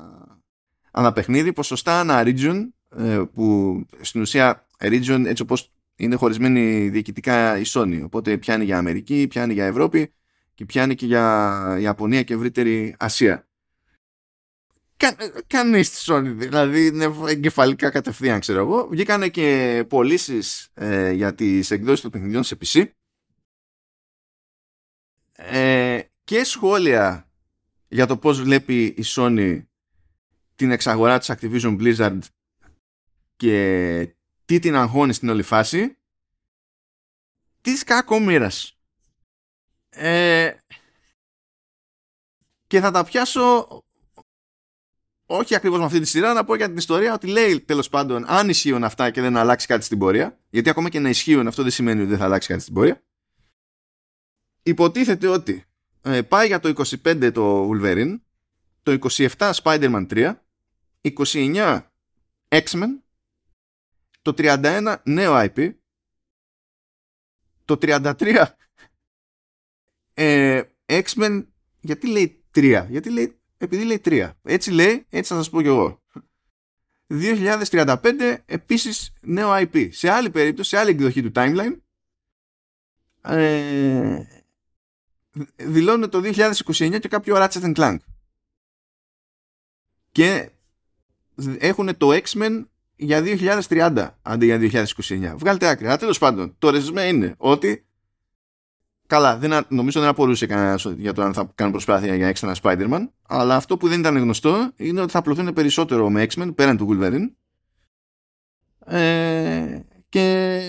[0.92, 2.68] ανα παιχνίδι, ποσοστά ανα region,
[2.98, 8.02] ε, που στην ουσία region έτσι όπως είναι χωρισμένη διοικητικά η Sony.
[8.04, 10.14] Οπότε πιάνει για Αμερική, πιάνει για Ευρώπη
[10.54, 13.48] και πιάνει και για Ιαπωνία και ευρύτερη Ασία.
[14.98, 15.16] Κα,
[15.48, 18.88] Κανείς τη Sony, δηλαδή είναι εγκεφαλικά κατευθείαν, ξέρω εγώ.
[18.88, 22.86] Βγήκαν και πωλήσεις ε, για τις εκδόσεις των παιχνιδιών σε PC
[25.32, 27.30] ε, και σχόλια
[27.88, 29.64] για το πώς βλέπει η Sony
[30.56, 32.20] την εξαγορά της Activision Blizzard
[33.36, 34.16] και
[34.46, 35.98] τι την αγχώνει στην όλη φάση;
[37.62, 38.78] Της κακομήρας.
[39.90, 40.52] Ε,
[42.68, 43.68] και θα τα πιάσω
[45.26, 48.24] όχι ακριβώς με αυτή τη σειρά, να πω για την ιστορία ότι λέει τέλος πάντων
[48.28, 51.62] αν ισχύουν αυτά και δεν αλλάξει κάτι στην πορεία, γιατί ακόμα και να ισχύουν αυτό
[51.62, 53.04] δεν σημαίνει ότι δεν θα αλλάξει κάτι στην πορεία,
[54.64, 55.64] υποτίθεται ότι
[56.02, 58.20] ε, πάει για το 25 το Wolverine,
[58.84, 58.98] το
[59.38, 60.34] 27 Spider-Man 3,
[61.02, 61.82] 29
[62.50, 62.90] X-Men,
[64.26, 65.74] το 31 νέο IP,
[67.66, 68.46] το 33
[70.14, 71.46] ε, X-Men,
[71.80, 74.32] γιατί λέει 3, γιατί λέει, επειδή λέει 3.
[74.42, 76.04] Έτσι λέει, έτσι θα σας πω κι εγώ.
[77.08, 79.90] 2035 επίσης νέο IP.
[79.92, 81.78] Σε άλλη περίπτωση, σε άλλη εκδοχή του timeline,
[83.22, 84.24] ε,
[85.56, 87.98] δηλώνουν το 2029 και κάποιο Ratchet Clank.
[90.12, 90.50] Και
[91.58, 92.66] έχουν το X-Men
[92.96, 93.24] για
[93.68, 95.34] 2030 αντί για 2029.
[95.38, 95.88] Βγάλτε άκρη.
[95.88, 97.86] Αλλά τέλος πάντων, το ρεζιμέ είναι ότι.
[99.08, 103.08] Καλά, δεν, νομίζω δεν απορούσε κανένας για το αν θα κάνουν προσπάθεια για έξτρα Spider-Man.
[103.28, 106.88] Αλλά αυτό που δεν ήταν γνωστό είναι ότι θα απλωθούν περισσότερο με X-Men πέραν του
[106.90, 107.32] Wolverine.
[108.86, 110.62] Ε, και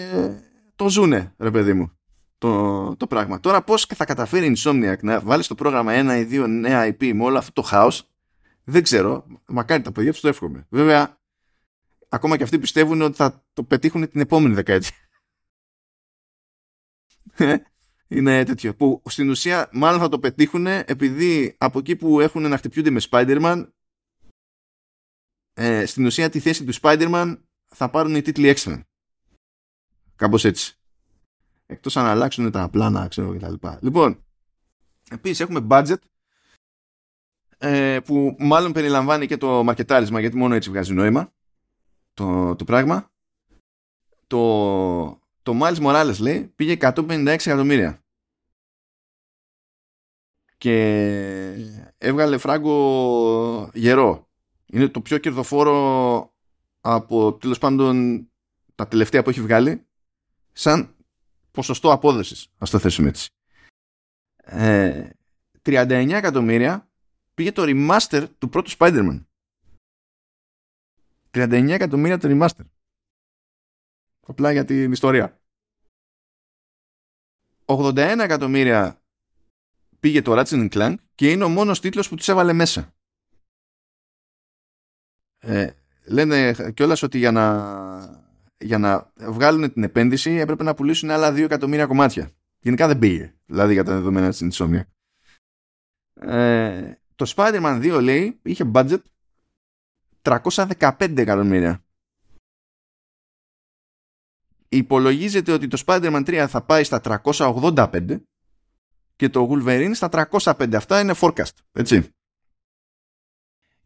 [0.76, 1.90] το ζούνε, ρε παιδί μου
[2.38, 3.40] το, το πράγμα.
[3.40, 7.12] Τώρα πώς θα καταφέρει η Insomniac να βάλει στο πρόγραμμα ένα ή δύο νέα IP
[7.12, 8.08] με όλο αυτό το χάος
[8.68, 9.26] δεν ξέρω.
[9.46, 10.66] Μακάρι τα παιδιά τους το εύχομαι.
[10.68, 11.15] Βέβαια,
[12.08, 14.96] ακόμα και αυτοί πιστεύουν ότι θα το πετύχουν την επόμενη δεκαετία.
[18.08, 18.74] Είναι τέτοιο.
[18.74, 23.00] Που στην ουσία μάλλον θα το πετύχουν επειδή από εκεί που έχουν να χτυπιούνται με
[23.10, 23.68] Spider-Man
[25.52, 28.86] ε, στην ουσία τη θέση του Spider-Man θα πάρουν οι τίτλοι έξτρα.
[30.16, 30.76] Κάπως έτσι
[31.66, 33.78] εκτός αν αλλάξουν τα πλάνα ξέρω και τα λοιπά.
[33.82, 34.24] Λοιπόν,
[35.10, 35.98] επίσης έχουμε budget
[37.58, 41.34] ε, που μάλλον περιλαμβάνει και το μαρκετάρισμα γιατί μόνο έτσι βγάζει νόημα
[42.16, 43.10] το, το πράγμα.
[44.26, 45.08] Το,
[45.42, 48.04] το Miles Morales λέει πήγε 156 εκατομμύρια
[50.58, 50.74] και
[51.98, 54.28] έβγαλε φράγκο γερό.
[54.66, 56.34] Είναι το πιο κερδοφόρο
[56.80, 58.26] από τέλος πάντων
[58.74, 59.86] τα τελευταία που έχει βγάλει
[60.52, 60.96] σαν
[61.50, 63.30] ποσοστό απόδοσης, ας το θέσουμε έτσι.
[64.46, 66.90] 39 ε, εκατομμύρια
[67.34, 69.25] πήγε το remaster του πρώτου Spider-Man.
[71.36, 72.64] 39 εκατομμύρια το remaster.
[74.26, 75.40] Απλά για την ιστορία.
[77.64, 79.02] 81 εκατομμύρια
[80.00, 82.94] πήγε το Ratchet Clank και είναι ο μόνος τίτλος που τους έβαλε μέσα.
[85.38, 85.70] Ε,
[86.04, 88.26] λένε κιόλας ότι για να,
[88.58, 92.30] για να βγάλουν την επένδυση έπρεπε να πουλήσουν άλλα 2 εκατομμύρια κομμάτια.
[92.60, 94.82] Γενικά δεν πήγε, δηλαδή για τα δεδομένα της Insomnia.
[96.20, 99.02] Ε, το Spider-Man 2 λέει είχε budget
[100.26, 101.84] 315 εκατομμύρια.
[104.68, 108.20] Υπολογίζεται ότι το Spider-Man 3 θα πάει στα 385
[109.16, 110.74] και το Wolverine στα 305.
[110.74, 112.10] Αυτά είναι forecast, έτσι.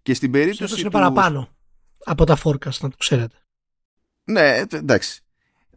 [0.03, 1.49] Και στην περίπτωση είναι παραπάνω
[2.05, 3.37] από τα forecast, να το ξέρετε.
[4.25, 5.23] Ναι, εντάξει.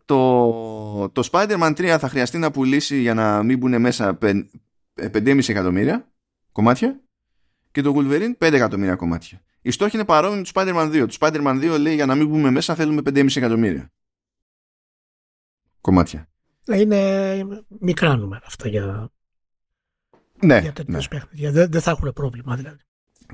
[0.06, 6.12] Το, το Spider-Man 3 θα χρειαστεί να πουλήσει για να μην μπουν μέσα 5,5 εκατομμύρια
[6.52, 7.00] κομμάτια
[7.72, 9.42] και το Wolverine 5 εκατομμύρια κομμάτια.
[9.66, 11.06] Η στόχη είναι παρόμοια με το Spider-Man 2.
[11.08, 13.92] Το Spider-Man 2 λέει για να μην μπούμε μέσα θέλουμε 5,5 εκατομμύρια
[15.84, 16.28] κομμάτια.
[16.66, 17.44] Είναι
[17.80, 19.12] μικρά νούμερα αυτά για,
[20.42, 21.20] ναι, για τέτοιους ναι.
[21.20, 21.52] παιχνίδια.
[21.52, 22.82] Δεν, δεν θα έχουν πρόβλημα δηλαδή.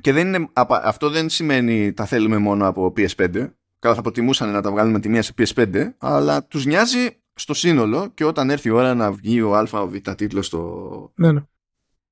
[0.00, 3.50] Και δεν είναι, αυτό δεν σημαίνει τα θέλουμε μόνο από PS5.
[3.78, 8.08] Καλά θα προτιμούσαν να τα βγάλουμε τη μία σε PS5, αλλά τους νοιάζει στο σύνολο
[8.08, 11.42] και όταν έρθει η ώρα να βγει ο α ο β τίτλος στο, ναι, ναι.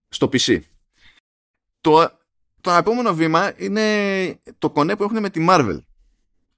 [0.08, 0.60] στο PC.
[1.80, 2.17] Το,
[2.60, 3.84] το επόμενο βήμα είναι
[4.58, 5.78] το κονέ που έχουν με τη Marvel.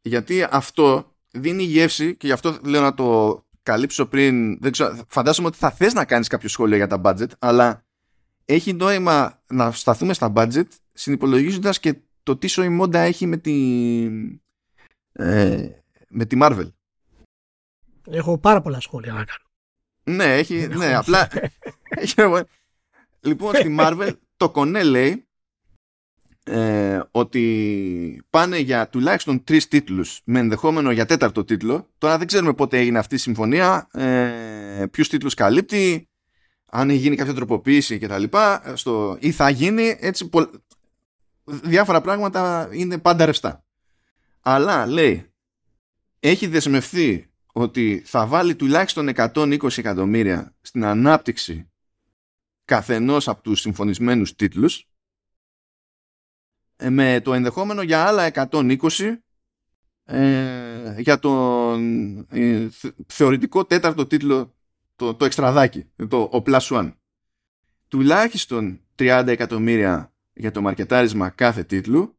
[0.02, 4.60] Γιατί αυτό δίνει γεύση και γι' αυτό λέω να το καλύψω πριν.
[4.60, 7.84] Δεν ξέρω, φαντάζομαι ότι θα θες να κάνεις κάποιο σχόλιο για τα budget, αλλά
[8.44, 14.04] έχει νόημα να σταθούμε στα budget συνυπολογίζοντας και το τι σοϊμόντα έχει με τη,
[15.12, 15.68] ε,
[16.08, 16.68] με τη Marvel.
[18.10, 19.48] Έχω πάρα πολλά σχόλια να κάνω.
[20.16, 21.28] Ναι, έχει, ναι, απλά...
[23.20, 25.28] λοιπόν, στη Marvel το κονέ λέει
[26.44, 31.88] ε, ότι πάνε για τουλάχιστον τρεις τίτλους με ενδεχόμενο για τέταρτο τίτλο.
[31.98, 36.08] Τώρα δεν ξέρουμε πότε έγινε αυτή η συμφωνία, ε, ποιους τίτλους καλύπτει,
[36.66, 38.24] αν έχει γίνει κάποια τροποποίηση κτλ.
[38.74, 40.30] Στο, ή θα γίνει, έτσι,
[41.44, 43.64] διάφορα πράγματα είναι πάντα ρευστά.
[44.40, 45.32] Αλλά λέει,
[46.20, 51.70] έχει δεσμευθεί ότι θα βάλει τουλάχιστον 120 εκατομμύρια στην ανάπτυξη
[52.64, 54.89] καθενός από τους συμφωνισμένους τίτλους ε,
[56.88, 59.16] με το ενδεχόμενο για άλλα 120
[60.04, 62.68] ε, για τον ε,
[63.06, 64.54] θεωρητικό τέταρτο τίτλο
[64.96, 66.92] το, το εξτραδάκι, το ο Plus One.
[67.88, 72.18] Τουλάχιστον 30 εκατομμύρια για το μαρκετάρισμα κάθε τίτλου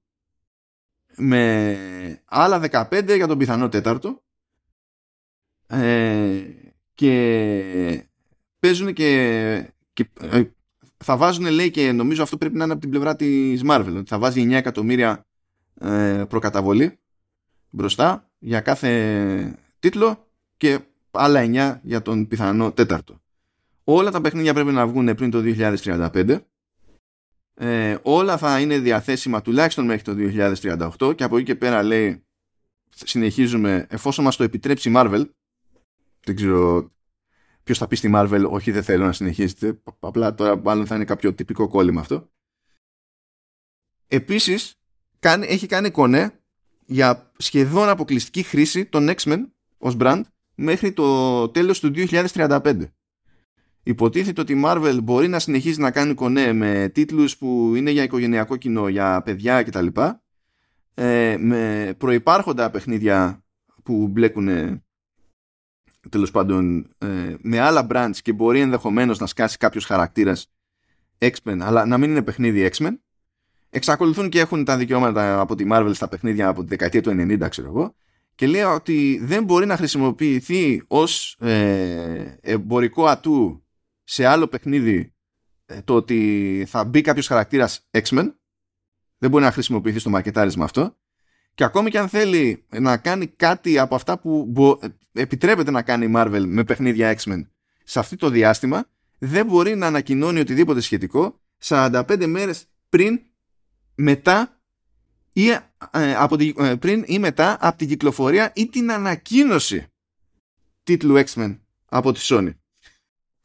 [1.15, 4.23] με άλλα 15 για τον πιθανό τέταρτο
[5.67, 6.43] ε,
[6.93, 8.05] και
[8.59, 10.43] παίζουν και, και ε,
[11.03, 14.07] θα βάζουν λέει και νομίζω αυτό πρέπει να είναι από την πλευρά της Marvel ότι
[14.07, 15.25] θα βάζει 9 εκατομμύρια
[15.79, 16.99] ε, προκαταβολή
[17.69, 20.79] μπροστά για κάθε τίτλο και
[21.11, 23.21] άλλα 9 για τον πιθανό τέταρτο.
[23.83, 26.39] Όλα τα παιχνίδια πρέπει να βγουν πριν το 2035
[27.53, 30.13] ε, όλα θα είναι διαθέσιμα τουλάχιστον μέχρι το
[30.99, 32.23] 2038 και από εκεί και πέρα λέει
[32.89, 35.25] συνεχίζουμε εφόσον μας το επιτρέψει η Marvel
[36.23, 36.91] δεν ξέρω
[37.63, 41.05] ποιος θα πει στη Marvel όχι δεν θέλω να συνεχίσετε απλά τώρα μάλλον θα είναι
[41.05, 42.29] κάποιο τυπικό κόλλημα αυτό
[44.07, 44.75] επίσης
[45.19, 46.31] κάνει, έχει κάνει κονέ
[46.85, 49.39] για σχεδόν αποκλειστική χρήση των X-Men
[49.77, 50.21] ως brand
[50.55, 52.81] μέχρι το τέλος του 2035
[53.83, 58.03] Υποτίθεται ότι η Marvel μπορεί να συνεχίζει να κάνει κονέ με τίτλους που είναι για
[58.03, 59.87] οικογενειακό κοινό, για παιδιά κτλ.
[60.93, 63.43] Ε, με προϋπάρχοντα παιχνίδια
[63.83, 64.47] που μπλέκουν
[66.09, 70.51] τέλος πάντων ε, με άλλα brands και μπορεί ενδεχομένως να σκάσει κάποιος χαρακτήρας
[71.17, 72.97] X-Men αλλά να μην είναι παιχνίδι X-Men.
[73.69, 77.49] Εξακολουθούν και έχουν τα δικαιώματα από τη Marvel στα παιχνίδια από τη δεκαετία του 90
[77.49, 77.95] ξέρω εγώ.
[78.35, 83.63] Και λέει ότι δεν μπορεί να χρησιμοποιηθεί ως ε, εμπορικό ατού
[84.03, 85.13] σε άλλο παιχνίδι
[85.65, 88.33] ε, το ότι θα μπει κάποιος χαρακτήρας X-Men.
[89.17, 90.95] Δεν μπορεί να χρησιμοποιηθεί στο μαρκετάρισμα αυτό
[91.61, 94.53] και ακόμη και αν θέλει να κάνει κάτι από αυτά που
[95.11, 97.45] επιτρέπεται να κάνει η Marvel με παιχνίδια X-Men
[97.83, 98.85] σε αυτό το διάστημα
[99.17, 103.19] δεν μπορεί να ανακοινώνει οτιδήποτε σχετικό 45 μέρες πριν
[103.95, 104.61] μετά
[105.33, 105.59] ή, ε,
[106.15, 109.87] από ε, πριν ή μετά από την κυκλοφορία ή την ανακοίνωση
[110.83, 112.53] τίτλου X-Men από τη Sony.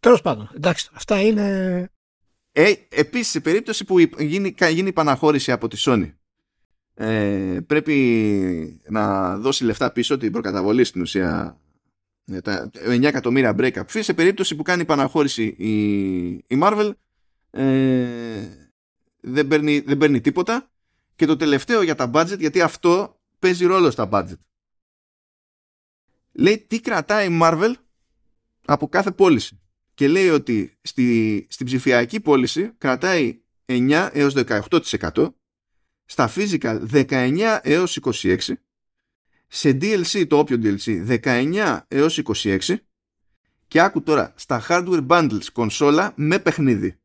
[0.01, 1.91] Τέλος πάντων, εντάξει, αυτά είναι.
[2.53, 6.16] Ε, Επίσης, σε περίπτωση που γίνει, γίνει παναχώρηση από τη Sony,
[6.99, 11.61] ε, πρέπει να δώσει λεφτά πίσω την προκαταβολή στην ουσία.
[12.25, 14.01] Ε, τα 9 εκατομμύρια break-up fee.
[14.03, 16.91] Σε περίπτωση που κάνει παναχώρηση η, η Marvel
[17.51, 18.49] ε,
[19.21, 20.71] δεν, παίρνει, δεν παίρνει τίποτα.
[21.17, 24.39] Και το τελευταίο για τα budget γιατί αυτό παίζει ρόλο στα budget.
[26.33, 27.73] Λέει τι κρατάει η Marvel
[28.65, 29.61] από κάθε πώληση.
[29.95, 35.29] Και λέει ότι στη, στην ψηφιακή πώληση κρατάει 9 έως 18%
[36.07, 38.39] στα physical 19 έως 26
[39.47, 42.77] σε DLC το όποιο DLC 19 έως 26
[43.69, 46.99] και άκου τώρα στα hardware bundles κονσόλα με παιχνίδι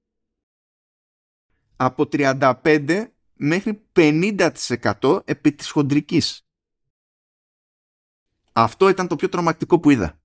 [1.75, 6.45] από 35 μέχρι 50% επί της χοντρικής.
[8.53, 10.19] Αυτό ήταν το πιο τρομακτικό που είδα.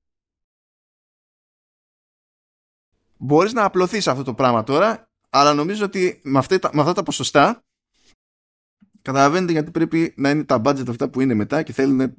[3.17, 7.03] Μπορείς να απλωθείς αυτό το πράγμα τώρα, αλλά νομίζω ότι με αυτά, με αυτά τα
[7.03, 7.66] ποσοστά
[9.07, 12.15] καταλαβαίνετε γιατί πρέπει να είναι τα budget αυτά που είναι μετά και θέλουν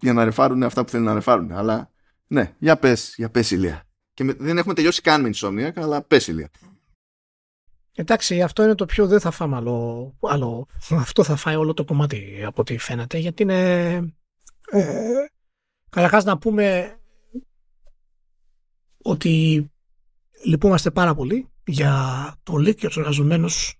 [0.00, 1.52] για να ρεφάρουν αυτά που θέλουν να ρεφάρουν.
[1.52, 1.90] Αλλά
[2.26, 3.84] ναι, για πες, για πες Ηλία.
[4.14, 6.50] Και δεν έχουμε τελειώσει καν με Insomniac, αλλά πες Ηλία.
[7.94, 10.66] Εντάξει, αυτό είναι το πιο δεν θα φάμε άλλο, άλλο.
[10.90, 13.18] Αυτό θα φάει όλο το κομμάτι από ό,τι φαίνεται.
[13.18, 13.94] Γιατί είναι.
[14.70, 15.10] Ε,
[15.90, 16.96] Καταρχάς να πούμε
[19.02, 19.64] ότι
[20.44, 23.77] λυπούμαστε πάρα πολύ για το leak και τους εργαζομένους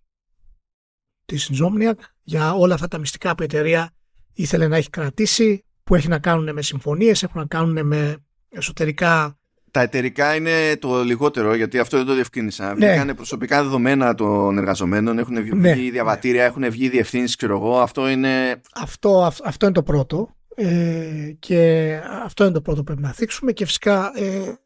[1.29, 3.91] της Insomniac, για όλα αυτά τα μυστικά που η εταιρεία
[4.33, 8.17] ήθελε να έχει κρατήσει, που έχει να κάνουν με συμφωνίες, έχουν να κάνουν με
[8.49, 9.39] εσωτερικά
[9.71, 12.75] τα εταιρικά είναι το λιγότερο, γιατί αυτό δεν το διευκρίνησα.
[12.75, 12.87] Ναι.
[12.87, 15.73] Βγήκαν προσωπικά δεδομένα των εργαζομένων, έχουν βγει ναι.
[15.75, 17.81] διαβατήρια, έχουν βγει διευθύνσεις, ξέρω εγώ.
[17.81, 18.61] Αυτό είναι.
[18.75, 20.37] Αυτό, αυτό είναι το πρώτο.
[20.55, 21.93] Ε, και
[22.25, 23.53] αυτό είναι το πρώτο που πρέπει να θίξουμε.
[23.53, 24.59] Και φυσικά ε,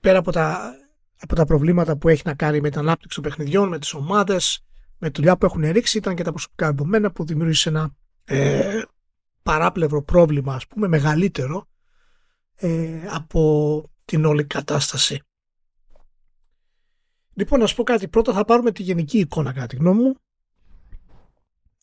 [0.00, 0.74] πέρα από τα,
[1.20, 4.65] από τα προβλήματα που έχει να κάνει με την ανάπτυξη των παιχνιδιών, με τις ομάδες,
[4.98, 7.94] με τη δουλειά που έχουν ρίξει, ήταν και τα προσωπικά δεδομένα που δημιούργησε ένα
[8.24, 8.82] ε,
[9.42, 11.66] παράπλευρο πρόβλημα, ας πούμε, μεγαλύτερο
[12.54, 15.20] ε, από την όλη κατάσταση.
[17.32, 18.08] Λοιπόν, να σου πω κάτι.
[18.08, 20.14] Πρώτα θα πάρουμε τη γενική εικόνα, κατά τη γνώμη μου.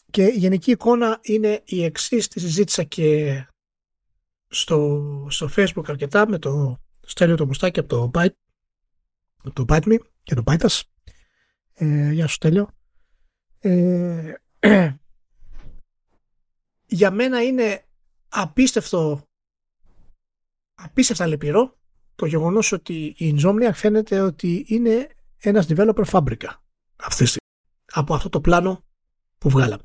[0.10, 2.28] Και η γενική εικόνα είναι η εξής.
[2.28, 3.38] Τη συζήτησα και
[4.48, 8.34] στο, στο facebook αρκετά με το Στέλιο το Μουστάκι από το Byte,
[9.54, 10.82] το Byte Me και το Byte
[11.74, 12.70] ε, Γεια σου Στέλιο.
[13.66, 14.34] Ε,
[17.00, 17.86] για μένα είναι
[18.30, 19.22] απίστευτο
[20.74, 21.78] απίστευτα λυπηρό
[22.16, 25.08] το γεγονός ότι η Insomnia φαίνεται ότι είναι
[25.38, 26.64] ένας developer φάμπρικα
[26.96, 27.26] αυτή
[27.94, 28.84] από αυτό το πλάνο
[29.38, 29.84] που βγάλαμε.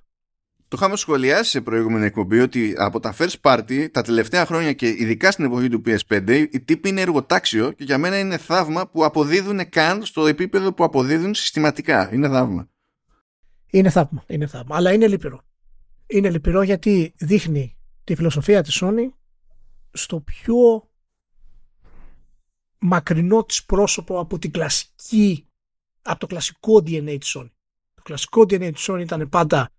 [0.69, 4.89] Το είχαμε σχολιάσει σε προηγούμενη εκπομπή ότι από τα first party τα τελευταία χρόνια και
[4.89, 9.05] ειδικά στην εποχή του PS5 οι τύποι είναι εργοτάξιο και για μένα είναι θαύμα που
[9.05, 12.13] αποδίδουν καν στο επίπεδο που αποδίδουν συστηματικά.
[12.13, 12.69] Είναι θαύμα.
[13.71, 14.77] Είναι θαύμα, είναι θαύμα.
[14.77, 15.41] Αλλά είναι λυπηρό.
[16.07, 19.09] Είναι λυπηρό γιατί δείχνει τη φιλοσοφία της Sony
[19.93, 20.89] στο πιο
[22.79, 25.49] μακρινό της πρόσωπο από την κλασική
[26.03, 27.51] από το κλασικό DNA της Sony.
[27.95, 29.71] Το κλασικό DNA της Sony ήταν πάντα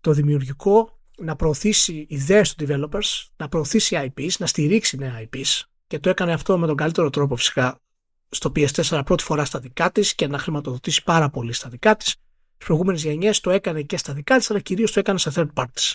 [0.00, 5.98] το δημιουργικό να προωθήσει ιδέες του developers, να προωθήσει IPs, να στηρίξει νέα IPs και
[5.98, 7.80] το έκανε αυτό με τον καλύτερο τρόπο φυσικά
[8.28, 12.16] στο PS4 πρώτη φορά στα δικά της και να χρηματοδοτήσει πάρα πολύ στα δικά της.
[12.58, 15.48] Στις προηγούμενες γενιές το έκανε και στα δικά της αλλά κυρίως το έκανε σε third
[15.54, 15.92] parties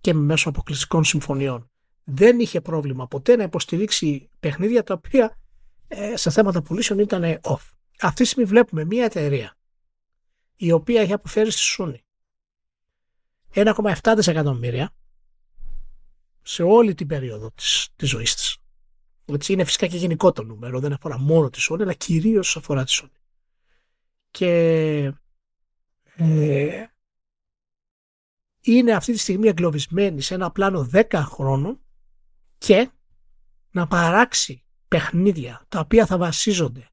[0.00, 1.70] και μέσω αποκλειστικών συμφωνιών
[2.04, 5.38] δεν είχε πρόβλημα ποτέ να υποστηρίξει παιχνίδια τα οποία
[5.88, 7.70] ε, σε θέματα πουλήσεων ήταν off.
[8.00, 9.56] Αυτή τη στιγμή βλέπουμε μια εταιρεία
[10.56, 11.98] η οποία έχει αποφέρει στη Sony
[13.74, 14.90] 1,7 δισεκατομμύρια
[16.42, 18.56] σε όλη την περίοδο της, της ζωής της.
[19.24, 22.84] Έτσι είναι φυσικά και γενικό το νούμερο, δεν αφορά μόνο τη Sony, αλλά κυρίως αφορά
[22.84, 23.18] τη Sony.
[24.30, 25.12] Και
[26.16, 26.84] ε,
[28.60, 31.80] είναι αυτή τη στιγμή εγκλωβισμένη σε ένα πλάνο 10 χρόνων
[32.58, 32.90] και
[33.70, 36.88] να παράξει παιχνίδια τα οποία θα βασίζονται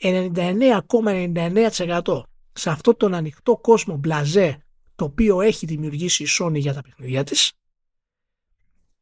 [0.00, 4.62] 99,99% σε αυτό τον ανοιχτό κόσμο μπλαζέ
[4.94, 7.52] το οποίο έχει δημιουργήσει η Sony για τα παιχνίδια της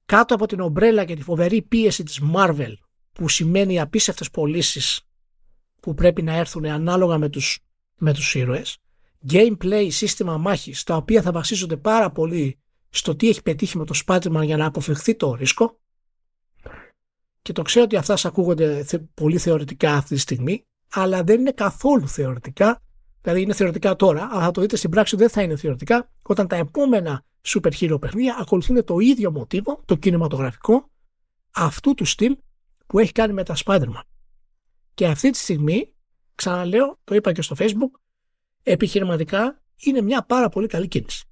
[0.05, 2.73] κάτω από την ομπρέλα και τη φοβερή πίεση της Marvel
[3.13, 5.01] που σημαίνει απίστευτες πωλήσεις
[5.81, 7.59] που πρέπει να έρθουν ανάλογα με τους,
[7.99, 8.79] με τους ήρωες
[9.31, 12.59] gameplay, σύστημα μάχης τα οποία θα βασίζονται πάρα πολύ
[12.89, 15.81] στο τι έχει πετύχει με το spider για να αποφευχθεί το ρίσκο.
[17.43, 18.85] Και το ξέρω ότι αυτά σας ακούγονται
[19.15, 22.83] πολύ θεωρητικά αυτή τη στιγμή αλλά δεν είναι καθόλου θεωρητικά.
[23.21, 26.11] Δηλαδή είναι θεωρητικά τώρα αλλά θα το δείτε στην πράξη δεν θα είναι θεωρητικά.
[26.23, 30.91] Όταν τα επόμενα super hero παιχνίδια ακολουθούν το ίδιο μοτίβο το κινηματογραφικό
[31.51, 32.37] αυτού του στυλ
[32.87, 34.03] που έχει κάνει με τα Spider-Man.
[34.95, 35.95] Και αυτή τη στιγμή
[36.35, 38.01] ξαναλέω το είπα και στο facebook
[38.73, 41.27] επιχειρηματικά είναι μια πάρα πολύ καλή κίνηση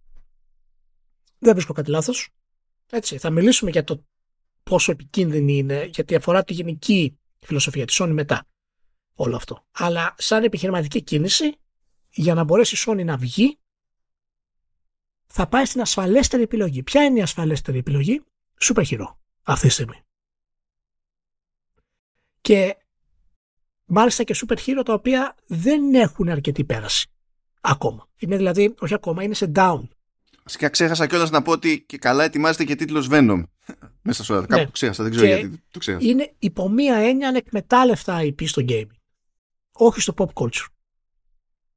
[1.45, 2.29] δεν βρίσκω κάτι λάθος.
[2.91, 4.05] Έτσι, θα μιλήσουμε για το
[4.63, 8.47] πόσο επικίνδυνη είναι, γιατί αφορά τη γενική φιλοσοφία της Sony μετά
[9.15, 9.67] όλο αυτό.
[9.73, 11.55] Αλλά σαν επιχειρηματική κίνηση,
[12.11, 13.59] για να μπορέσει η Sony να βγει,
[15.27, 16.83] θα πάει στην ασφαλέστερη επιλογή.
[16.83, 18.25] Ποια είναι η ασφαλέστερη επιλογή;
[18.61, 20.01] Super Hero αυτή τη στιγμή.
[22.41, 22.77] Και
[23.85, 27.09] μάλιστα και Super Hero τα οποία δεν έχουν αρκετή πέραση.
[27.67, 28.09] Ακόμα.
[28.19, 29.83] Είναι δηλαδή, όχι ακόμα, είναι σε down.
[30.43, 33.43] Βασικά ξέχασα κιόλας να πω ότι και καλά ετοιμάζεται και τίτλος Venom.
[34.03, 34.47] Μέσα στο ναι.
[34.47, 36.07] Κάπου ξέχασα, δεν ξέρω γιατί το ξέχασα.
[36.07, 38.97] Είναι υπό μία έννοια ανεκμετάλλευτα IP στο gaming.
[39.73, 40.67] Όχι στο pop culture.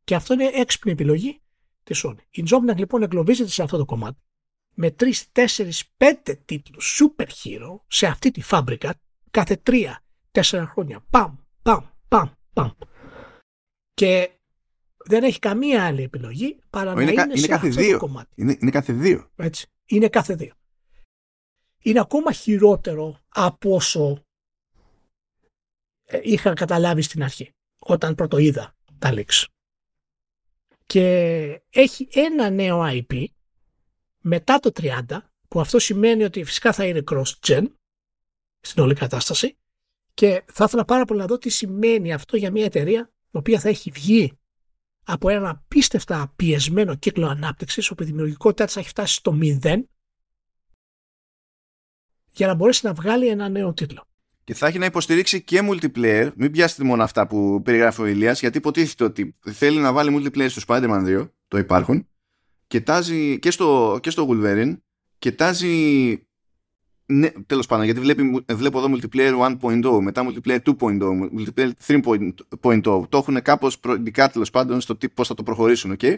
[0.04, 1.42] Και αυτό είναι έξυπνη επιλογή
[1.84, 2.18] της Sony.
[2.30, 4.22] Η Insomniac λοιπόν εγκλωβίζεται σε αυτό το κομμάτι
[4.74, 5.46] με 3, 4,
[5.98, 8.94] 5 τίτλους super hero σε αυτή τη φάμπρικα
[9.32, 9.86] κάθε 3,
[10.32, 11.06] 4 χρόνια.
[11.10, 12.70] Παμ, παμ, παμ, παμ.
[13.94, 14.37] Και
[15.08, 17.92] δεν έχει καμία άλλη επιλογή παρά να είναι, είναι, σε κάθε αυτό δύο.
[17.92, 18.30] το κομμάτι.
[18.36, 19.30] Είναι, είναι κάθε δύο.
[19.36, 19.68] Έτσι.
[19.86, 20.54] Είναι κάθε δύο.
[21.82, 24.24] Είναι ακόμα χειρότερο από όσο
[26.04, 29.46] ε, είχα καταλάβει στην αρχή όταν πρώτο είδα τα leaks.
[30.86, 33.26] Και έχει ένα νέο IP
[34.22, 35.02] μετά το 30
[35.48, 37.66] που αυτό σημαίνει ότι φυσικά θα είναι cross-gen
[38.60, 39.58] στην όλη κατάσταση
[40.14, 43.60] και θα ήθελα πάρα πολύ να δω τι σημαίνει αυτό για μια εταιρεία η οποία
[43.60, 44.38] θα έχει βγει
[45.10, 49.90] από ένα απίστευτα πιεσμένο κύκλο ανάπτυξης, όπου η δημιουργικότητά της έχει φτάσει στο μηδέν,
[52.30, 54.08] για να μπορέσει να βγάλει ένα νέο τίτλο.
[54.44, 56.32] Και θα έχει να υποστηρίξει και multiplayer.
[56.36, 60.50] Μην πιάσετε μόνο αυτά που περιγράφει ο Ηλίας, γιατί υποτίθεται ότι θέλει να βάλει multiplayer
[60.50, 62.08] στο Spider-Man 2, το υπάρχουν,
[62.68, 64.78] και τάζει και στο, και στο Wolverine,
[65.20, 66.27] και τάζει
[67.10, 71.00] ναι, τέλος πάντων, γιατί βλέπει, βλέπω εδώ multiplayer 1.0, μετά multiplayer 2.0,
[71.38, 72.82] multiplayer 3.0.
[73.10, 76.18] Το έχουν κάπως προειδικά τέλος πάντων στο πώς θα το προχωρήσουν, ok.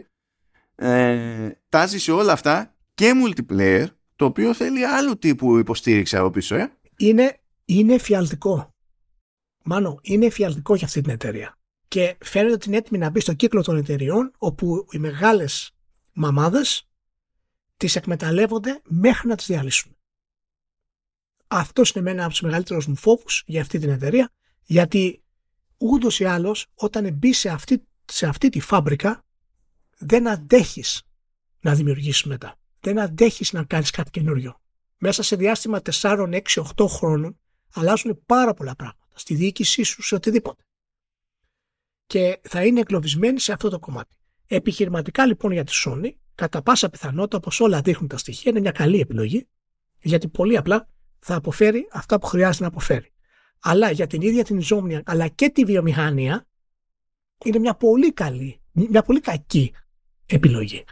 [0.76, 3.86] Ε, τάζει σε όλα αυτά και multiplayer,
[4.16, 6.72] το οποίο θέλει άλλου τύπου υποστήριξη από πίσω, ε.
[6.98, 8.74] Είναι, είναι φιαλτικό.
[9.64, 11.58] Μάνο, είναι φιαλτικό για αυτή την εταιρεία.
[11.88, 15.72] Και φαίνεται ότι είναι έτοιμη να μπει στο κύκλο των εταιριών, όπου οι μεγάλες
[16.14, 16.90] μαμάδες
[17.78, 19.98] τις εκμεταλλεύονται μέχρι να τις διαλύσουν.
[21.52, 24.32] Αυτός είναι ένα από τους μεγαλύτερους μου φόβους για αυτή την εταιρεία,
[24.64, 25.24] γιατί
[25.78, 29.26] ούτως ή άλλως όταν μπει σε αυτή, σε αυτή τη φάμπρικα,
[29.98, 31.02] δεν αντέχεις
[31.60, 32.56] να δημιουργήσεις μετά.
[32.80, 34.60] Δεν αντέχεις να κάνεις κάτι καινούριο.
[34.98, 37.40] Μέσα σε διάστημα 4, 6, 8 χρόνων
[37.74, 39.08] αλλάζουν πάρα πολλά πράγματα.
[39.14, 40.64] Στη διοίκησή σου, σε οτιδήποτε.
[42.06, 44.16] Και θα είναι εγκλωβισμένοι σε αυτό το κομμάτι.
[44.48, 48.72] Επιχειρηματικά λοιπόν για τη Sony, κατά πάσα πιθανότητα, όπως όλα δείχνουν τα στοιχεία, είναι μια
[48.72, 49.48] καλή επιλογή,
[50.00, 50.88] γιατί πολύ απλά
[51.20, 53.12] θα αποφέρει αυτά που χρειάζεται να αποφέρει.
[53.60, 56.48] Αλλά για την ίδια την Insomnia αλλά και τη βιομηχανία
[57.46, 59.74] είναι μια πολύ καλή, μια πολύ κακή
[60.26, 60.84] επιλογή.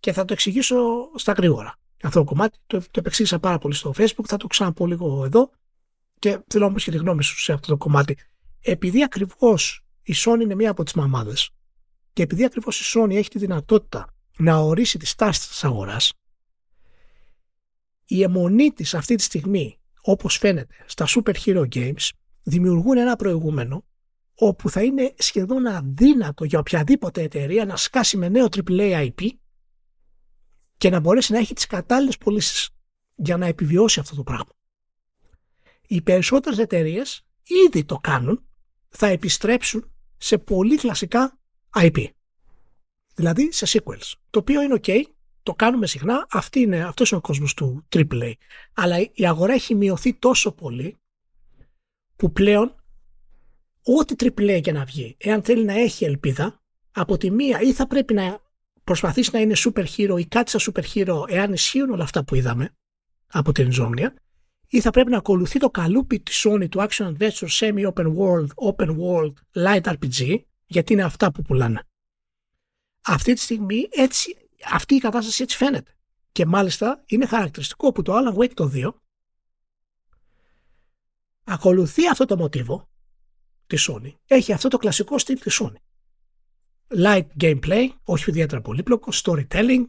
[0.00, 0.76] Και θα το εξηγήσω
[1.14, 1.74] στα γρήγορα.
[2.02, 5.50] Αυτό το κομμάτι το, το επεξήγησα πάρα πολύ στο Facebook, θα το ξαναπώ λίγο εδώ
[6.18, 8.16] και θέλω να και τη γνώμη σου σε αυτό το κομμάτι.
[8.60, 11.50] Επειδή ακριβώς η Sony είναι μία από τις μαμάδες
[12.12, 16.12] και επειδή ακριβώς η Sony έχει τη δυνατότητα να ορίσει τη στάση της αγοράς,
[18.10, 22.08] η αιμονή της αυτή τη στιγμή, όπως φαίνεται στα Super Hero Games,
[22.42, 23.84] δημιουργούν ένα προηγούμενο
[24.34, 29.28] όπου θα είναι σχεδόν αδύνατο για οποιαδήποτε εταιρεία να σκάσει με νέο AAA IP
[30.76, 32.70] και να μπορέσει να έχει τις κατάλληλες πωλήσεις
[33.14, 34.52] για να επιβιώσει αυτό το πράγμα.
[35.86, 37.26] Οι περισσότερες εταιρείες
[37.66, 38.44] ήδη το κάνουν,
[38.88, 41.38] θα επιστρέψουν σε πολύ κλασικά
[41.74, 42.06] IP.
[43.14, 45.02] Δηλαδή σε sequels, το οποίο είναι ok,
[45.42, 48.32] το κάνουμε συχνά, αυτή είναι, αυτός είναι ο κόσμος του AAA.
[48.74, 50.96] Αλλά η αγορά έχει μειωθεί τόσο πολύ
[52.16, 52.74] που πλέον
[53.82, 56.60] ό,τι AAA και να βγει, εάν θέλει να έχει ελπίδα,
[56.92, 58.40] από τη μία ή θα πρέπει να
[58.84, 62.34] προσπαθήσει να είναι super hero ή κάτι σαν super hero εάν ισχύουν όλα αυτά που
[62.34, 62.74] είδαμε
[63.26, 64.08] από την Insomnia
[64.68, 68.96] ή θα πρέπει να ακολουθεί το καλούπι της Sony του Action Adventure Semi-Open World, Open
[68.98, 71.82] World, Light RPG γιατί είναι αυτά που πουλάνε.
[73.04, 74.36] Αυτή τη στιγμή έτσι
[74.70, 75.94] αυτή η κατάσταση έτσι φαίνεται.
[76.32, 78.90] Και μάλιστα είναι χαρακτηριστικό που το Alan Wake το 2
[81.44, 82.88] ακολουθεί αυτό το μοτίβο
[83.66, 84.14] της Sony.
[84.26, 85.74] Έχει αυτό το κλασικό στυλ της Sony.
[87.04, 89.84] Light gameplay, όχι ιδιαίτερα πολύπλοκο, storytelling,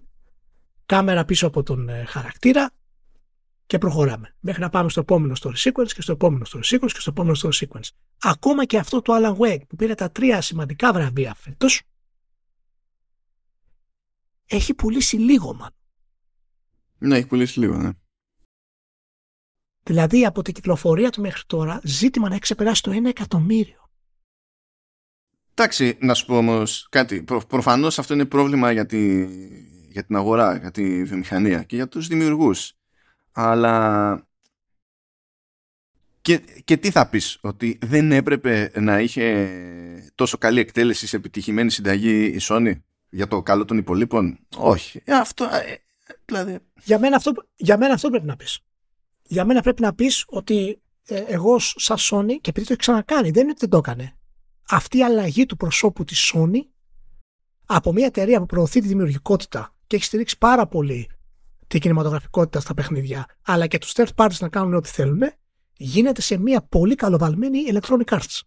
[0.85, 2.72] κάμερα πίσω από τον ε, χαρακτήρα
[3.65, 4.35] και προχωράμε.
[4.39, 7.35] Μέχρι να πάμε στο επόμενο story sequence και στο επόμενο story sequence και στο επόμενο
[7.41, 7.89] story sequence.
[8.22, 11.81] Ακόμα και αυτό το Alan Wake που πήρε τα τρία σημαντικά βραβεία φέτος
[14.52, 15.76] έχει πουλήσει λίγο, μάλλον.
[16.98, 17.90] Ναι, έχει πουλήσει λίγο, ναι.
[19.84, 23.90] Δηλαδή από την κυκλοφορία του μέχρι τώρα ζήτημα να έχει ξεπεράσει το 1 εκατομμύριο.
[25.53, 27.23] Εντάξει, να σου πω όμως κάτι.
[27.23, 29.26] Προ, Προφανώς αυτό είναι πρόβλημα για, τη,
[29.91, 32.73] για την αγορά, για τη βιομηχανία και για τους δημιουργούς.
[33.32, 34.26] Αλλά
[36.22, 39.49] Και, και τι θα πεις, ότι δεν έπρεπε να είχε
[40.15, 42.73] τόσο καλή εκτέλεση σε επιτυχημένη συνταγή η Sony;
[43.11, 45.01] Για το καλό των υπολείπων; Όχι.
[45.05, 45.75] Ε, αυτό, ε,
[46.25, 46.59] δηλαδή...
[46.83, 48.59] για, μένα αυτό, για μένα αυτό πρέπει να πεις.
[49.23, 53.31] Για μένα πρέπει να πεις ότι ε, εγώ σαν Sony, και επειδή το έχει ξανακάνει,
[53.31, 54.15] δεν είναι ότι δεν το έκανε.
[54.69, 56.59] Αυτή η αλλαγή του προσώπου της Sony
[57.65, 61.09] από μια εταιρεία που προωθεί τη δημιουργικότητα και έχει στηρίξει πάρα πολύ
[61.67, 65.21] την κινηματογραφικότητα στα παιχνίδια, αλλά και τους third parties να κάνουν ό,τι θέλουν,
[65.73, 68.39] γίνεται σε μια πολύ καλοβαλμένη Electronic Arts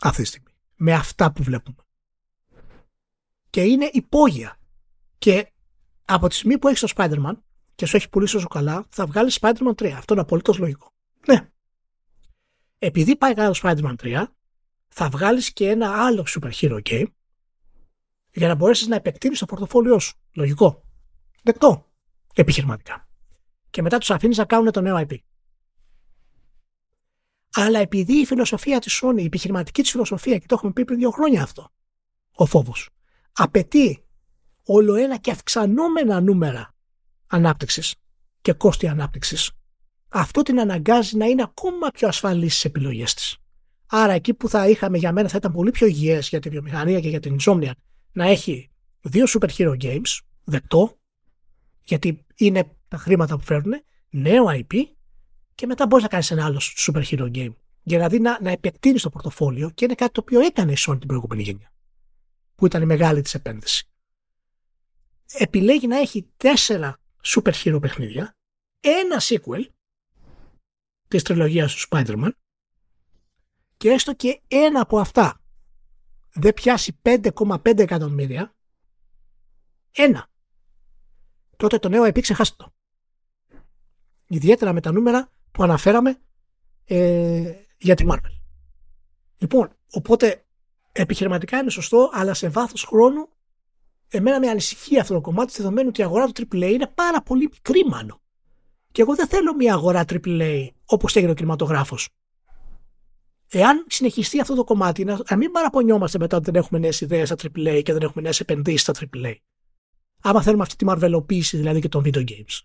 [0.00, 0.50] αυτή τη στιγμή.
[0.76, 1.76] Με αυτά που βλέπουμε.
[3.50, 4.56] Και είναι υπόγεια.
[5.18, 5.52] Και
[6.04, 7.32] από τη στιγμή που έχεις το Spider-Man
[7.74, 9.90] και σου έχει πουλήσει όσο καλά, θα βγάλεις Spider-Man 3.
[9.90, 10.92] Αυτό είναι απολύτως λογικό.
[11.26, 11.50] Ναι.
[12.78, 14.24] Επειδή πάει καλά το Spider-Man 3,
[14.88, 17.06] θα βγάλεις και ένα άλλο super hero game
[18.32, 20.18] για να μπορέσεις να επεκτείνεις το πορτοφόλιό σου.
[20.32, 20.84] Λογικό.
[21.42, 21.90] Δεκτό.
[22.34, 23.08] Επιχειρηματικά.
[23.70, 25.16] Και μετά τους αφήνεις να κάνουν το νέο IP.
[27.52, 30.98] Αλλά επειδή η φιλοσοφία της Sony, η επιχειρηματική της φιλοσοφία, και το έχουμε πει πριν
[30.98, 31.70] δύο χρόνια αυτό,
[32.34, 32.88] ο φόβος,
[33.32, 34.04] απαιτεί
[34.64, 36.74] όλο ένα και αυξανόμενα νούμερα
[37.26, 37.94] ανάπτυξης
[38.40, 39.50] και κόστη ανάπτυξης,
[40.08, 43.36] αυτό την αναγκάζει να είναι ακόμα πιο ασφαλής στις επιλογές της.
[43.86, 47.00] Άρα εκεί που θα είχαμε για μένα θα ήταν πολύ πιο υγιές για τη βιομηχανία
[47.00, 47.70] και για την Insomnia
[48.12, 48.70] να έχει
[49.00, 50.98] δύο super hero games, δεκτό,
[51.84, 54.74] γιατί είναι τα χρήματα που φέρνουν, νέο IP
[55.54, 57.54] και μετά μπορείς να κάνεις ένα άλλο super hero game.
[57.82, 60.76] Για να δει να, να επεκτείνεις το πορτοφόλιο και είναι κάτι το οποίο έκανε η
[60.78, 61.69] Sony την προηγούμενη γενιά.
[62.60, 63.88] Που ήταν η μεγάλη της επένδυση.
[65.32, 68.36] Επιλέγει να έχει τέσσερα super hero παιχνίδια,
[68.80, 69.66] ένα sequel
[71.08, 72.30] της τριλογίας του Spider-Man
[73.76, 75.42] και έστω και ένα από αυτά
[76.32, 78.54] δεν πιάσει 5,5 εκατομμύρια,
[79.90, 80.28] ένα.
[81.56, 82.74] Τότε το νέο IP ξεχάστε το.
[84.26, 86.20] Ιδιαίτερα με τα νούμερα που αναφέραμε
[86.84, 88.40] ε, για τη Marvel.
[89.38, 90.44] Λοιπόν, οπότε
[90.92, 93.28] επιχειρηματικά είναι σωστό, αλλά σε βάθος χρόνου
[94.10, 97.48] εμένα με ανησυχεί αυτό το κομμάτι, δεδομένου ότι η αγορά του AAA είναι πάρα πολύ
[97.52, 98.20] μικρή μάλλον.
[98.92, 102.08] Και εγώ δεν θέλω μια αγορά AAA όπως έγινε ο κινηματογράφος.
[103.52, 107.28] Εάν συνεχιστεί αυτό το κομμάτι, να, να μην παραπονιόμαστε μετά ότι δεν έχουμε νέες ιδέες
[107.28, 109.34] στα AAA και δεν έχουμε νέες επενδύσεις στα AAA.
[110.22, 112.60] Άμα θέλουμε αυτή τη μαρβελοποίηση δηλαδή και των video games.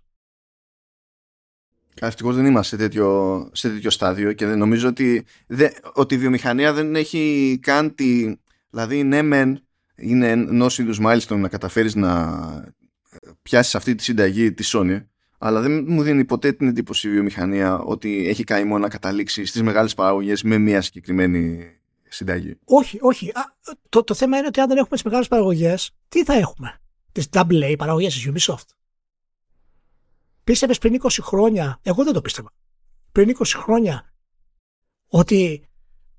[2.01, 6.17] Ευτυχώς δεν είμαστε σε τέτοιο, σε τέτοιο στάδιο και δεν νομίζω ότι, δε, ότι η
[6.17, 8.35] βιομηχανία δεν έχει καν τη.
[8.69, 9.63] Δηλαδή, ναι, μεν
[9.95, 12.73] είναι ενός είδους milestone να καταφέρεις να
[13.41, 15.05] πιάσεις αυτή τη συνταγή της Sony,
[15.37, 19.45] αλλά δεν μου δίνει ποτέ την εντύπωση η βιομηχανία ότι έχει κάνει μόνο να καταλήξει
[19.45, 21.65] στις μεγάλες παραγωγές με μια συγκεκριμένη
[22.07, 22.57] συνταγή.
[22.63, 23.31] Όχι, όχι.
[23.89, 26.79] το, το θέμα είναι ότι αν δεν έχουμε τις μεγάλες παραγωγές, τι θα έχουμε;
[27.11, 28.65] Τις AA παραγωγές της Ubisoft.
[30.45, 32.49] Πίστευες πριν 20 χρόνια, εγώ δεν το πίστευα.
[33.11, 34.13] Πριν 20 χρόνια,
[35.07, 35.67] ότι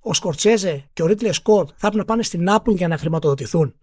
[0.00, 3.80] ο Σκορτσέζε και ο Ρίτλε Σκορτ θα έπρεπε να πάνε στην Apple για να χρηματοδοτηθούν.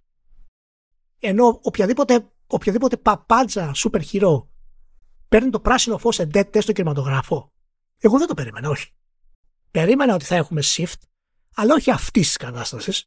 [1.20, 4.46] Ενώ οποιαδήποτε, οποιαδήποτε παπάντζα super hero
[5.28, 7.52] παίρνει το πράσινο φως σε dead test στο κινηματογράφο.
[7.98, 8.92] Εγώ δεν το περίμενα, όχι.
[9.72, 11.02] Περίμενα ότι θα έχουμε shift,
[11.56, 13.06] αλλά όχι αυτής της κατάστασης.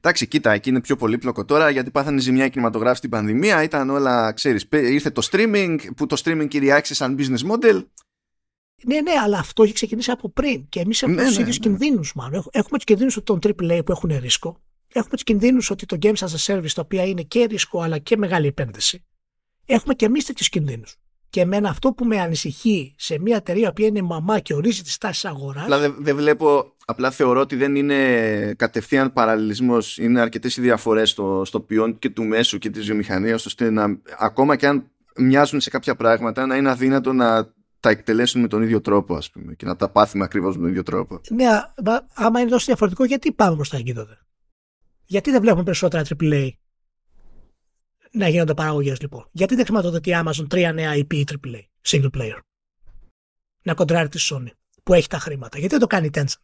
[0.00, 3.62] Εντάξει, κοίτα, εκεί είναι πιο πολύπλοκο τώρα γιατί πάθανε ζημιά κινηματογράφη στην πανδημία.
[3.62, 7.84] Ήταν όλα, ξέρεις, ήρθε το streaming που το streaming κυριάρχησε σαν business model.
[8.84, 10.68] Ναι, ναι, αλλά αυτό έχει ξεκινήσει από πριν.
[10.68, 11.66] Και εμείς έχουμε ναι, τους ναι, ίδιους ναι.
[11.66, 12.44] κινδύνους, μάλλον.
[12.50, 14.60] Έχουμε τους κινδύνους των AAA που έχουν ρίσκο.
[14.92, 17.98] Έχουμε τους κινδύνους ότι το Games as a Service, το οποίο είναι και ρίσκο αλλά
[17.98, 19.04] και μεγάλη επένδυση.
[19.66, 20.96] Έχουμε και εμείς τέτοιους κινδύνους.
[21.30, 24.98] Και εμένα αυτό που με ανησυχεί σε μια εταιρεία που είναι μαμά και ορίζει τις
[24.98, 25.62] τάσεις αγοράς.
[25.62, 29.98] Απλά δεν βλέπω, απλά θεωρώ ότι δεν είναι κατευθείαν παραλληλισμός.
[29.98, 33.98] Είναι αρκετές οι διαφορές στο, στο ποιόν και του μέσου και της βιομηχανίας, ώστε να,
[34.18, 38.62] ακόμα και αν μοιάζουν σε κάποια πράγματα, να είναι αδύνατο να τα εκτελέσουν με τον
[38.62, 41.20] ίδιο τρόπο, ας πούμε, και να τα πάθουμε ακριβώς με τον ίδιο τρόπο.
[41.30, 41.46] Ναι,
[42.14, 44.18] άμα είναι τόσο διαφορετικό, γιατί πάμε προ τα εκεί τότε;
[45.04, 46.48] Γιατί δεν βλέπουμε περισσότερα AAA
[48.12, 49.28] να γίνονται παραγωγές λοιπόν.
[49.32, 52.38] Γιατί δεν χρηματοδοτεί η Amazon τρία νέα IP AAA, single player;
[53.62, 54.50] Να κοντράρει τη Sony
[54.82, 55.58] που έχει τα χρήματα.
[55.58, 56.42] Γιατί δεν το κάνει η Tencent;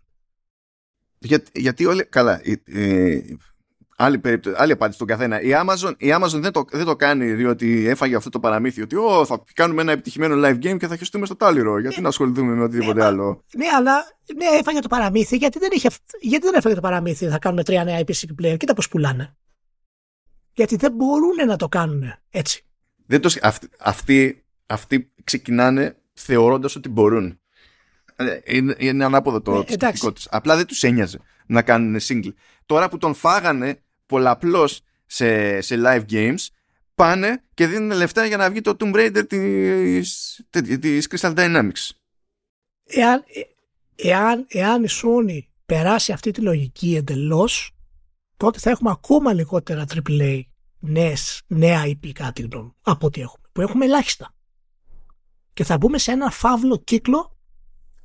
[1.18, 2.04] Για, γιατί όλοι.
[2.04, 2.40] Καλά.
[2.64, 3.20] Ε,
[3.96, 5.40] άλλη, περίπτωση, άλλη απάντηση στον καθένα.
[5.40, 8.96] Η Amazon, η Amazon δεν, το, δεν το κάνει διότι έφαγε αυτό το παραμύθι ότι
[8.98, 11.80] oh, θα κάνουμε ένα επιτυχημένο live game και θα χεστούμε στο τάλιρο.
[11.80, 12.02] Γιατί ναι.
[12.02, 13.44] να ασχοληθούμε με οτιδήποτε ναι, άλλο.
[13.56, 14.04] Ναι, αλλά
[14.36, 15.88] ναι, έφαγε το παραμύθι γιατί δεν, είχε,
[16.20, 17.28] γιατί δεν έφαγε το παραμύθι.
[17.28, 18.56] Θα κάνουμε τρία νέα IP single player.
[18.56, 19.36] Κοίτα πώς πουλάνε
[20.54, 22.64] γιατί δεν μπορούν να το κάνουν έτσι.
[23.06, 27.38] Δεν το, αυτοί, αυτοί, αυτοί ξεκινάνε θεωρώντας ότι μπορούν.
[28.16, 30.28] Ε, είναι, είναι ανάποδο το ε, σκεπτικό της.
[30.30, 32.32] Απλά δεν τους ένοιαζε να κάνουν single.
[32.66, 36.46] Τώρα που τον φάγανε πολλαπλώς σε, σε live games,
[36.94, 40.40] πάνε και δίνουν λεφτά για να βγει το Tomb Raider της,
[40.80, 41.90] της Crystal Dynamics.
[42.84, 43.40] Εάν, ε,
[44.08, 47.73] εάν, εάν η Sony περάσει αυτή τη λογική εντελώς,
[48.44, 50.42] τότε θα έχουμε ακόμα λιγότερα AAA
[50.78, 53.48] νέες, νέα IP κάτι γνώμη από ό,τι έχουμε.
[53.52, 54.34] Που έχουμε ελάχιστα.
[55.52, 57.38] Και θα μπούμε σε ένα φαύλο κύκλο.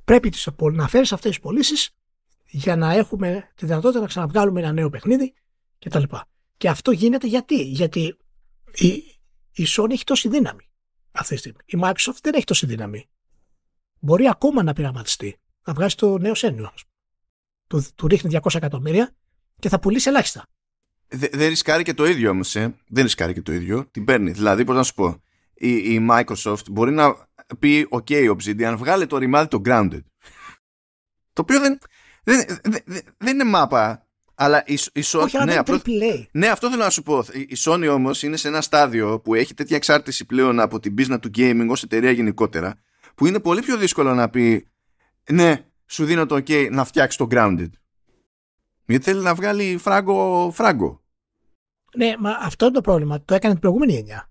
[0.04, 0.32] Πρέπει
[0.72, 1.90] να φέρεις αυτές τις πωλήσεις
[2.46, 5.34] για να έχουμε τη δυνατότητα να ξαναβγάλουμε ένα νέο παιχνίδι
[5.78, 6.02] κτλ.
[6.56, 8.16] Και αυτό γίνεται γιατί; Γιατί
[8.74, 8.88] η,
[9.52, 10.70] η Sony έχει τόση δύναμη
[11.12, 11.60] αυτή τη στιγμή.
[11.64, 13.08] Η Microsoft δεν έχει τόση δύναμη.
[14.00, 15.40] Μπορεί ακόμα να πειραματιστεί.
[15.66, 16.72] Να βγάζει το νέο σένιο.
[17.66, 19.14] Του, του ρίχνει 200 εκατομμύρια
[19.60, 20.46] και θα πουλήσει ελάχιστα.
[21.08, 22.56] Δεν δε ρισκάρει και το ίδιο όμως.
[22.56, 22.74] Ε.
[22.88, 23.84] Δεν ρισκάρει και το ίδιο.
[23.90, 24.30] Την παίρνει.
[24.30, 25.22] Δηλαδή, πώς να σου πω,
[25.54, 27.28] η, η Microsoft μπορεί να
[27.58, 30.02] πει: OK, Obsidian, βγάλε το ρημάδι το Grounded.
[31.32, 31.78] το οποίο δεν,
[32.24, 32.82] δεν, δεν,
[33.16, 34.04] δεν είναι μάπα.
[34.34, 35.22] Αλλά η, η Sony.
[35.22, 35.82] Όχι, ναι, απλώς,
[36.32, 37.24] ναι, αυτό θέλω να σου πω.
[37.32, 41.20] Η Sony όμως είναι σε ένα στάδιο που έχει τέτοια εξάρτηση πλέον από την business
[41.20, 42.74] του gaming ως εταιρεία γενικότερα,
[43.14, 44.68] που είναι πολύ πιο δύσκολο να πει
[45.30, 47.68] Ναι, σου δίνω το OK να φτιάξεις το grounded.
[48.90, 51.02] Γιατί θέλει να βγάλει φράγκο φράγκο.
[51.96, 53.22] Ναι, μα αυτό είναι το πρόβλημα.
[53.22, 54.30] Το έκανε την προηγούμενη γενιά.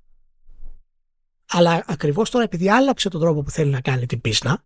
[1.45, 4.65] Αλλά ακριβώς τώρα επειδή άλλαξε τον τρόπο που θέλει να κάνει την πίσνα,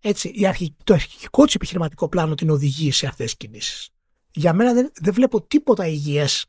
[0.00, 3.90] έτσι, η το αρχικό της επιχειρηματικό πλάνο την οδηγεί σε αυτές τις κινήσεις.
[4.30, 6.46] Για μένα δεν, δεν βλέπω τίποτα υγιές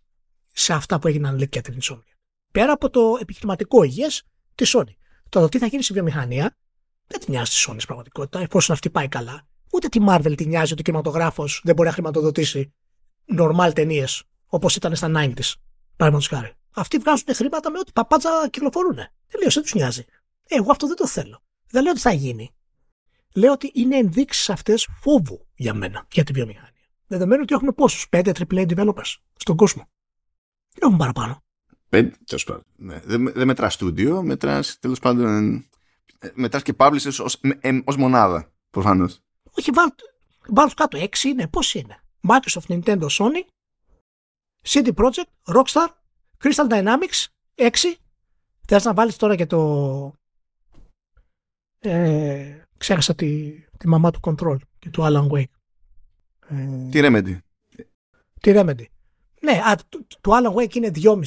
[0.53, 2.13] σε αυτά που έγιναν λέει, για την Insomnia.
[2.51, 4.23] Πέρα από το επιχειρηματικό υγιές
[4.55, 4.95] της Sony.
[5.30, 6.57] Το τι θα γίνει στη βιομηχανία
[7.07, 9.47] δεν τη νοιάζει τη Sony στην πραγματικότητα, εφόσον αυτή πάει καλά.
[9.74, 12.74] Ούτε τη Marvel τη νοιάζει ότι ο κινηματογράφος δεν μπορεί να χρηματοδοτήσει
[13.38, 15.54] normal ταινίες όπως ήταν στα 90s.
[15.95, 16.54] Παραδείγματος χάρη.
[16.72, 18.98] Αυτοί βγάζουν χρήματα με ό,τι παπάτσα κυκλοφορούν.
[19.28, 20.06] Τελείως, δεν τους νοιάζει.
[20.48, 21.44] Ε, εγώ αυτό δεν το θέλω.
[21.70, 22.52] Δεν λέω ότι θα γίνει.
[23.34, 26.72] Λέω ότι είναι ενδείξεις αυτές φόβου για μένα, για τη βιομηχανία.
[27.08, 29.90] Δεδομένου ότι έχουμε πόσους, πέντε AAA developers στον κόσμο.
[30.74, 31.44] Δεν έχουμε παραπάνω.
[31.90, 32.64] Πέντε, τέλος πάντων.
[32.76, 33.00] Ναι.
[33.04, 35.56] Δεν, δεν μετράς στούντιο, μετράς τέλος πάντων.
[36.20, 37.26] Ε, μετράς και publishers
[37.86, 39.23] ως μονάδα, προφανώς.
[39.57, 39.71] Όχι,
[40.47, 40.97] βάλω κάτω.
[40.97, 41.47] Έξι είναι.
[41.47, 43.43] Πώς είναι; Microsoft, Nintendo, Sony,
[44.67, 45.88] CD Projekt, Rockstar,
[46.43, 47.25] Crystal Dynamics,
[47.55, 47.97] έξι.
[48.67, 50.13] Θες να βάλεις τώρα και το.
[51.80, 55.43] Ε, ξέχασα τη, τη μαμά του Control και του Alan Wake.
[56.47, 57.38] Ε, τι Remedy.
[58.39, 58.85] Τι Remedy.
[59.41, 61.23] Ναι, α, το, το Alan Wake είναι 2,5.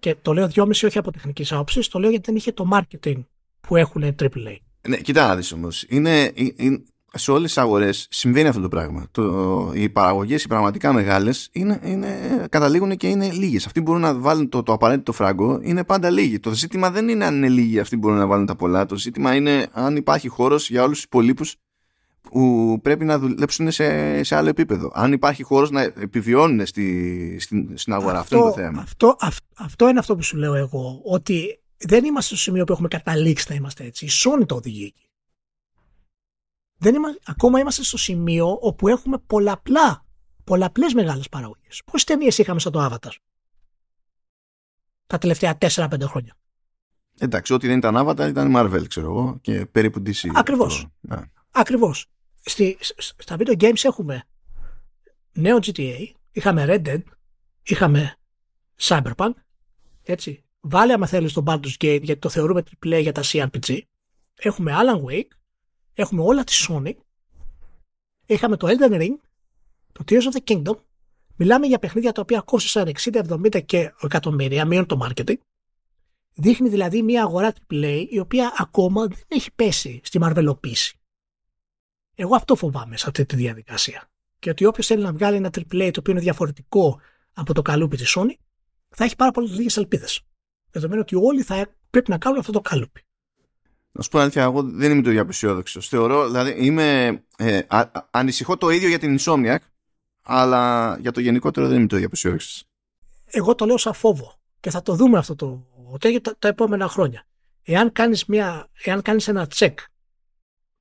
[0.00, 3.24] Και το λέω 2,5 όχι από τεχνικής άποψης, το λέω γιατί δεν είχε το marketing
[3.60, 4.56] που έχουν AAA.
[4.88, 5.84] Ναι, κοιτά να δεις όμως.
[5.88, 6.82] Είναι, είναι,
[7.14, 9.06] σε όλες τις αγορές συμβαίνει αυτό το πράγμα.
[9.10, 12.08] Το, οι παραγωγές, οι πραγματικά μεγάλες, είναι, είναι,
[12.50, 13.66] καταλήγουν και είναι λίγες.
[13.66, 16.38] Αυτοί μπορούν να βάλουν το, το απαραίτητο φράγκο, είναι πάντα λίγοι.
[16.38, 18.86] Το ζήτημα δεν είναι αν είναι λίγοι αυτοί μπορούν να βάλουν τα πολλά.
[18.86, 21.56] Το ζήτημα είναι αν υπάρχει χώρος για όλους τους υπολείπους
[22.30, 24.90] που πρέπει να δουλέψουν σε, σε άλλο επίπεδο.
[24.94, 28.18] Αν υπάρχει χώρος να επιβιώνουν στη, στην, στην αγορά.
[28.18, 28.82] Αυτό, αυτό, είναι το θέμα.
[28.82, 29.16] Αυτό,
[29.56, 31.00] αυτό είναι αυτό που σου λέω εγώ.
[31.04, 34.04] Ότι δεν είμαστε στο σημείο που έχουμε καταλήξει να είμαστε έτσι.
[34.04, 35.06] Η Sony το οδηγεί εκεί.
[36.82, 40.04] Δεν είμαστε, ακόμα είμαστε στο σημείο όπου έχουμε πολλαπλά,
[40.44, 41.82] πολλαπλές μεγάλες παραγωγές.
[41.84, 43.12] Πόσες ταινίες είχαμε σαν το Avatar
[45.06, 46.36] τα τελευταία 4-5 χρόνια;
[47.18, 50.30] Εντάξει, ό,τι δεν ήταν Avatar ήταν Marvel, ξέρω εγώ, και περίπου DC.
[50.34, 50.86] Ακριβώς.
[51.00, 51.16] Ναι.
[51.50, 52.06] Ακριβώς.
[52.40, 54.24] Στη, στα video games έχουμε
[55.32, 57.02] νέο GTA, είχαμε Red Dead,
[57.62, 58.16] είχαμε
[58.80, 59.32] Cyberpunk,
[60.02, 60.44] έτσι.
[60.60, 63.78] Βάλε άμα θέλεις το Baldur's Gate γιατί το θεωρούμε triple για τα CRPG.
[64.34, 65.36] Έχουμε Alan Wake,
[65.94, 66.92] έχουμε όλα τη Sony,
[68.26, 69.16] είχαμε το Elden Ring,
[69.92, 70.76] το Tears of the Kingdom,
[71.36, 75.36] μιλάμε για παιχνίδια τα οποία κόστησαν 60, 70 και εκατομμύρια, μείον το marketing.
[76.34, 80.96] Δείχνει δηλαδή μια αγορά AAA η οποία ακόμα δεν έχει πέσει στη μαρβελοποίηση.
[82.14, 84.10] Εγώ αυτό φοβάμαι σε αυτή τη διαδικασία.
[84.38, 87.00] Και ότι όποιος θέλει να βγάλει ένα AAA το οποίο είναι διαφορετικό
[87.32, 88.34] από το καλούπι της Sony,
[88.88, 90.20] θα έχει πάρα πολλές λίγες ελπίδες.
[90.70, 93.02] Δεδομένου ότι όλοι θα πρέπει να κάνουν αυτό το καλούπι.
[93.92, 95.88] Να σου πω αλήθεια, εγώ δεν είμαι το ίδιο απεσιόδοξος.
[95.88, 97.22] Θεωρώ, δηλαδή, είμαι.
[97.36, 99.58] Ε, α, ανησυχώ το ίδιο για την Insomniac,
[100.22, 102.64] αλλά για το γενικότερο δεν είμαι το ίδιο απεσιόδοξος.
[103.26, 105.66] Εγώ το λέω σαν φόβο και θα το δούμε αυτό το,
[105.98, 107.26] το τα, τα επόμενα χρόνια.
[107.62, 108.26] Εάν κάνεις
[109.02, 109.74] κάνεις ένα check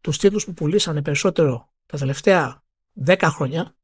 [0.01, 2.63] τους τίτλους που πουλήσανε περισσότερο τα τελευταία
[3.05, 3.75] 10 χρόνια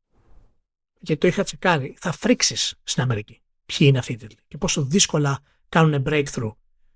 [0.99, 4.83] γιατί το είχα τσεκάρει, θα φρίξεις στην Αμερική ποιοι είναι αυτοί οι τίτλοι και πόσο
[4.83, 5.39] δύσκολα
[5.69, 6.55] κάνουν breakthrough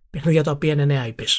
[0.10, 1.38] παιχνίδια τα οποία είναι νέα IPs.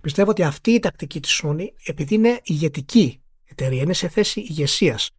[0.00, 5.10] Πιστεύω ότι αυτή η τακτική της Sony, επειδή είναι ηγετική εταιρεία, είναι σε θέση ηγεσίας,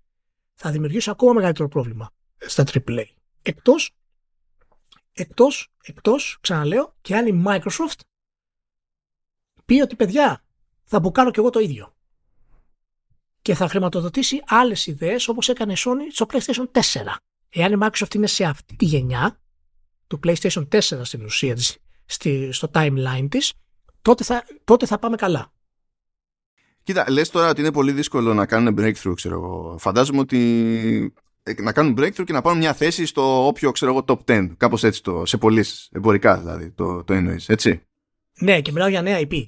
[0.54, 3.06] θα δημιουργήσει ακόμα μεγαλύτερο πρόβλημα στα AAA.
[3.42, 3.92] Εκτός,
[5.12, 8.00] εκτός, εκτός, ξαναλέω, και αν η Microsoft
[9.66, 10.44] πει ότι παιδιά,
[10.84, 11.96] θα μπουκάρω και εγώ το ίδιο.
[13.42, 16.82] Και θα χρηματοδοτήσει άλλες ιδέες όπως έκανε η Sony στο PlayStation 4.
[17.50, 19.40] Εάν η Microsoft είναι σε αυτή τη γενιά,
[20.08, 21.58] του PlayStation 4 στην ουσία
[22.52, 23.54] στο timeline της,
[24.02, 25.52] τότε θα, τότε θα πάμε καλά.
[26.84, 29.78] Κοίτα, λες τώρα ότι είναι πολύ δύσκολο να κάνουν breakthrough, ξέρω εγώ.
[29.80, 31.14] Φαντάζομαι ότι
[31.44, 34.50] ε, να κάνουν breakthrough και να πάρουν μια θέση στο όποιο, ξέρω εγώ, top 10.
[34.58, 37.82] Κάπως έτσι, το, σε πωλήσεις εμπορικά δηλαδή, το, το εννοείς, έτσι.
[38.40, 39.46] Ναι, και μιλάω για νέα IP.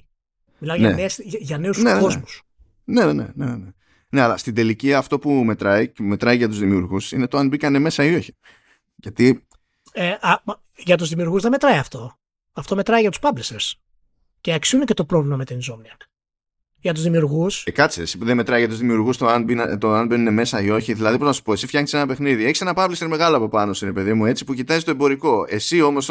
[0.58, 0.86] Μιλάω ναι.
[0.86, 2.02] για, νέες, για, για νέους ναι, ναι, ναι.
[2.02, 2.42] κόσμους.
[2.84, 3.68] Ναι, ναι, ναι, ναι, ναι.
[4.08, 7.48] Ναι, αλλά στην τελική αυτό που μετράει, και μετράει για τους δημιουργούς, είναι το αν
[7.48, 8.36] μπήκανε μέσα ή όχι.
[8.96, 9.46] Γιατί...
[9.92, 10.42] Ε, α,
[10.76, 12.18] για τους δημιουργούς δεν μετράει αυτό.
[12.52, 13.72] Αυτό μετράει για τους publishers.
[14.44, 16.06] Και αξιούν και το πρόβλημα με την Insomniac
[16.78, 17.64] για τους δημιουργούς.
[17.66, 19.46] Ε, κάτσε, εσύ που δεν μετράει για τους δημιουργούς το, αν
[19.78, 20.92] το αν μπαίνουν μέσα ή όχι.
[20.92, 22.44] Δηλαδή, πώς να σου πω, εσύ φτιάχνεις ένα παιχνίδι.
[22.44, 25.44] Έχεις ένα publisher μεγάλο από πάνω σου, παιδί μου, έτσι που κοιτάζει το εμπορικό.
[25.48, 26.08] Εσύ όμως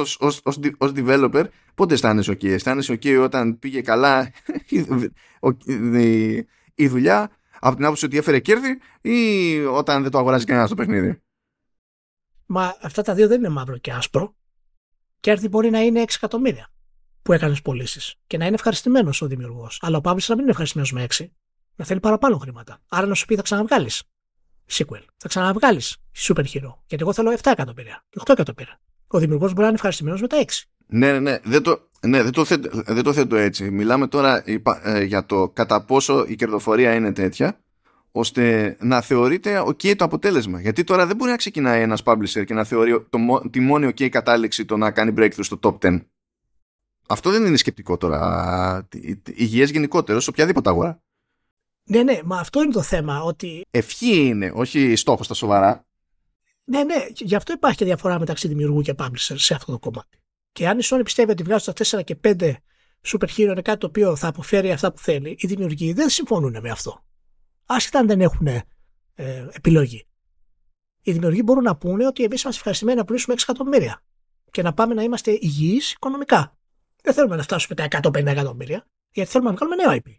[0.77, 1.43] ω developer,
[1.75, 4.31] πότε αισθάνεσαι OK; Αισθάνεσαι OK όταν πήγε καλά
[4.69, 6.35] η,
[6.75, 10.75] η δουλειά από την άποψη ότι έφερε κέρδη ή όταν δεν το αγοράζει κανένας το
[10.75, 11.21] παιχνίδι;
[12.45, 14.35] Μα αυτά τα δύο δεν είναι μαύρο και άσπρο.
[15.19, 16.67] Κέρδη μπορεί να είναι 6 εκατομμύρια
[17.23, 19.79] που έκανε πωλήσει και να είναι ευχαριστημένος ο δημιουργός.
[19.81, 21.25] Αλλά ο publisher να μην είναι ευχαριστημένος με 6,
[21.75, 22.79] να θέλει παραπάνω χρήματα.
[22.87, 24.03] Άρα να σου πει θα ξαναβγάλεις
[24.71, 26.73] sequel, θα ξαναβγάλεις super hero.
[26.85, 28.79] Γιατί εγώ θέλω 7 εκατομμύρια και 8 εκατομμύρια.
[29.07, 30.45] Ο δημιουργός μπορεί να είναι ευχαριστημένος με τα 6.
[30.85, 31.39] Ναι, ναι, ναι.
[31.43, 33.71] Δεν το, ναι, δεν το, θέτω, δεν το θέτω έτσι.
[33.71, 34.43] Μιλάμε τώρα
[34.83, 37.59] ε, για το κατά πόσο η κερδοφορία είναι τέτοια
[38.11, 40.61] ώστε να θεωρείται ok το αποτέλεσμα.
[40.61, 44.09] Γιατί τώρα δεν μπορεί να ξεκινάει ένας publisher και να θεωρεί το, τη μόνη ok
[44.09, 46.01] κατάληξη το να κάνει breakthrough στο top 10
[47.07, 48.87] αυτό δεν είναι σκεπτικό τώρα.
[49.35, 51.01] Υγιές γενικότερο σε οποιαδήποτε αγορά.
[51.83, 53.21] Ναι, ναι, μα αυτό είναι το θέμα.
[53.21, 53.65] Ότι...
[53.71, 55.85] Ευχή είναι, όχι στόχος στα σοβαρά.
[56.63, 60.17] Ναι, ναι, γι' αυτό υπάρχει και διαφορά μεταξύ δημιουργού και publisher σε αυτό το κομμάτι.
[60.51, 62.53] Και αν η Sony πιστεύει ότι βγάζει τα 4 και 5
[63.05, 66.57] super hero είναι κάτι το οποίο θα αποφέρει αυτά που θέλει, οι δημιουργοί δεν συμφωνούν
[66.61, 67.03] με αυτό.
[67.65, 68.63] Άσχετα αν δεν έχουν ε,
[69.51, 70.07] επιλογή.
[71.01, 74.03] Οι δημιουργοί μπορούν να πούνε ότι εμείς είμαστε ευχαριστημένοι να πουλήσουμε 6 εκατομμύρια
[74.51, 76.57] και να πάμε να είμαστε υγιείς οικονομικά.
[77.03, 80.17] Δεν θέλουμε να φτάσουμε τα 150 εκατομμύρια, γιατί θέλουμε να βγάλουμε νέο IP.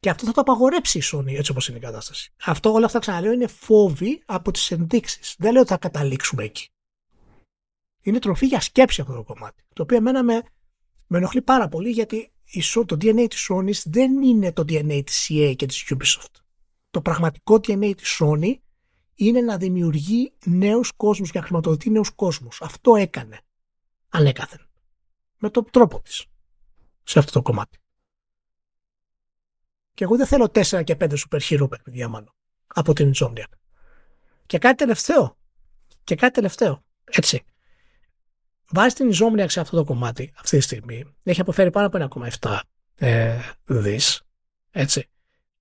[0.00, 2.32] Και αυτό θα το απαγορέψει η Sony έτσι όπως είναι η κατάσταση.
[2.44, 5.34] Αυτό όλα αυτά ξαναλέω είναι φόβοι από τις ενδείξεις.
[5.38, 6.68] Δεν λέω ότι θα καταλήξουμε εκεί.
[8.02, 9.62] Είναι τροφή για σκέψη αυτό το κομμάτι.
[9.72, 10.42] Το οποίο εμένα με,
[11.06, 12.32] με ενοχλεί πάρα πολύ γιατί
[12.86, 16.40] το DNA της Sony δεν είναι το DNA της EA και της Ubisoft.
[16.90, 18.54] Το πραγματικό DNA της Sony
[19.14, 22.60] είναι να δημιουργεί νέους κόσμους και να χρηματοδοτεί νέους κόσμους.
[22.62, 23.40] Αυτό έκανε.
[24.08, 24.71] Ανέκαθεν
[25.42, 26.26] με τον τρόπο της
[27.02, 27.78] σε αυτό το κομμάτι.
[29.94, 32.34] Και εγώ δεν θέλω 4 και 5 super hero παιχνίδια μάλλον
[32.66, 33.52] από την Insomniac.
[34.46, 35.36] Και κάτι τελευταίο.
[36.04, 36.84] Και κάτι τελευταίο.
[37.04, 37.44] Έτσι.
[38.70, 41.14] Βάζει την Insomniac σε αυτό το κομμάτι αυτή τη στιγμή.
[41.22, 42.58] Έχει αποφέρει πάνω από 1,7
[42.94, 44.22] ε, δις.
[44.70, 45.08] Έτσι.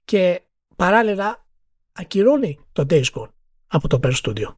[0.06, 0.42] Και
[0.76, 1.46] παράλληλα
[1.92, 3.32] ακυρώνει το Days Gone
[3.68, 4.56] από το Bear Studio.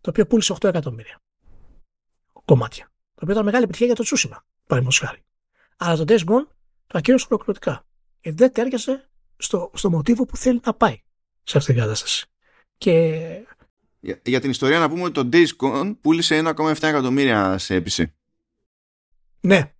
[0.00, 1.22] Το οποίο πούλησε 8 εκατομμύρια
[2.44, 2.91] κομμάτια το
[3.22, 5.24] οποίο ήταν μεγάλη επιτυχία για το Τσούσιμα, παραδείγματος χάρη.
[5.76, 6.46] Αλλά το Days Gone
[6.86, 7.86] το ακύρωσε ολοκληρωτικά.
[8.20, 11.02] Γιατί δεν τέριασε στο, στο μοτίβο που θέλει να πάει
[11.42, 12.26] σε αυτήν την κατάσταση.
[12.78, 12.92] Και...
[14.00, 18.14] Για, για την ιστορία να πούμε ότι το Days Gone πούλησε 1,7 εκατομμύρια σε έπιση.
[19.40, 19.72] Ναι.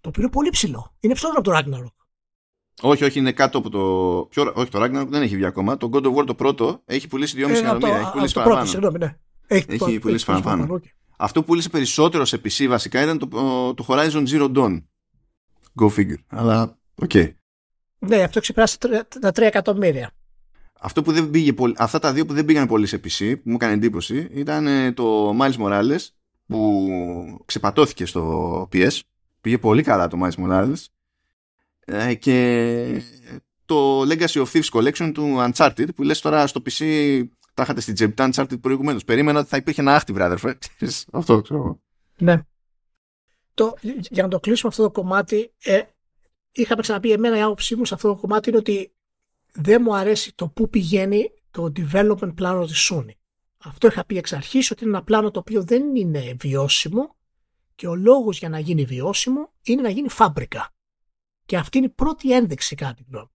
[0.00, 0.96] Το οποίο είναι πολύ ψηλό.
[1.00, 1.92] Είναι ψηλότερο από το Ragnarok.
[2.80, 3.78] Όχι, όχι, είναι κάτω από το.
[4.30, 4.52] Ποιο...
[4.54, 5.76] Όχι, το Ragnarok δεν έχει βγει ακόμα.
[5.76, 7.98] Το God of War το πρώτο έχει πουλήσει 2,5 ε, εκατομμύρια.
[7.98, 8.56] Έχει πουλήσει παραπάνω.
[8.56, 9.16] Πρώτο, συγγνώμη, ναι.
[9.46, 10.80] Έχει, έχει πουλήσει παραπάνω.
[11.20, 13.26] Αυτό που πούλησε περισσότερο σε PC βασικά ήταν το,
[13.74, 14.82] το Horizon Zero Dawn.
[15.80, 16.22] Go figure.
[16.26, 17.10] Αλλά, OK.
[17.14, 17.32] Okay.
[17.98, 18.78] Ναι, αυτό ξεπεράσει
[19.20, 20.10] τα 3 εκατομμύρια.
[20.80, 23.50] Αυτό που δεν πήγε πολύ, αυτά τα δύο που δεν πήγαν πολύ σε PC, που
[23.50, 26.06] μου έκανε εντύπωση, ήταν ε, το Miles Morales,
[26.46, 29.00] που ξεπατώθηκε στο PS.
[29.40, 30.84] Πήγε πολύ καλά το Miles Morales.
[31.84, 33.02] Ε, και
[33.64, 36.84] το Legacy of Thieves Collection του Uncharted, που λες τώρα στο PC
[37.58, 39.04] τα είχατε στην τσέπη, ήταν Uncharted προηγουμένως.
[39.04, 40.58] Περίμενα ότι θα υπήρχε ένα άχτη, βράδερφε.
[41.12, 41.80] αυτό ξέρω.
[42.18, 42.42] Ναι.
[43.54, 43.74] Το,
[44.10, 45.82] για να το κλείσουμε αυτό το κομμάτι, ε,
[46.52, 48.94] είχαμε ξαναπεί εμένα η άποψή μου σε αυτό το κομμάτι είναι ότι
[49.52, 53.10] δεν μου αρέσει το πού πηγαίνει το development πλάνο της Sony.
[53.58, 57.16] Αυτό είχα πει εξ αρχής ότι είναι ένα πλάνο το οποίο δεν είναι βιώσιμο
[57.74, 60.74] και ο λόγος για να γίνει βιώσιμο είναι να γίνει φάμπρικα.
[61.46, 63.30] Και αυτή είναι η πρώτη ένδειξη κάτι γνώμη.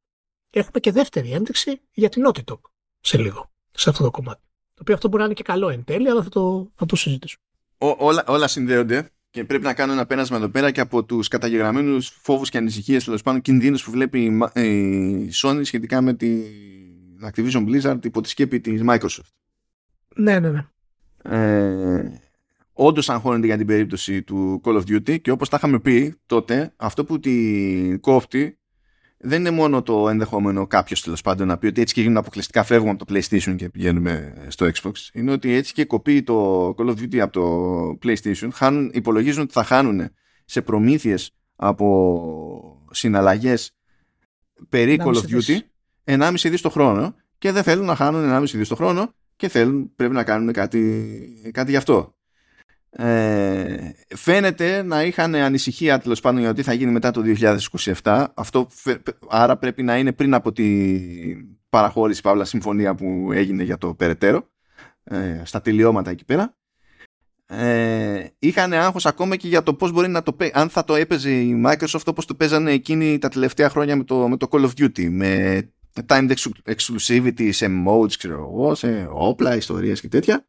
[0.49, 2.59] Έχουμε και δεύτερη ένδειξη για την Naughty
[2.99, 4.41] σε λίγο σε αυτό το κομμάτι.
[4.73, 6.95] Το οποίο αυτό μπορεί να είναι και καλό εν τέλει, αλλά θα το, θα το
[6.95, 7.37] συζητήσω.
[7.77, 12.07] όλα, όλα συνδέονται και πρέπει να κάνω ένα πέρασμα εδώ πέρα και από τους καταγεγραμμένους
[12.21, 14.23] φόβους και ανησυχίες, τέλος πάντων κινδύνους που βλέπει
[14.53, 16.43] η Sony σχετικά με την
[17.23, 19.31] Activision Blizzard υπό τη σκέπη της Microsoft.
[20.15, 20.65] Ναι, ναι, ναι.
[21.23, 22.21] Ε,
[22.73, 26.73] Όντως αγχώνεται για την περίπτωση του Call of Duty και όπως τα είχαμε πει τότε,
[26.75, 28.59] αυτό που την κόφτει
[29.25, 32.63] δεν είναι μόνο το ενδεχόμενο κάποιος τέλος πάντων να πει ότι έτσι και γίνουν αποκλειστικά
[32.63, 34.91] φεύγουμε από το PlayStation και πηγαίνουμε στο Xbox.
[35.13, 39.53] Είναι ότι έτσι και κοπεί το Call of Duty από το PlayStation, χάνουν, υπολογίζουν ότι
[39.53, 40.09] θα χάνουν
[40.45, 43.75] σε προμήθειες από συναλλαγές
[44.69, 45.57] περί Call of Duty
[46.03, 49.95] 1,5 δις το χρόνο και δεν θέλουν να χάνουν 1,5 δις το χρόνο και θέλουν,
[49.95, 52.15] πρέπει να κάνουν κάτι, κάτι γι' αυτό.
[52.95, 57.21] Ε, φαίνεται να είχαν ανησυχία τέλος πάντων για το τι θα γίνει μετά το
[58.03, 58.25] 2027.
[58.33, 58.67] Αυτό
[59.27, 60.99] άρα πρέπει να είναι πριν από τη
[61.69, 64.49] παραχώρηση παύλα συμφωνία που έγινε για το περαιτέρω
[65.03, 66.57] ε, στα τελειώματα εκεί πέρα.
[67.45, 71.31] Ε, είχαν άγχος ακόμα και για το πώς μπορεί να το αν θα το έπαιζε
[71.31, 74.71] η Microsoft όπως το παίζανε εκείνη τα τελευταία χρόνια με το, με το Call of
[74.77, 75.61] Duty με
[76.07, 76.33] time
[76.65, 80.45] exclusivity σε modes ξέρω εγώ, σε όπλα, ιστορίες και τέτοια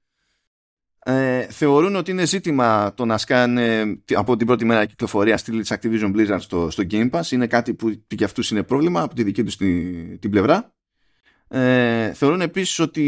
[1.07, 5.73] ε, θεωρούν ότι είναι ζήτημα το να σκάνε από την πρώτη μέρα κυκλοφορία στήλη της
[5.75, 7.31] Activision Blizzard στο, στο Game Pass.
[7.31, 10.75] Είναι κάτι που και για αυτούς είναι πρόβλημα από τη δική τους την, την πλευρά.
[11.49, 13.03] Ε, θεωρούν επίσης ότι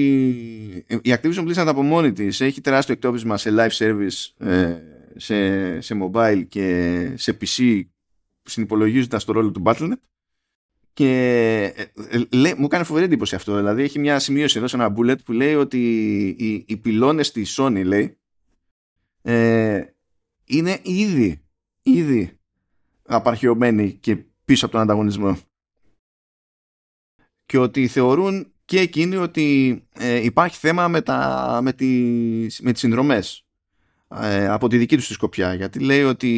[0.88, 4.76] η Activision Blizzard από μόνη της έχει τεράστιο εκτόπισμα σε live service ε,
[5.16, 7.80] σε, σε mobile και σε PC
[8.42, 9.92] συνυπολογίζοντας το ρόλο του Battle.net
[10.96, 11.08] και
[11.76, 13.56] ε, ε, μου έκανε φοβερή εντύπωση αυτό.
[13.56, 15.78] Δηλαδή έχει μια σημείωση εδώ σε ένα bullet που λέει ότι
[16.38, 18.18] οι, οι πυλώνες της Sony λέει
[19.22, 19.84] ε,
[20.44, 21.44] είναι ήδη,
[21.82, 22.38] ήδη
[23.02, 25.38] απαρχαιωμένοι και πίσω από τον ανταγωνισμό.
[27.46, 32.80] Και ότι θεωρούν και εκείνοι ότι ε, υπάρχει θέμα με, τα, με, τις, με τις
[32.80, 33.45] συνδρομές ε,
[34.48, 35.54] από τη δική τους τη σκοπιά.
[35.54, 36.28] Γιατί λέει ότι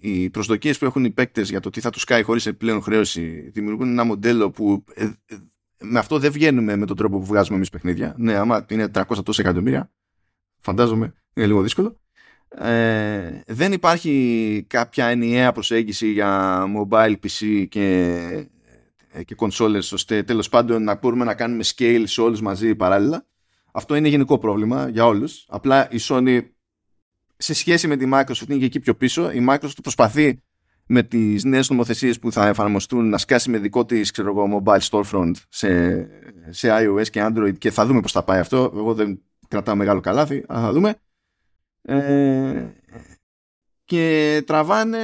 [0.00, 3.50] οι προσδοκίες που έχουν οι παίκτες για το τι θα τους κάνει χωρίς επιπλέον χρέωση
[3.50, 5.36] δημιουργούν ένα μοντέλο που ε, ε,
[5.78, 8.14] με αυτό δεν βγαίνουμε με τον τρόπο που βγάζουμε εμείς παιχνίδια.
[8.18, 9.90] Ναι, άμα είναι 300 τόσα εκατομμύρια,
[10.60, 12.00] φαντάζομαι είναι λίγο δύσκολο.
[12.48, 18.46] Ε, δεν υπάρχει κάποια ενιαία προσέγγιση για mobile PC και,
[19.24, 23.26] και κονσόλες ώστε τέλος πάντων να μπορούμε να κάνουμε scale σε όλους μαζί παράλληλα.
[23.72, 25.46] Αυτό είναι γενικό πρόβλημα για όλους.
[25.48, 26.40] Απλά η Sony
[27.42, 29.30] σε σχέση με τη Microsoft είναι και εκεί πιο πίσω.
[29.30, 30.42] Η Microsoft προσπαθεί
[30.86, 34.80] με τις νέες νομοθεσίες που θα εφαρμοστούν να σκάσει με δικό της ξέρω εγώ, mobile
[34.90, 36.08] storefront σε,
[36.50, 38.72] σε iOS και Android και θα δούμε πώς θα πάει αυτό.
[38.74, 40.94] Εγώ δεν κρατάω μεγάλο καλάθι, αλλά θα δούμε.
[41.82, 42.66] Ε,
[43.84, 44.98] και τραβάνε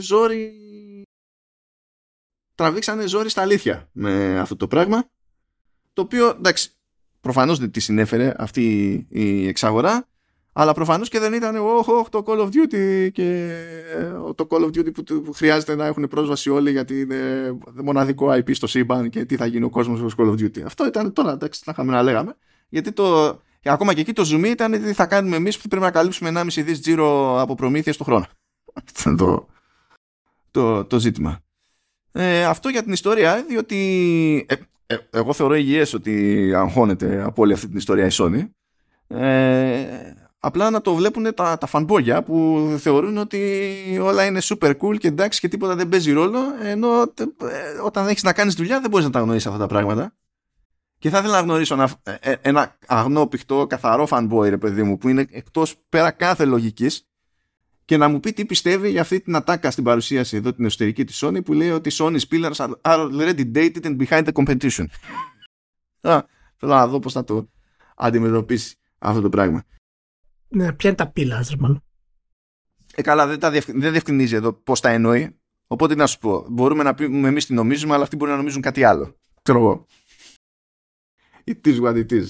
[0.00, 0.52] ζόρι
[2.54, 5.04] τραβήξανε ζόρι στα αλήθεια με αυτό το πράγμα
[5.92, 6.70] το οποίο εντάξει
[7.20, 10.08] προφανώς δεν τη συνέφερε αυτή η εξαγορά
[10.52, 13.50] αλλά προφανώς και δεν ήταν oh, το Call of Duty και
[13.96, 17.16] ε, το Call of Duty που, χρειάζεται να έχουν πρόσβαση όλοι γιατί είναι
[17.82, 20.60] μοναδικό IP στο σύμπαν και τι θα γίνει ο κόσμος στο Call of Duty.
[20.64, 22.36] Αυτό ήταν τώρα, εντάξει, θα είχαμε να λέγαμε.
[22.68, 25.84] Γιατί το, και ακόμα και εκεί το zoom ήταν τι θα κάνουμε εμείς που πρέπει
[25.84, 28.26] να καλύψουμε 1,5 δις τζίρο από προμήθειες το χρόνο.
[28.84, 29.46] Αυτό είναι το,
[30.50, 31.40] το, το ζήτημα.
[32.12, 34.54] Ε, αυτό για την ιστορία, διότι ε,
[34.86, 38.48] ε, εγώ θεωρώ υγιές ότι αγχώνεται από όλη αυτή την ιστορία η Sony.
[39.06, 39.86] Ε,
[40.40, 45.08] απλά να το βλέπουν τα, τα φανπόγια που θεωρούν ότι όλα είναι super cool και
[45.08, 47.24] εντάξει και τίποτα δεν παίζει ρόλο ενώ ε,
[47.84, 50.14] όταν έχεις να κάνεις δουλειά δεν μπορείς να τα γνωρίσεις αυτά τα πράγματα
[50.98, 54.82] και θα ήθελα να γνωρίσω ένα, ε, ε, ένα αγνό πηχτό καθαρό fanboy ρε παιδί
[54.82, 57.08] μου που είναι εκτός πέρα κάθε λογικής
[57.84, 61.04] και να μου πει τι πιστεύει για αυτή την ατάκα στην παρουσίαση εδώ την εσωτερική
[61.04, 64.84] της Sony που λέει ότι Sony's pillars are already dated and behind the competition.
[66.56, 67.48] Θέλω να δω πώς θα το
[67.96, 69.64] αντιμετωπίσει αυτό το πράγμα.
[70.52, 71.82] Ναι, ποια είναι τα πύλα, μάλλον.
[72.94, 75.40] Ε, καλά, δεν, τα δεν διευκρινίζει εδώ πώς τα εννοεί.
[75.66, 78.62] Οπότε να σου πω, μπορούμε να πούμε εμείς τι νομίζουμε, αλλά αυτοί μπορεί να νομίζουν
[78.62, 79.16] κάτι άλλο.
[79.42, 79.86] Ξέρω εγώ.
[81.44, 82.26] It is what it is.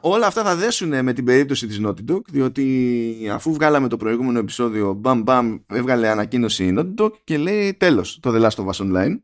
[0.00, 4.38] όλα αυτά θα δέσουν με την περίπτωση της Naughty Dog διότι αφού βγάλαμε το προηγούμενο
[4.38, 8.70] επεισόδιο μπαμ μπαμ έβγαλε ανακοίνωση η Naughty Dog και λέει τέλος το The Last of
[8.70, 9.20] Us Online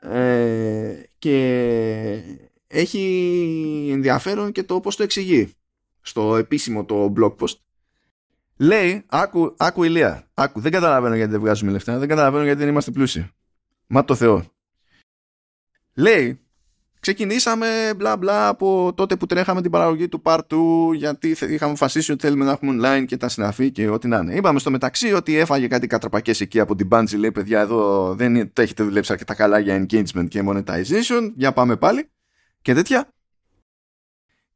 [0.00, 1.36] ε, και
[2.66, 5.52] έχει ενδιαφέρον και το πώς το εξηγεί
[6.00, 7.54] στο επίσημο το blog post
[8.60, 12.68] λέει, άκου, άκου ηλία, άκου, δεν καταλαβαίνω γιατί δεν βγάζουμε λεφτά, δεν καταλαβαίνω γιατί δεν
[12.68, 13.30] είμαστε πλούσιοι.
[13.86, 14.44] Μα το Θεό.
[15.94, 16.40] Λέει,
[17.00, 22.12] ξεκινήσαμε μπλα μπλα από τότε που τρέχαμε την παραγωγή του Part 2 γιατί είχαμε αποφασίσει
[22.12, 24.34] ότι θέλουμε να έχουμε online και τα συναφή και ό,τι να είναι.
[24.34, 28.50] Είπαμε στο μεταξύ ότι έφαγε κάτι κατραπακές εκεί από την Bungie, λέει παιδιά εδώ δεν
[28.56, 32.10] έχετε δουλέψει αρκετά καλά για engagement και monetization, για πάμε πάλι
[32.62, 33.12] και τέτοια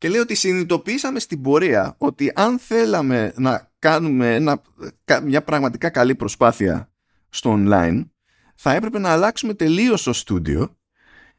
[0.05, 4.63] και λέει ότι συνειδητοποίησαμε στην πορεία ότι αν θέλαμε να κάνουμε ένα,
[5.25, 6.91] μια πραγματικά καλή προσπάθεια
[7.29, 8.05] στο online
[8.55, 10.77] θα έπρεπε να αλλάξουμε τελείως το στούντιο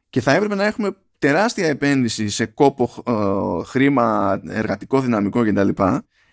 [0.09, 5.83] και θα έπρεπε να έχουμε τεράστια επένδυση σε κόπο ε, χρήμα, εργατικό δυναμικό κτλ.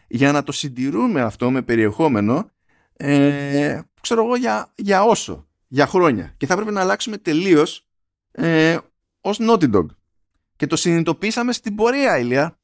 [0.09, 2.50] για να το συντηρούμε αυτό με περιεχόμενο
[2.96, 7.88] ε, ξέρω εγώ για, για όσο, για χρόνια και θα έπρεπε να αλλάξουμε τελείως
[8.30, 8.78] ε,
[9.20, 9.86] ως Naughty Dog
[10.62, 12.59] και το συνειδητοποίησαμε στην πορεία, Ηλία.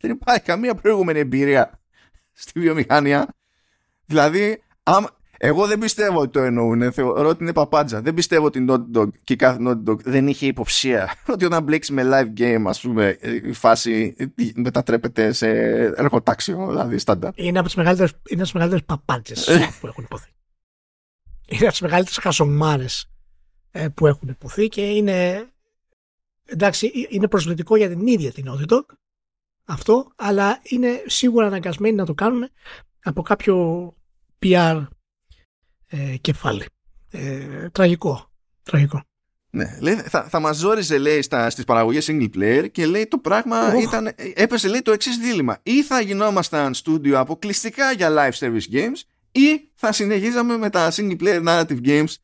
[0.00, 1.80] Δεν υπάρχει καμία προηγούμενη εμπειρία
[2.32, 3.34] στη βιομηχανία.
[4.04, 4.62] Δηλαδή,
[5.38, 6.92] Εγώ δεν πιστεύω ότι το εννοούν.
[6.92, 8.00] Θεωρώ ότι είναι παπάντζα.
[8.00, 11.44] Δεν πιστεύω ότι η Naughty Dog και η κάθε Naughty Dog δεν είχε υποψία ότι
[11.44, 14.14] όταν μπλέξει με live game, ας πούμε, η φάση
[14.54, 15.48] μετατρέπεται σε
[15.96, 17.32] εργοτάξιο, δηλαδή στάντα.
[17.34, 17.76] Είναι από τις
[18.52, 19.44] μεγαλύτερες παπάντζες
[19.80, 20.30] που έχουν υποθεί.
[21.46, 23.10] Είναι από τις μεγαλύτερες χασομάρες
[23.70, 25.46] ε, που έχουν υποθεί και είναι.
[26.44, 28.84] Εντάξει, είναι προσβλητικό για την ίδια την Naughty Dog
[29.64, 32.48] αυτό, αλλά είναι σίγουρα αναγκασμένοι να το κάνουν
[33.02, 33.86] από κάποιο
[34.42, 34.86] PR
[35.86, 36.64] ε, κεφάλι.
[37.10, 38.30] Ε, τραγικό.
[38.62, 39.02] Τραγικό.
[39.54, 43.18] Ναι, λέει, θα, θα μας ζόριζε λέει στα, στις παραγωγές single player και λέει το
[43.18, 48.74] πράγμα ήταν, έπεσε λέει το εξής δίλημα ή θα γινόμασταν στούντιο αποκλειστικά για live service
[48.74, 49.00] games
[49.32, 52.14] ή θα συνεχίζαμε με τα single player narrative games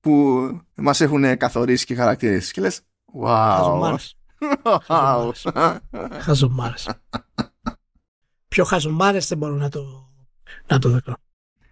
[0.00, 0.42] που
[0.74, 2.80] μας έχουν καθορίσει και χαρακτηρίσει και λες
[3.22, 3.96] wow
[6.20, 6.88] Χαζομάρες.
[8.48, 10.10] Πιο χαζομάρες δεν μπορώ να το,
[10.66, 11.00] να το δω.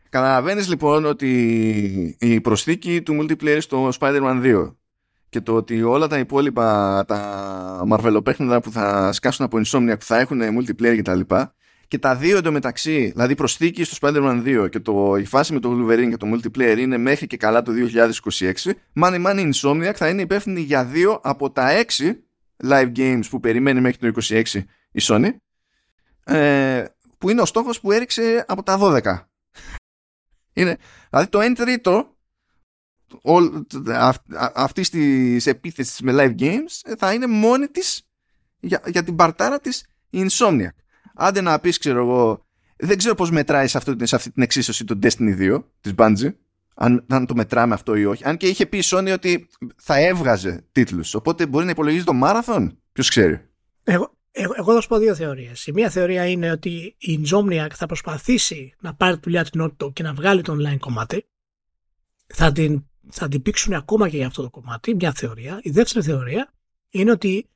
[0.09, 4.75] Καταλαβαίνεις λοιπόν ότι η προσθήκη του multiplayer στο Spider-Man 2
[5.29, 10.19] και το ότι όλα τα υπόλοιπα τα μαρβελοπέχνιδα που θα σκάσουν από Insomnia που θα
[10.19, 11.55] έχουν multiplayer και τα λοιπά
[11.93, 15.71] και τα δύο εντωμεταξύ, δηλαδή προσθήκη στο Spider-Man 2 και το, η φάση με το
[15.71, 18.53] Wolverine και το multiplayer είναι μέχρι και καλά το 2026
[19.01, 22.25] Money Money Insomniac θα είναι υπεύθυνη για δύο από τα έξι
[22.65, 24.43] live games που περιμένει μέχρι το 26
[24.93, 25.31] η Sony
[26.25, 26.85] ε,
[27.19, 29.01] που είναι ο στόχος που έριξε από τα 12
[30.53, 30.77] είναι,
[31.11, 32.17] δηλαδή το 1 τρίτο
[34.55, 38.03] αυτής της επίθεσης με live games ε, θα είναι μόνη της
[38.61, 40.82] για, για την παρτάρα της η Insomniac
[41.15, 44.85] άντε να πεις ξέρω εγώ δεν ξέρω πώς μετράει σε, αυτό, σε αυτή την εξίσωση
[44.85, 46.33] το Destiny 2 της Bungie
[46.75, 48.25] αν, αν το μετράμε αυτό ή όχι.
[48.25, 51.15] Αν και είχε πει η Sony ότι θα έβγαζε τίτλους.
[51.15, 52.79] Οπότε μπορεί να υπολογίζει το μάραθον.
[52.93, 53.41] Ποιος ξέρει.
[53.83, 55.67] Εγώ, εγώ, εγώ θα σου πω δύο θεωρίες.
[55.67, 59.93] Η μία θεωρία είναι ότι η Insomniac θα προσπαθήσει να πάρει τη δουλειά την Naughty
[59.93, 61.27] και να βγάλει το online κομμάτι.
[62.27, 64.95] Θα την, θα την πήξουν ακόμα και για αυτό το κομμάτι.
[64.95, 65.61] Μια θεωρία.
[65.63, 66.53] Η δεύτερη θεωρία
[66.91, 67.51] είναι ότι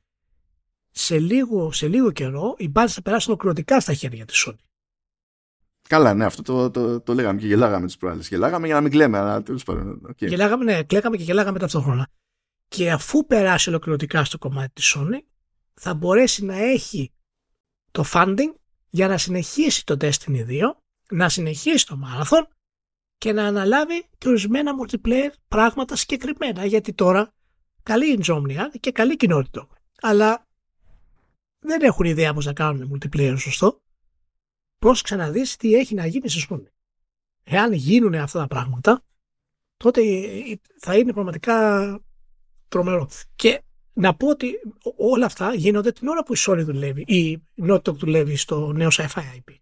[0.91, 4.55] σε λίγο, σε λίγο καιρό οι μπάνες θα περάσουν ολοκληρωτικά στα χέρια της Sony.
[5.87, 8.27] Καλά, ναι, αυτό το, το, το, λέγαμε και γελάγαμε τις προάλλες.
[8.27, 10.01] Γελάγαμε για να μην κλαίμε, αλλά τέλος πάντων.
[10.07, 10.27] Okay.
[10.27, 12.07] Γελάγαμε, ναι, κλαίγαμε και γελάγαμε ταυτόχρονα.
[12.67, 15.19] Και αφού περάσει ολοκληρωτικά στο κομμάτι της Sony,
[15.73, 17.11] θα μπορέσει να έχει
[17.91, 18.53] το funding
[18.89, 20.61] για να συνεχίσει το Destiny 2,
[21.09, 22.43] να συνεχίσει το Marathon
[23.17, 26.65] και να αναλάβει και ορισμένα multiplayer πράγματα συγκεκριμένα.
[26.65, 27.33] Γιατί τώρα
[27.83, 29.67] καλή Insomnia και καλή κοινότητα.
[30.01, 30.46] Αλλά
[31.59, 33.81] δεν έχουν ιδέα πώς να κάνουν multiplayer σωστό
[34.79, 36.67] πρόσεξε να δεις τι έχει να γίνει στη Sony.
[37.43, 39.03] Εάν γίνουν αυτά τα πράγματα,
[39.77, 40.01] τότε
[40.79, 41.99] θα είναι πραγματικά
[42.67, 43.09] τρομερό.
[43.35, 43.61] Και
[43.93, 44.53] να πω ότι
[44.97, 48.89] όλα αυτά γίνονται την ώρα που η Sony δουλεύει ή η Naughty δουλεύει στο νέο
[48.91, 49.55] Sci-Fi IP.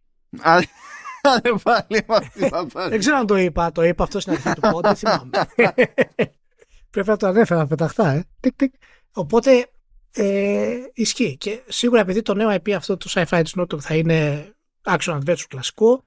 [2.89, 5.29] Δεν ξέρω αν το είπα, το είπα αυτό στην αρχή του πότε, δεν θυμάμαι.
[6.91, 8.25] Πρέπει να το ανέφερα πεταχτά, ε.
[9.11, 9.69] Οπότε
[10.15, 11.37] ε, ισχύει.
[11.37, 14.49] Και σίγουρα επειδή το νέο IP αυτό του sci-fi της Naughty θα είναι
[14.83, 16.03] action adventure κλασικό.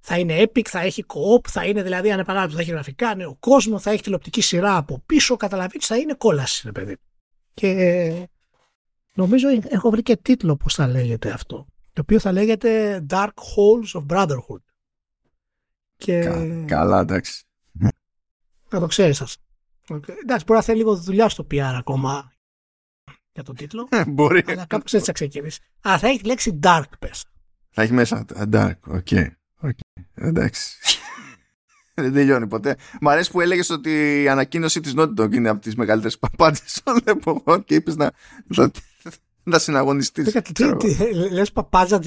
[0.00, 3.78] Θα είναι epic, θα έχει co-op, θα είναι δηλαδή ανεπανάληπτο, θα έχει γραφικά, νέο κόσμο,
[3.78, 5.36] θα έχει τηλεοπτική σειρά από πίσω.
[5.36, 6.96] Καταλαβαίνεις, θα είναι κόλαση, ρε παιδί.
[7.54, 8.28] Και
[9.14, 11.66] νομίζω έχω βρει και τίτλο πώς θα λέγεται αυτό.
[11.92, 14.62] Το οποίο θα λέγεται Dark Holes of Brotherhood.
[15.96, 16.20] Και...
[16.66, 17.44] καλά, εντάξει.
[18.70, 19.24] Να το ξέρεις σα.
[19.94, 22.32] Εντάξει, μπορεί να θέλει λίγο δουλειά στο PR ακόμα
[23.32, 23.88] για τον τίτλο.
[23.90, 24.44] Ε, μπορεί.
[24.46, 25.58] Αλλά κάπως έτσι θα ξεκινήσεις.
[25.88, 27.24] Α, θα έχει τη λέξη Dark, πες.
[27.70, 28.72] Θα έχει μέσα dark.
[28.86, 29.06] OK.
[29.10, 29.26] Okay.
[29.62, 30.02] okay.
[30.14, 30.78] Εντάξει.
[31.94, 32.76] Δεν τελειώνει ποτέ.
[33.00, 36.80] Μ' αρέσει που έλεγες ότι η ανακοίνωση της Naughty Dog είναι από τις μεγαλύτερες παπάντζες
[36.84, 38.10] όλων εποχών και είπες να,
[38.46, 38.70] να,
[39.42, 40.34] να συναγωνιστείς.
[41.30, 42.00] Λες παπάτζα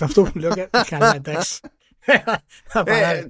[0.00, 0.50] αυτό που λέω.
[0.90, 1.60] Καλά, εντάξει.
[2.04, 3.24] Ε,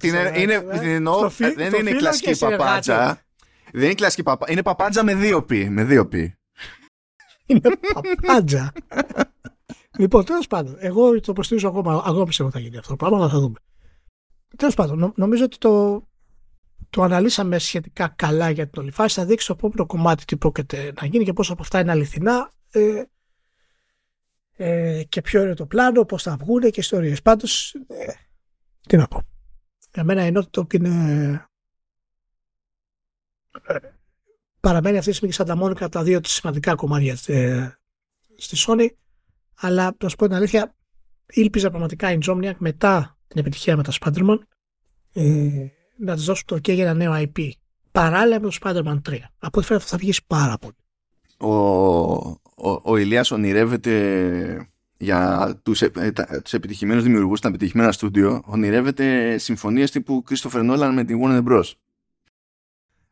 [1.55, 3.23] δεν είναι κλασική παπάτζα.
[3.73, 4.53] Δεν είναι κλασική παπάτζα.
[4.53, 5.69] Είναι παπάτζα με δύο πι.
[5.71, 6.35] Με δύο πι.
[7.51, 8.73] Είναι παπάτζα.
[9.99, 13.17] Λοιπόν, τέλος πάντων, εγώ το υποστηρίζω ακόμα, ακόμα πιστεύω ότι θα γίνει αυτό το πράγμα,
[13.17, 13.59] αλλά θα δούμε.
[14.57, 16.05] Τέλος πάντων, νομίζω ότι το,
[16.91, 19.15] το αναλύσαμε σχετικά καλά για την όλη φάση.
[19.15, 22.53] Θα δείξει το επόμενο κομμάτι τι πρόκειται να γίνει και πόσο από αυτά είναι αληθινά
[22.71, 23.03] ε,
[24.57, 27.23] ε, και ποιο είναι το πλάνο, πώς θα βγουν και ιστορίες.
[27.23, 28.13] Πάντως, ε,
[28.81, 29.23] τι να πω.
[29.95, 31.45] Για μένα η το είναι.
[34.61, 37.69] Ε, παραμένει αυτή τη στιγμή σαν τα μόνικα τα δύο σημαντικά κομμάτια ε,
[38.37, 38.87] στη Sony
[39.61, 40.75] αλλά να σου πω την αλήθεια,
[41.27, 44.39] ήλπιζα πραγματικά η Insomniac μετά την επιτυχία με τα Spider-Man
[45.13, 45.67] ε,
[45.97, 47.51] να της δώσουν το OK για ένα νέο IP.
[47.93, 49.19] Παράλληλα με το Spider-Man 3.
[49.39, 50.75] Από ό,τι φαίνεται θα βγει πάρα πολύ.
[51.37, 51.55] Ο,
[52.55, 55.91] ο, ο Ηλίας ονειρεύεται για τους, ε,
[56.43, 61.73] τους επιτυχημένους δημιουργούς, τα επιτυχημένα στούντιο, ονειρεύεται συμφωνίες τύπου Christopher Nolan με την Warner Bros.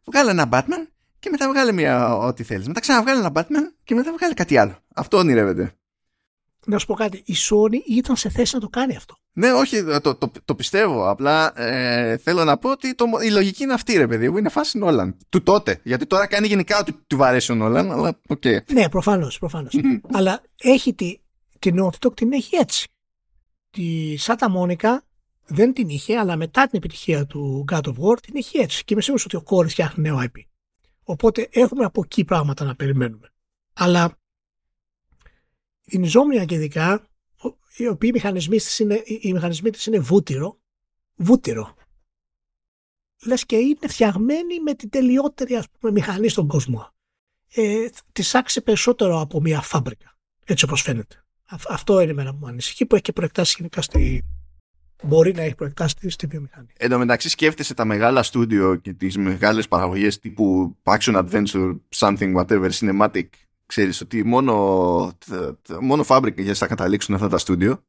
[0.05, 2.67] Βγάλε ένα Batman και μετά βγάλε μια ό,τι θέλεις.
[2.67, 4.79] Μετά ξαναβγάλε ένα Batman και μετά βγάλε κάτι άλλο.
[4.95, 5.73] Αυτό ονειρεύεται.
[6.67, 9.17] Να σου πω κάτι, η Sony ήταν σε θέση να το κάνει αυτό.
[9.33, 11.09] Ναι, όχι, το, το, το πιστεύω.
[11.09, 14.37] Απλά ε, θέλω να πω ότι το, η λογική είναι αυτή, ρε παιδί μου.
[14.37, 15.17] Είναι φάση Nolan.
[15.29, 15.81] Του τότε.
[15.85, 18.41] Γιατί τώρα κάνει γενικά ό,τι του βαρέσει ο Nolan, αλλά OK.
[18.45, 18.59] Okay.
[18.73, 19.39] Ναι, προφανώς.
[19.39, 19.75] Προφανώς.
[20.13, 21.19] αλλά έχει τη,
[21.59, 22.89] την Naughty την έχει έτσι.
[23.71, 25.03] Τη Σάτα Μόνικα
[25.47, 28.85] δεν την είχε, αλλά μετά την επιτυχία του God of War την έχει έτσι.
[28.85, 30.41] Και είμαι σίγουρος ότι ο κόρης φτιάχνει νέο IP.
[31.11, 33.33] Οπότε έχουμε από εκεί πράγματα να περιμένουμε.
[33.73, 34.19] Αλλά
[35.85, 37.07] η Νιζόμια και ειδικά,
[37.77, 40.61] οι οποίοι μηχανισμοί της είναι, οι μηχανισμοί της είναι βούτυρο,
[41.17, 41.75] βούτυρο.
[43.25, 46.91] Λες και είναι φτιαγμένοι με την τελειότερη ας πούμε, μηχανή στον κόσμο.
[47.55, 51.25] Ε, τη άξιζε περισσότερο από μια φάμπρικα, έτσι όπως φαίνεται.
[51.69, 54.25] Αυτό είναι εμένα που μου ανησυχεί που έχει και προεκτάσεις γενικά στη,
[55.03, 56.71] μπορεί να έχει προεκτάσει στη βιομηχανία.
[56.77, 62.35] Εν τω μεταξύ σκέφτεσαι τα μεγάλα στούντιο και τις μεγάλες παραγωγές τύπου action adventure, something,
[62.35, 63.27] whatever, cinematic
[63.69, 64.55] ξέρεις ότι μόνο,
[65.81, 66.05] μόνο
[66.37, 67.83] για θα καταλήξουν αυτά τα στούντιο.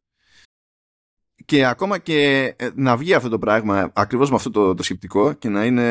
[1.45, 5.34] Και ακόμα και ε, να βγει αυτό το πράγμα ακριβώς με αυτό το, το σκεπτικό
[5.34, 5.84] και να είναι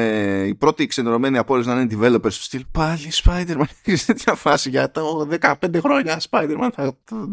[0.47, 3.65] η πρώτη ξενερωμένη από όλες να είναι developers στο στυλ πάλι Spider-Man.
[3.97, 7.29] Σε τέτοια φάση για το 15 χρόνια Spider-Man θα το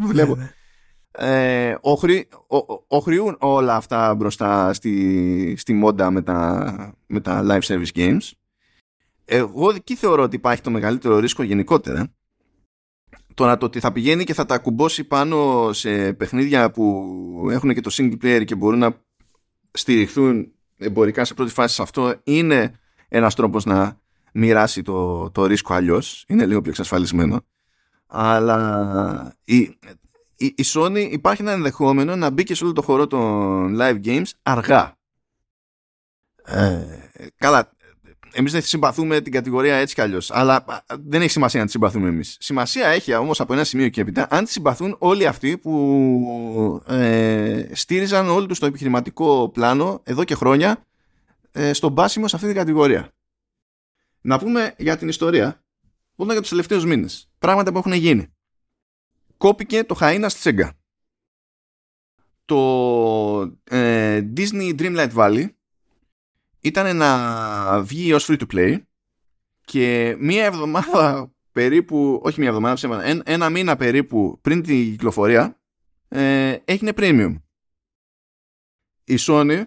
[1.17, 1.31] βλέπω.
[1.31, 2.19] Ναι, ναι.
[2.19, 2.27] Ε,
[2.87, 8.31] οχρυούν όλα αυτά μπροστά στη, στη μόντα με τα, με τα live service games.
[9.25, 12.15] Εγώ εκεί θεωρώ ότι υπάρχει το μεγαλύτερο ρίσκο γενικότερα
[13.35, 17.81] Τώρα το ότι θα πηγαίνει και θα τα κουμπώσει πάνω σε παιχνίδια που έχουν και
[17.81, 19.03] το single player και μπορούν να
[19.71, 23.99] στηριχθούν εμπορικά σε πρώτη φάση σε αυτό είναι ένας τρόπος να
[24.33, 26.25] μοιράσει το, το ρίσκο αλλιώς.
[26.27, 27.41] Είναι λίγο πιο εξασφαλισμένο.
[28.07, 29.77] Αλλά η,
[30.37, 34.05] η, η Sony υπάρχει ένα ενδεχόμενο να μπει και σε όλο το χώρο των live
[34.05, 34.97] games αργά.
[36.45, 36.81] Ε,
[37.37, 37.75] καλά,
[38.37, 40.31] εμείς δεν συμπαθούμε την κατηγορία έτσι κι αλλιώς.
[40.31, 40.65] Αλλά
[41.05, 42.37] δεν έχει σημασία να τη συμπαθούμε εμείς.
[42.39, 47.69] Σημασία έχει όμως από ένα σημείο και έπειτα αν τη συμπαθούν όλοι αυτοί που ε,
[47.73, 50.85] στήριζαν όλο τους το επιχειρηματικό πλάνο εδώ και χρόνια
[51.51, 53.13] ε, στον πάσιμο σε αυτή την κατηγορία.
[54.21, 55.63] Να πούμε για την ιστορία.
[56.15, 57.29] Πούμε για τους τελευταίους μήνες.
[57.39, 58.34] Πράγματα που έχουν γίνει.
[59.37, 60.73] Κόπηκε το Χαΐνα στη Σέγγα.
[62.45, 65.45] Το ε, Disney Dreamlight Valley
[66.59, 68.81] ήταν να βγει ως free to play
[69.65, 75.59] και μία εβδομάδα περίπου, όχι μία εβδομάδα, ένα, ένα μήνα περίπου πριν την κυκλοφορία
[76.07, 77.35] ε, έγινε premium.
[79.03, 79.63] Η Sony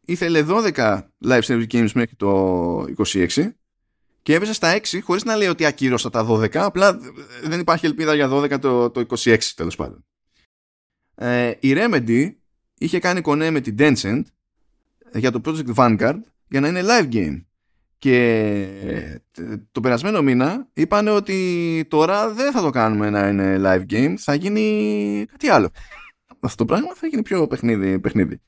[0.00, 3.50] ήθελε 12 live service games μέχρι το 26
[4.28, 6.98] και έπεσε στα 6 χωρίς να λέει ότι ακύρωσα τα 12 απλά
[7.42, 10.04] δεν υπάρχει ελπίδα για 12 το, το 26 τέλος πάντων.
[11.14, 12.30] Ε, η Remedy
[12.78, 14.22] είχε κάνει κονέ με την Tencent
[15.12, 17.44] για το Project Vanguard για να είναι live game.
[17.98, 19.20] Και
[19.72, 24.34] το περασμένο μήνα είπαν ότι τώρα δεν θα το κάνουμε να είναι live game, θα
[24.34, 25.70] γίνει κάτι άλλο.
[26.40, 27.98] Αυτό το πράγμα θα γίνει πιο παιχνίδι.
[27.98, 28.40] παιχνίδι.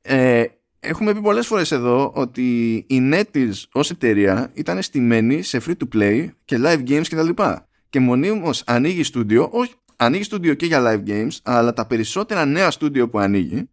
[0.00, 0.44] Ε,
[0.88, 5.96] έχουμε πει πολλές φορές εδώ ότι η NetEase ως εταιρεία ήταν στημένη σε free to
[5.96, 7.28] play και live games κτλ.
[7.28, 7.44] Και,
[7.90, 12.70] και μονίμως ανοίγει στούντιο, όχι ανοίγει στούντιο και για live games, αλλά τα περισσότερα νέα
[12.70, 13.68] στούντιο που ανοίγει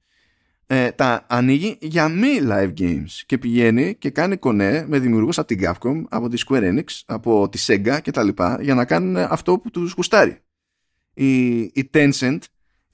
[0.68, 5.48] ε, τα ανοίγει για μη live games και πηγαίνει και κάνει κονέ με δημιουργούς από
[5.48, 9.18] την Capcom, από τη Square Enix, από τη Sega και τα λοιπά για να κάνουν
[9.18, 10.38] αυτό που τους γουστάρει.
[11.14, 12.38] Η, η Tencent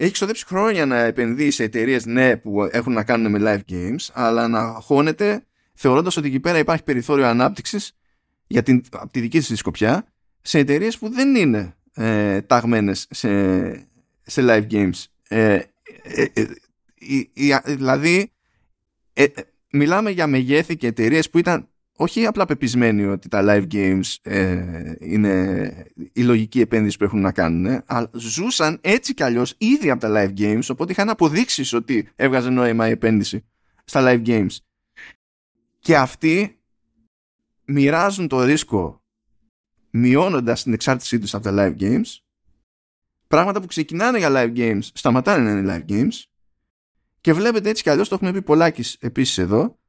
[0.03, 4.09] έχει ξοδέψει χρόνια να επενδύεις σε εταιρείες ναι που έχουν να κάνουν με live games
[4.13, 7.97] αλλά να χώνεται θεωρώντας ότι εκεί πέρα υπάρχει περιθώριο ανάπτυξης
[8.47, 10.05] για την, από τη δική της σκοπιά
[10.41, 13.71] σε εταιρείες που δεν είναι ε, ταγμένες σε,
[14.21, 15.03] σε live games.
[15.27, 15.59] Ε,
[16.03, 16.45] ε, ε
[17.65, 18.31] δηλαδή
[19.13, 19.31] ε, ε,
[19.71, 21.67] μιλάμε για μεγέθη και εταιρείες που ήταν
[22.01, 27.31] όχι απλά πεπισμένοι ότι τα live games ε, είναι η λογική επένδυση που έχουν να
[27.31, 32.09] κάνουν, αλλά ζούσαν έτσι κι αλλιώς ήδη από τα live games, οπότε είχαν αποδείξεις ότι
[32.15, 33.45] έβγαζε νόημα η επένδυση
[33.83, 34.55] στα live games.
[35.79, 36.61] Και αυτοί
[37.65, 39.03] μοιράζουν το ρίσκο
[39.89, 42.17] μειώνοντας την εξάρτησή τους από τα live games,
[43.27, 46.23] πράγματα που ξεκινάνε για live games σταματάνε να είναι live games
[47.21, 49.79] και βλέπετε έτσι κι αλλιώς, το έχουμε πει πολλάκις επίσης εδώ,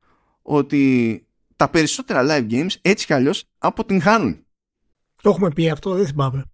[0.43, 1.27] ότι
[1.63, 4.47] τα περισσότερα live games έτσι κι αλλιώς αποτυγχάνουν.
[5.23, 6.45] Το έχουμε πει αυτό, δεν θυμάμαι.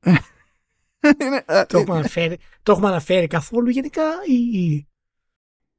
[1.46, 4.86] Ε, το, έχουμε αναφέρει, το έχουμε αναφέρει καθόλου γενικά ή...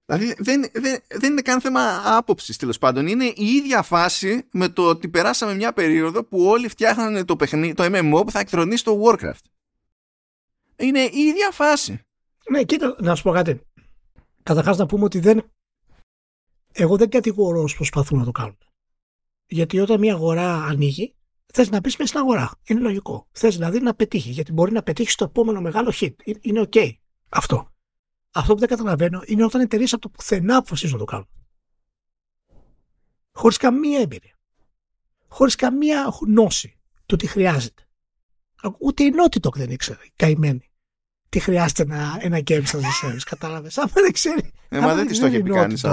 [0.05, 3.07] Δηλαδή δεν, δεν, δεν είναι καν θέμα άποψης τέλος πάντων.
[3.07, 7.73] Είναι η ίδια φάση με το ότι περάσαμε μια περίοδο που όλοι φτιάχνανε το, παιχνί,
[7.73, 9.45] το MMO που θα εκθρονίσει το Warcraft.
[10.76, 12.01] Είναι η ίδια φάση.
[12.49, 13.61] Ναι, κοίτα, να σου πω κάτι.
[14.43, 15.51] Καταρχάς να πούμε ότι δεν.
[16.73, 18.57] Εγώ δεν κατηγορώ όσους προσπαθούν να το κάνουν.
[19.48, 21.15] Γιατί όταν μια αγορά ανοίγει,
[21.53, 22.52] θες να μπεις μέσα στην αγορά.
[22.68, 23.28] Είναι λογικό.
[23.32, 24.30] Θες δηλαδή να πετύχει.
[24.30, 26.14] Γιατί μπορεί να πετύχεις το επόμενο μεγάλο hit.
[26.41, 26.91] Είναι OK
[27.30, 27.72] αυτό.
[28.32, 31.28] Αυτό που δεν καταλαβαίνω είναι όταν εταιρείες από το πουθενά αποφασίζουν να το κάνουν.
[33.32, 34.36] Χωρίς καμία εμπειρία.
[35.28, 37.82] Χωρίς καμία γνώση του τι χρειάζεται.
[38.80, 40.72] Ούτε η Naughty δεν ήξερε, καημένη.
[41.30, 43.78] Τι χρειάζεται ένα, ένα game σαν service, κατάλαβες.
[43.78, 44.52] Άμα δεν ξέρει.
[44.69, 45.86] Ε, μα δεν της το έχει πει κανείς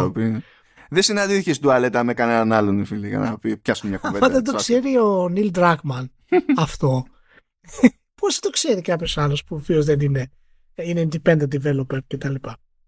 [0.91, 4.27] Δεν συναντήθηκε στην τουαλέτα με κανέναν άλλον, φίλε, για να πιάσουν μια κουβέντα.
[4.27, 6.13] Αν δεν το ξέρει ο Νίλ Ντράκμαν
[6.57, 7.05] αυτό,
[8.21, 10.31] πώς το ξέρει κάποιος άλλος που ο δεν είναι,
[10.75, 12.35] είναι independent developer κτλ.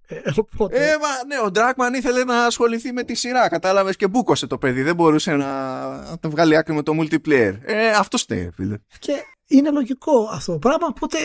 [0.08, 0.76] Ε, οπότε...
[0.76, 4.58] ε, μα, ναι, ο Ντράκμαν ήθελε να ασχοληθεί με τη σειρά, κατάλαβες και μπούκωσε το
[4.58, 4.82] παιδί.
[4.82, 7.54] Δεν μπορούσε να, το βγάλει άκρη με το multiplayer.
[7.62, 8.78] Ε, αυτό στέει, φίλε.
[8.98, 9.12] Και
[9.46, 10.86] είναι λογικό αυτό το πράγμα.
[10.86, 11.18] Οπότε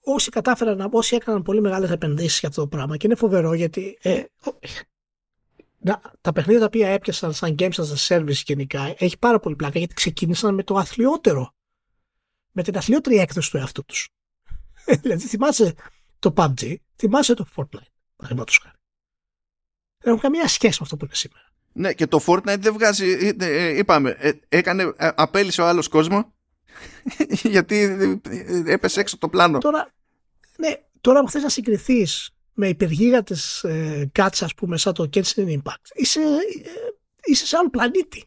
[0.00, 3.98] όσοι κατάφεραν, όσοι έκαναν πολύ μεγάλες επενδύσεις για αυτό το πράγμα και είναι φοβερό γιατί
[4.02, 4.58] ε, να,
[6.20, 9.78] τα παιχνίδια τα οποία έπιασαν σαν games as a service γενικά έχει πάρα πολύ πλάκα
[9.78, 11.54] γιατί ξεκίνησαν με το αθλιότερο.
[12.52, 14.08] Με την αθλιότερη έκδοση του εαυτού τους.
[15.02, 15.74] δηλαδή θυμάσαι
[16.18, 18.76] το PUBG, θυμάσαι το Fortnite παραδείγματος χάρη.
[19.98, 21.44] Δεν έχουν καμία σχέση με αυτό που είναι σήμερα.
[21.72, 23.10] Ναι, και το Fortnite δεν βγάζει.
[23.10, 26.34] Ε, ε, είπαμε, ε, έκανε, απέλησε ο άλλος κόσμο
[27.54, 27.76] γιατί
[28.66, 29.58] έπεσε έξω το πλάνο.
[29.58, 29.94] Τώρα,
[30.58, 35.58] ναι, τώρα που θες να συγκριθείς με υπεργίγαντες ε, κάτσε, ας πούμε, σαν το Genshin
[35.58, 36.20] Impact, είσαι,
[37.24, 38.24] είσαι σε άλλο πλανήτη.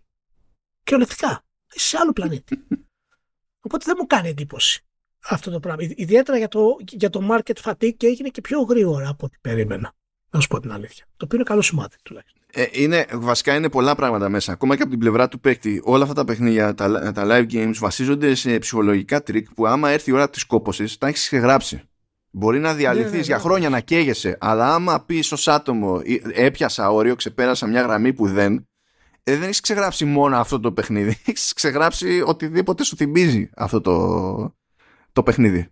[0.84, 1.44] Κυριολεκτικά.
[1.74, 2.68] Είσαι σε άλλο πλανήτη.
[3.66, 4.84] Οπότε δεν μου κάνει εντύπωση
[5.28, 5.84] αυτό το πράγμα.
[5.96, 9.94] Ιδιαίτερα για το, για το market fatigue και έγινε και πιο γρήγορα από ό,τι περίμενα.
[10.32, 11.06] Να σου πω την αλήθεια.
[11.18, 12.42] Το οποίο είναι καλό σημάδι τουλάχιστον.
[12.52, 14.52] Ε, είναι, βασικά είναι πολλά πράγματα μέσα.
[14.52, 17.76] Ακόμα και από την πλευρά του παίκτη, όλα αυτά τα παιχνίδια, τα, τα live games
[17.80, 21.89] βασίζονται σε ψυχολογικά τρικ που άμα έρθει η ώρα της κόπωσης, τα έχεις γράψει.
[22.32, 23.42] Μπορεί να διαλυθείς ναι, ναι, για ναι.
[23.42, 26.02] χρόνια να καίγεσαι, αλλά άμα πεις ως άτομο
[26.34, 28.68] έπιασα όριο, ξεπέρασα μια γραμμή που δεν,
[29.24, 31.10] ε, δεν έχεις ξεγράψει μόνο αυτό το παιχνίδι.
[31.26, 34.56] Έχεις ξεγράψει οτιδήποτε σου θυμίζει αυτό το,
[35.12, 35.68] το παιχνίδι.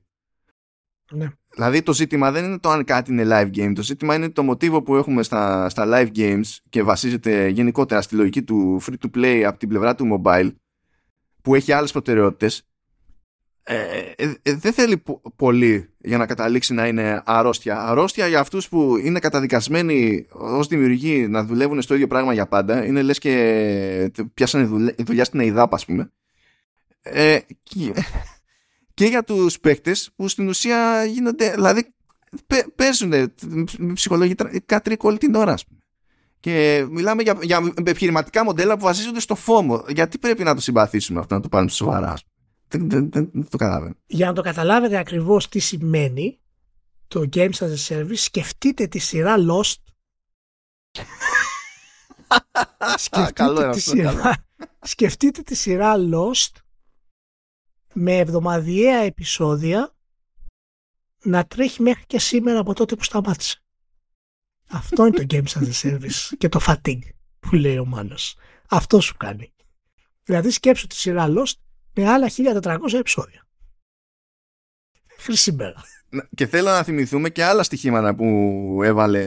[1.11, 1.27] Ναι.
[1.49, 4.43] Δηλαδή το ζήτημα δεν είναι το αν κάτι είναι live game, το ζήτημα είναι το
[4.43, 9.17] μοτίβο που έχουμε στα, στα live games και βασίζεται γενικότερα στη λογική του free to
[9.17, 10.51] play από την πλευρά του mobile
[11.41, 12.67] που έχει άλλες προτεραιότητες
[13.63, 15.03] ε, ε, ε δεν θέλει
[15.35, 17.81] πολύ για να καταλήξει να είναι αρρώστια.
[17.81, 22.85] Αρρώστια για αυτούς που είναι καταδικασμένοι ως δημιουργοί να δουλεύουν στο ίδιο πράγμα για πάντα.
[22.85, 26.11] Είναι λες και πιάσανε δουλειά, δουλειά στην ΕΥΔΑΠ ας πούμε.
[27.01, 27.39] Ε,
[28.93, 31.93] και για τους παίκτες που στην ουσία γίνονται, δηλαδή
[32.75, 33.33] παίζουν
[33.93, 35.55] ψυχολογικά τρικ όλη την ώρα
[36.39, 39.83] Και μιλάμε για, για επιχειρηματικά μοντέλα που βασίζονται στο FOMO.
[39.87, 42.13] Γιατί πρέπει να το συμπαθήσουμε αυτό, να το πάρουμε σοβαρά.
[42.67, 43.95] Δεν, δεν, δεν, δεν το καταλαβαίνω.
[44.05, 46.39] Για να το καταλάβετε ακριβώς τι σημαίνει
[47.07, 49.75] το Games as a Service, σκεφτείτε τη σειρά Lost.
[52.97, 54.45] σκεφτείτε, τη σειρά,
[54.81, 56.51] σκεφτείτε τη σειρά Lost
[57.93, 59.95] με εβδομαδιαία επεισόδια
[61.23, 63.61] να τρέχει μέχρι και σήμερα από τότε που σταμάτησε.
[64.69, 68.35] Αυτό είναι το Games as a Service και το fatigue που λέει ο Μάνος.
[68.69, 69.53] Αυτό σου κάνει.
[70.23, 71.53] Δηλαδή σκέψου τη σειρά Lost
[71.97, 72.29] με άλλα
[72.61, 73.47] 1400 επεισόδια.
[75.17, 75.83] Χρυσή μέρα.
[76.35, 79.25] Και θέλω να θυμηθούμε και άλλα στοιχήματα που έβαλε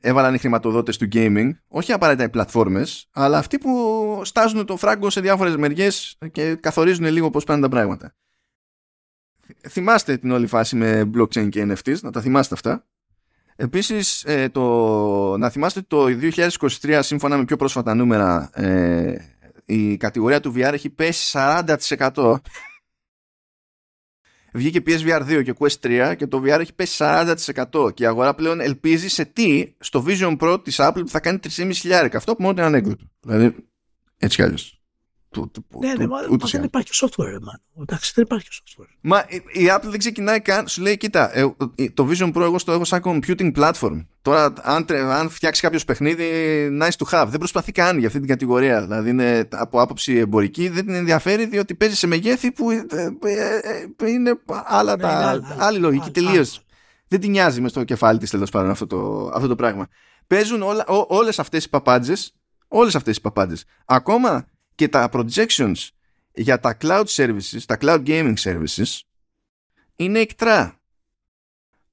[0.00, 5.10] έβαλαν οι χρηματοδότες του gaming, όχι απαραίτητα οι πλατφόρμες, αλλά αυτοί που στάζουν το φράγκο
[5.10, 8.14] σε διάφορες μεριές και καθορίζουν λίγο πώς πάνε τα πράγματα.
[9.68, 12.86] Θυμάστε την όλη φάση με blockchain και NFTs, να τα θυμάστε αυτά.
[13.56, 16.06] Επίσης, ε, το, να θυμάστε το
[16.80, 19.33] 2023, σύμφωνα με πιο πρόσφατα νούμερα, ε,
[19.64, 22.34] η κατηγορία του VR έχει πέσει 40%
[24.54, 28.34] βγήκε PSVR 2 και Quest 3 και το VR έχει πέσει 40% και η αγορά
[28.34, 32.42] πλέον ελπίζει σε τι στο Vision Pro της Apple που θα κάνει 3.500 αυτό που
[32.42, 33.04] μόνο είναι ανέκδοτο.
[33.20, 33.54] Δηλαδή
[34.18, 34.73] έτσι κι αλλιώς
[35.34, 36.18] του, του, ναι, ναι, μα,
[36.50, 37.82] δεν υπάρχει software, man.
[37.82, 38.96] Εντάξει, δεν υπάρχει software.
[39.00, 41.54] Μα η Apple δεν ξεκινάει καν, σου λέει, κοίτα, ε,
[41.94, 44.06] το Vision Pro εγώ στο έχω σαν computing platform.
[44.22, 46.24] Τώρα, αν, αν φτιάξει κάποιος παιχνίδι,
[46.82, 47.26] nice to have.
[47.28, 48.82] Δεν προσπαθεί καν για αυτή την κατηγορία.
[48.82, 52.86] Δηλαδή, είναι από άποψη εμπορική, δεν την ενδιαφέρει, διότι παίζει σε μεγέθη που ε,
[54.00, 56.64] ε, είναι άλλα ναι, τα, άλλη λογική τελείως.
[57.08, 59.88] Δεν την νοιάζει μες στο κεφάλι της τέλος πάντων αυτό το, αυτό το πράγμα.
[60.26, 60.62] Παίζουν
[61.08, 62.34] όλες αυτές οι παπάντζες,
[62.68, 63.64] όλες αυτές οι παπάντζες.
[63.84, 65.88] Ακόμα και τα projections
[66.32, 69.00] για τα cloud services, τα cloud gaming services
[69.96, 70.80] είναι εκτρά.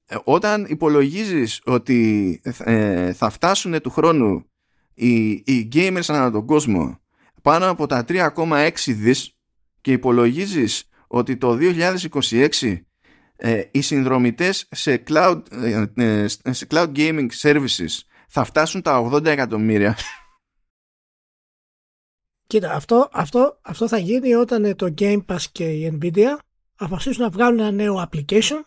[0.06, 4.46] Ε, όταν υπολογίζεις ότι ε, θα φτάσουν του χρόνου
[4.94, 7.00] οι, οι gamers ανά τον κόσμο
[7.42, 9.36] πάνω από τα 3,6 δις
[9.80, 12.78] και υπολογίζεις ότι το 2026
[13.36, 19.24] ε, οι συνδρομητές σε cloud, ε, ε, σε cloud gaming services θα φτάσουν τα 80
[19.24, 19.96] εκατομμύρια.
[22.52, 26.36] Κοίτα, αυτό, αυτό, αυτό θα γίνει όταν το Game Pass και η Nvidia
[26.76, 28.60] αποφασίσουν να βγάλουν ένα νέο application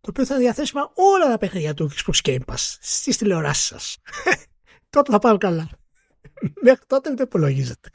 [0.00, 3.98] το οποίο θα είναι διαθέσιμα όλα τα παιχνίδια του Xbox Game Pass στις τηλεοράσεις σας.
[4.90, 5.68] τότε θα πάρουν καλά.
[6.64, 7.90] Μέχρι τότε δεν υπολογίζεται.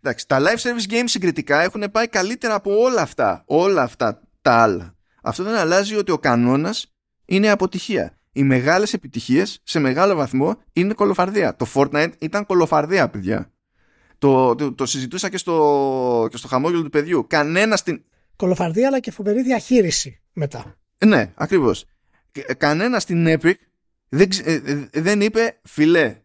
[0.00, 3.42] Εντάξει, τα live service games συγκριτικά έχουν πάει καλύτερα από όλα αυτά.
[3.46, 4.94] Όλα αυτά τα άλλα.
[5.22, 8.18] Αυτό δεν αλλάζει ότι ο κανόνας είναι αποτυχία.
[8.32, 11.56] Οι μεγάλες επιτυχίες σε μεγάλο βαθμό είναι κολοφαρδία.
[11.56, 13.52] Το Fortnite ήταν κολοφαρδία, παιδιά.
[14.18, 17.26] Το, το, το συζητούσα και στο, και στο χαμόγελο του παιδιού.
[17.28, 18.02] Κανένα στην.
[18.36, 20.76] Κολοφαρδία αλλά και φοβερή διαχείριση μετά.
[21.06, 21.84] Ναι, ακριβώς.
[22.56, 23.54] Κανένα στην Epic
[24.08, 26.22] δεν, ε, ε, δεν είπε φιλέ.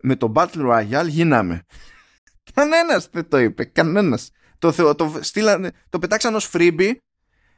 [0.00, 1.62] Με το Battle Royale γίναμε.
[2.54, 3.64] Κανένας δεν το είπε.
[3.64, 4.30] Κανένας.
[4.58, 6.92] Το, το, στείλανε, το πετάξαν ως freebie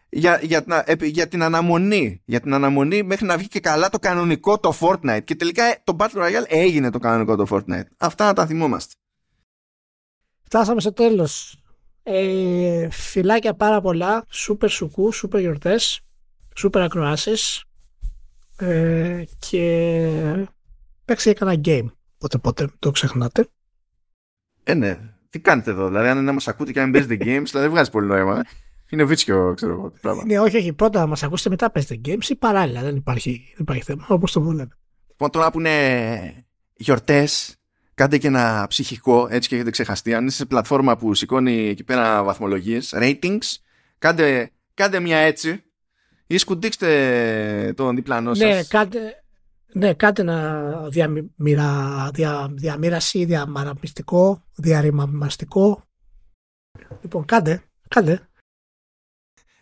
[0.09, 2.22] για, για, για, την αναμονή.
[2.24, 5.24] Για την αναμονή μέχρι να βγει και καλά το κανονικό το Fortnite.
[5.24, 7.86] Και τελικά το Battle Royale έγινε το κανονικό το Fortnite.
[7.97, 8.94] Αυτά να τα θυμόμαστε.
[10.47, 11.56] Φτάσαμε στο τέλος.
[12.02, 14.24] Ε, φιλάκια πάρα πολλά.
[14.28, 16.01] Σούπερ σουκού, σούπερ γιορτές,
[16.56, 17.64] σούπερ ακροάσεις.
[18.56, 20.47] Ε, και
[21.05, 21.86] παίξει έκανα game.
[22.18, 23.48] Πότε πότε, το ξεχνάτε.
[24.64, 24.98] Ε, ναι.
[25.31, 27.90] Τι κάνετε εδώ, δηλαδή αν να μας ακούτε και αν παίζετε games, δηλαδή δεν βγάζει
[27.90, 28.43] πολύ νόημα.
[28.90, 29.93] Είναι βίτσιο, ξέρω εγώ.
[30.01, 30.24] Πράγμα.
[30.24, 30.73] Ναι, όχι, όχι.
[30.73, 32.82] Πρώτα να μας ακούσετε, μετά παίζετε games ή παράλληλα.
[32.82, 34.06] Δεν υπάρχει, δεν υπάρχει θέμα.
[34.09, 34.77] Όπως το βολεύετε.
[35.09, 36.47] Λοιπόν, τώρα που είναι
[36.77, 37.55] γιορτές,
[37.97, 40.14] κάντε και ένα ψυχικό, έτσι και έχετε ξεχαστεί.
[40.14, 43.55] Αν είσαι σε πλατφόρμα που σηκώνει εκεί πέρα βαθμολογίες, ratings,
[43.98, 45.64] κάντε, κάντε μια έτσι
[46.27, 48.55] ή σκουντίξτε τον διπλανό σας.
[48.55, 49.23] Ναι, κάντε,
[49.73, 55.82] ναι, κάντε ένα διαμοιρα, δια, διαμήραση, διαμαραμιστικό, διαρρημαμαστικό.
[57.02, 58.28] Λοιπόν, κάντε, κάντε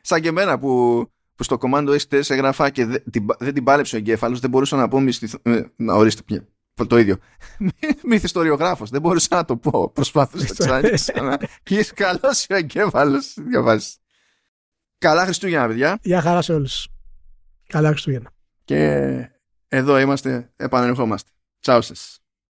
[0.07, 1.05] σαν και εμένα που,
[1.35, 4.77] που στο κομμάτι S4 έγραφα και δεν την, δεν την πάλεψε ο εγκέφαλος, δεν μπορούσα
[4.77, 5.29] να πω μυθι...
[5.43, 6.47] Ε, να ορίστε πια.
[6.75, 7.17] Το ίδιο.
[8.11, 8.91] Μυθιστοριογράφος.
[8.91, 9.91] Δεν μπορούσα να το πω.
[9.91, 13.35] Προσπάθησα να Και είσαι καλός ο εγκέφαλος.
[13.39, 13.97] Διαβάζεις.
[14.99, 15.99] Καλά Χριστούγεννα, παιδιά.
[16.03, 16.89] Γεια χαρά σε όλους.
[17.67, 18.31] Καλά Χριστούγεννα.
[18.65, 19.11] Και
[19.69, 21.31] εδώ είμαστε, επανερχόμαστε.
[21.61, 22.24] Τσάου σας.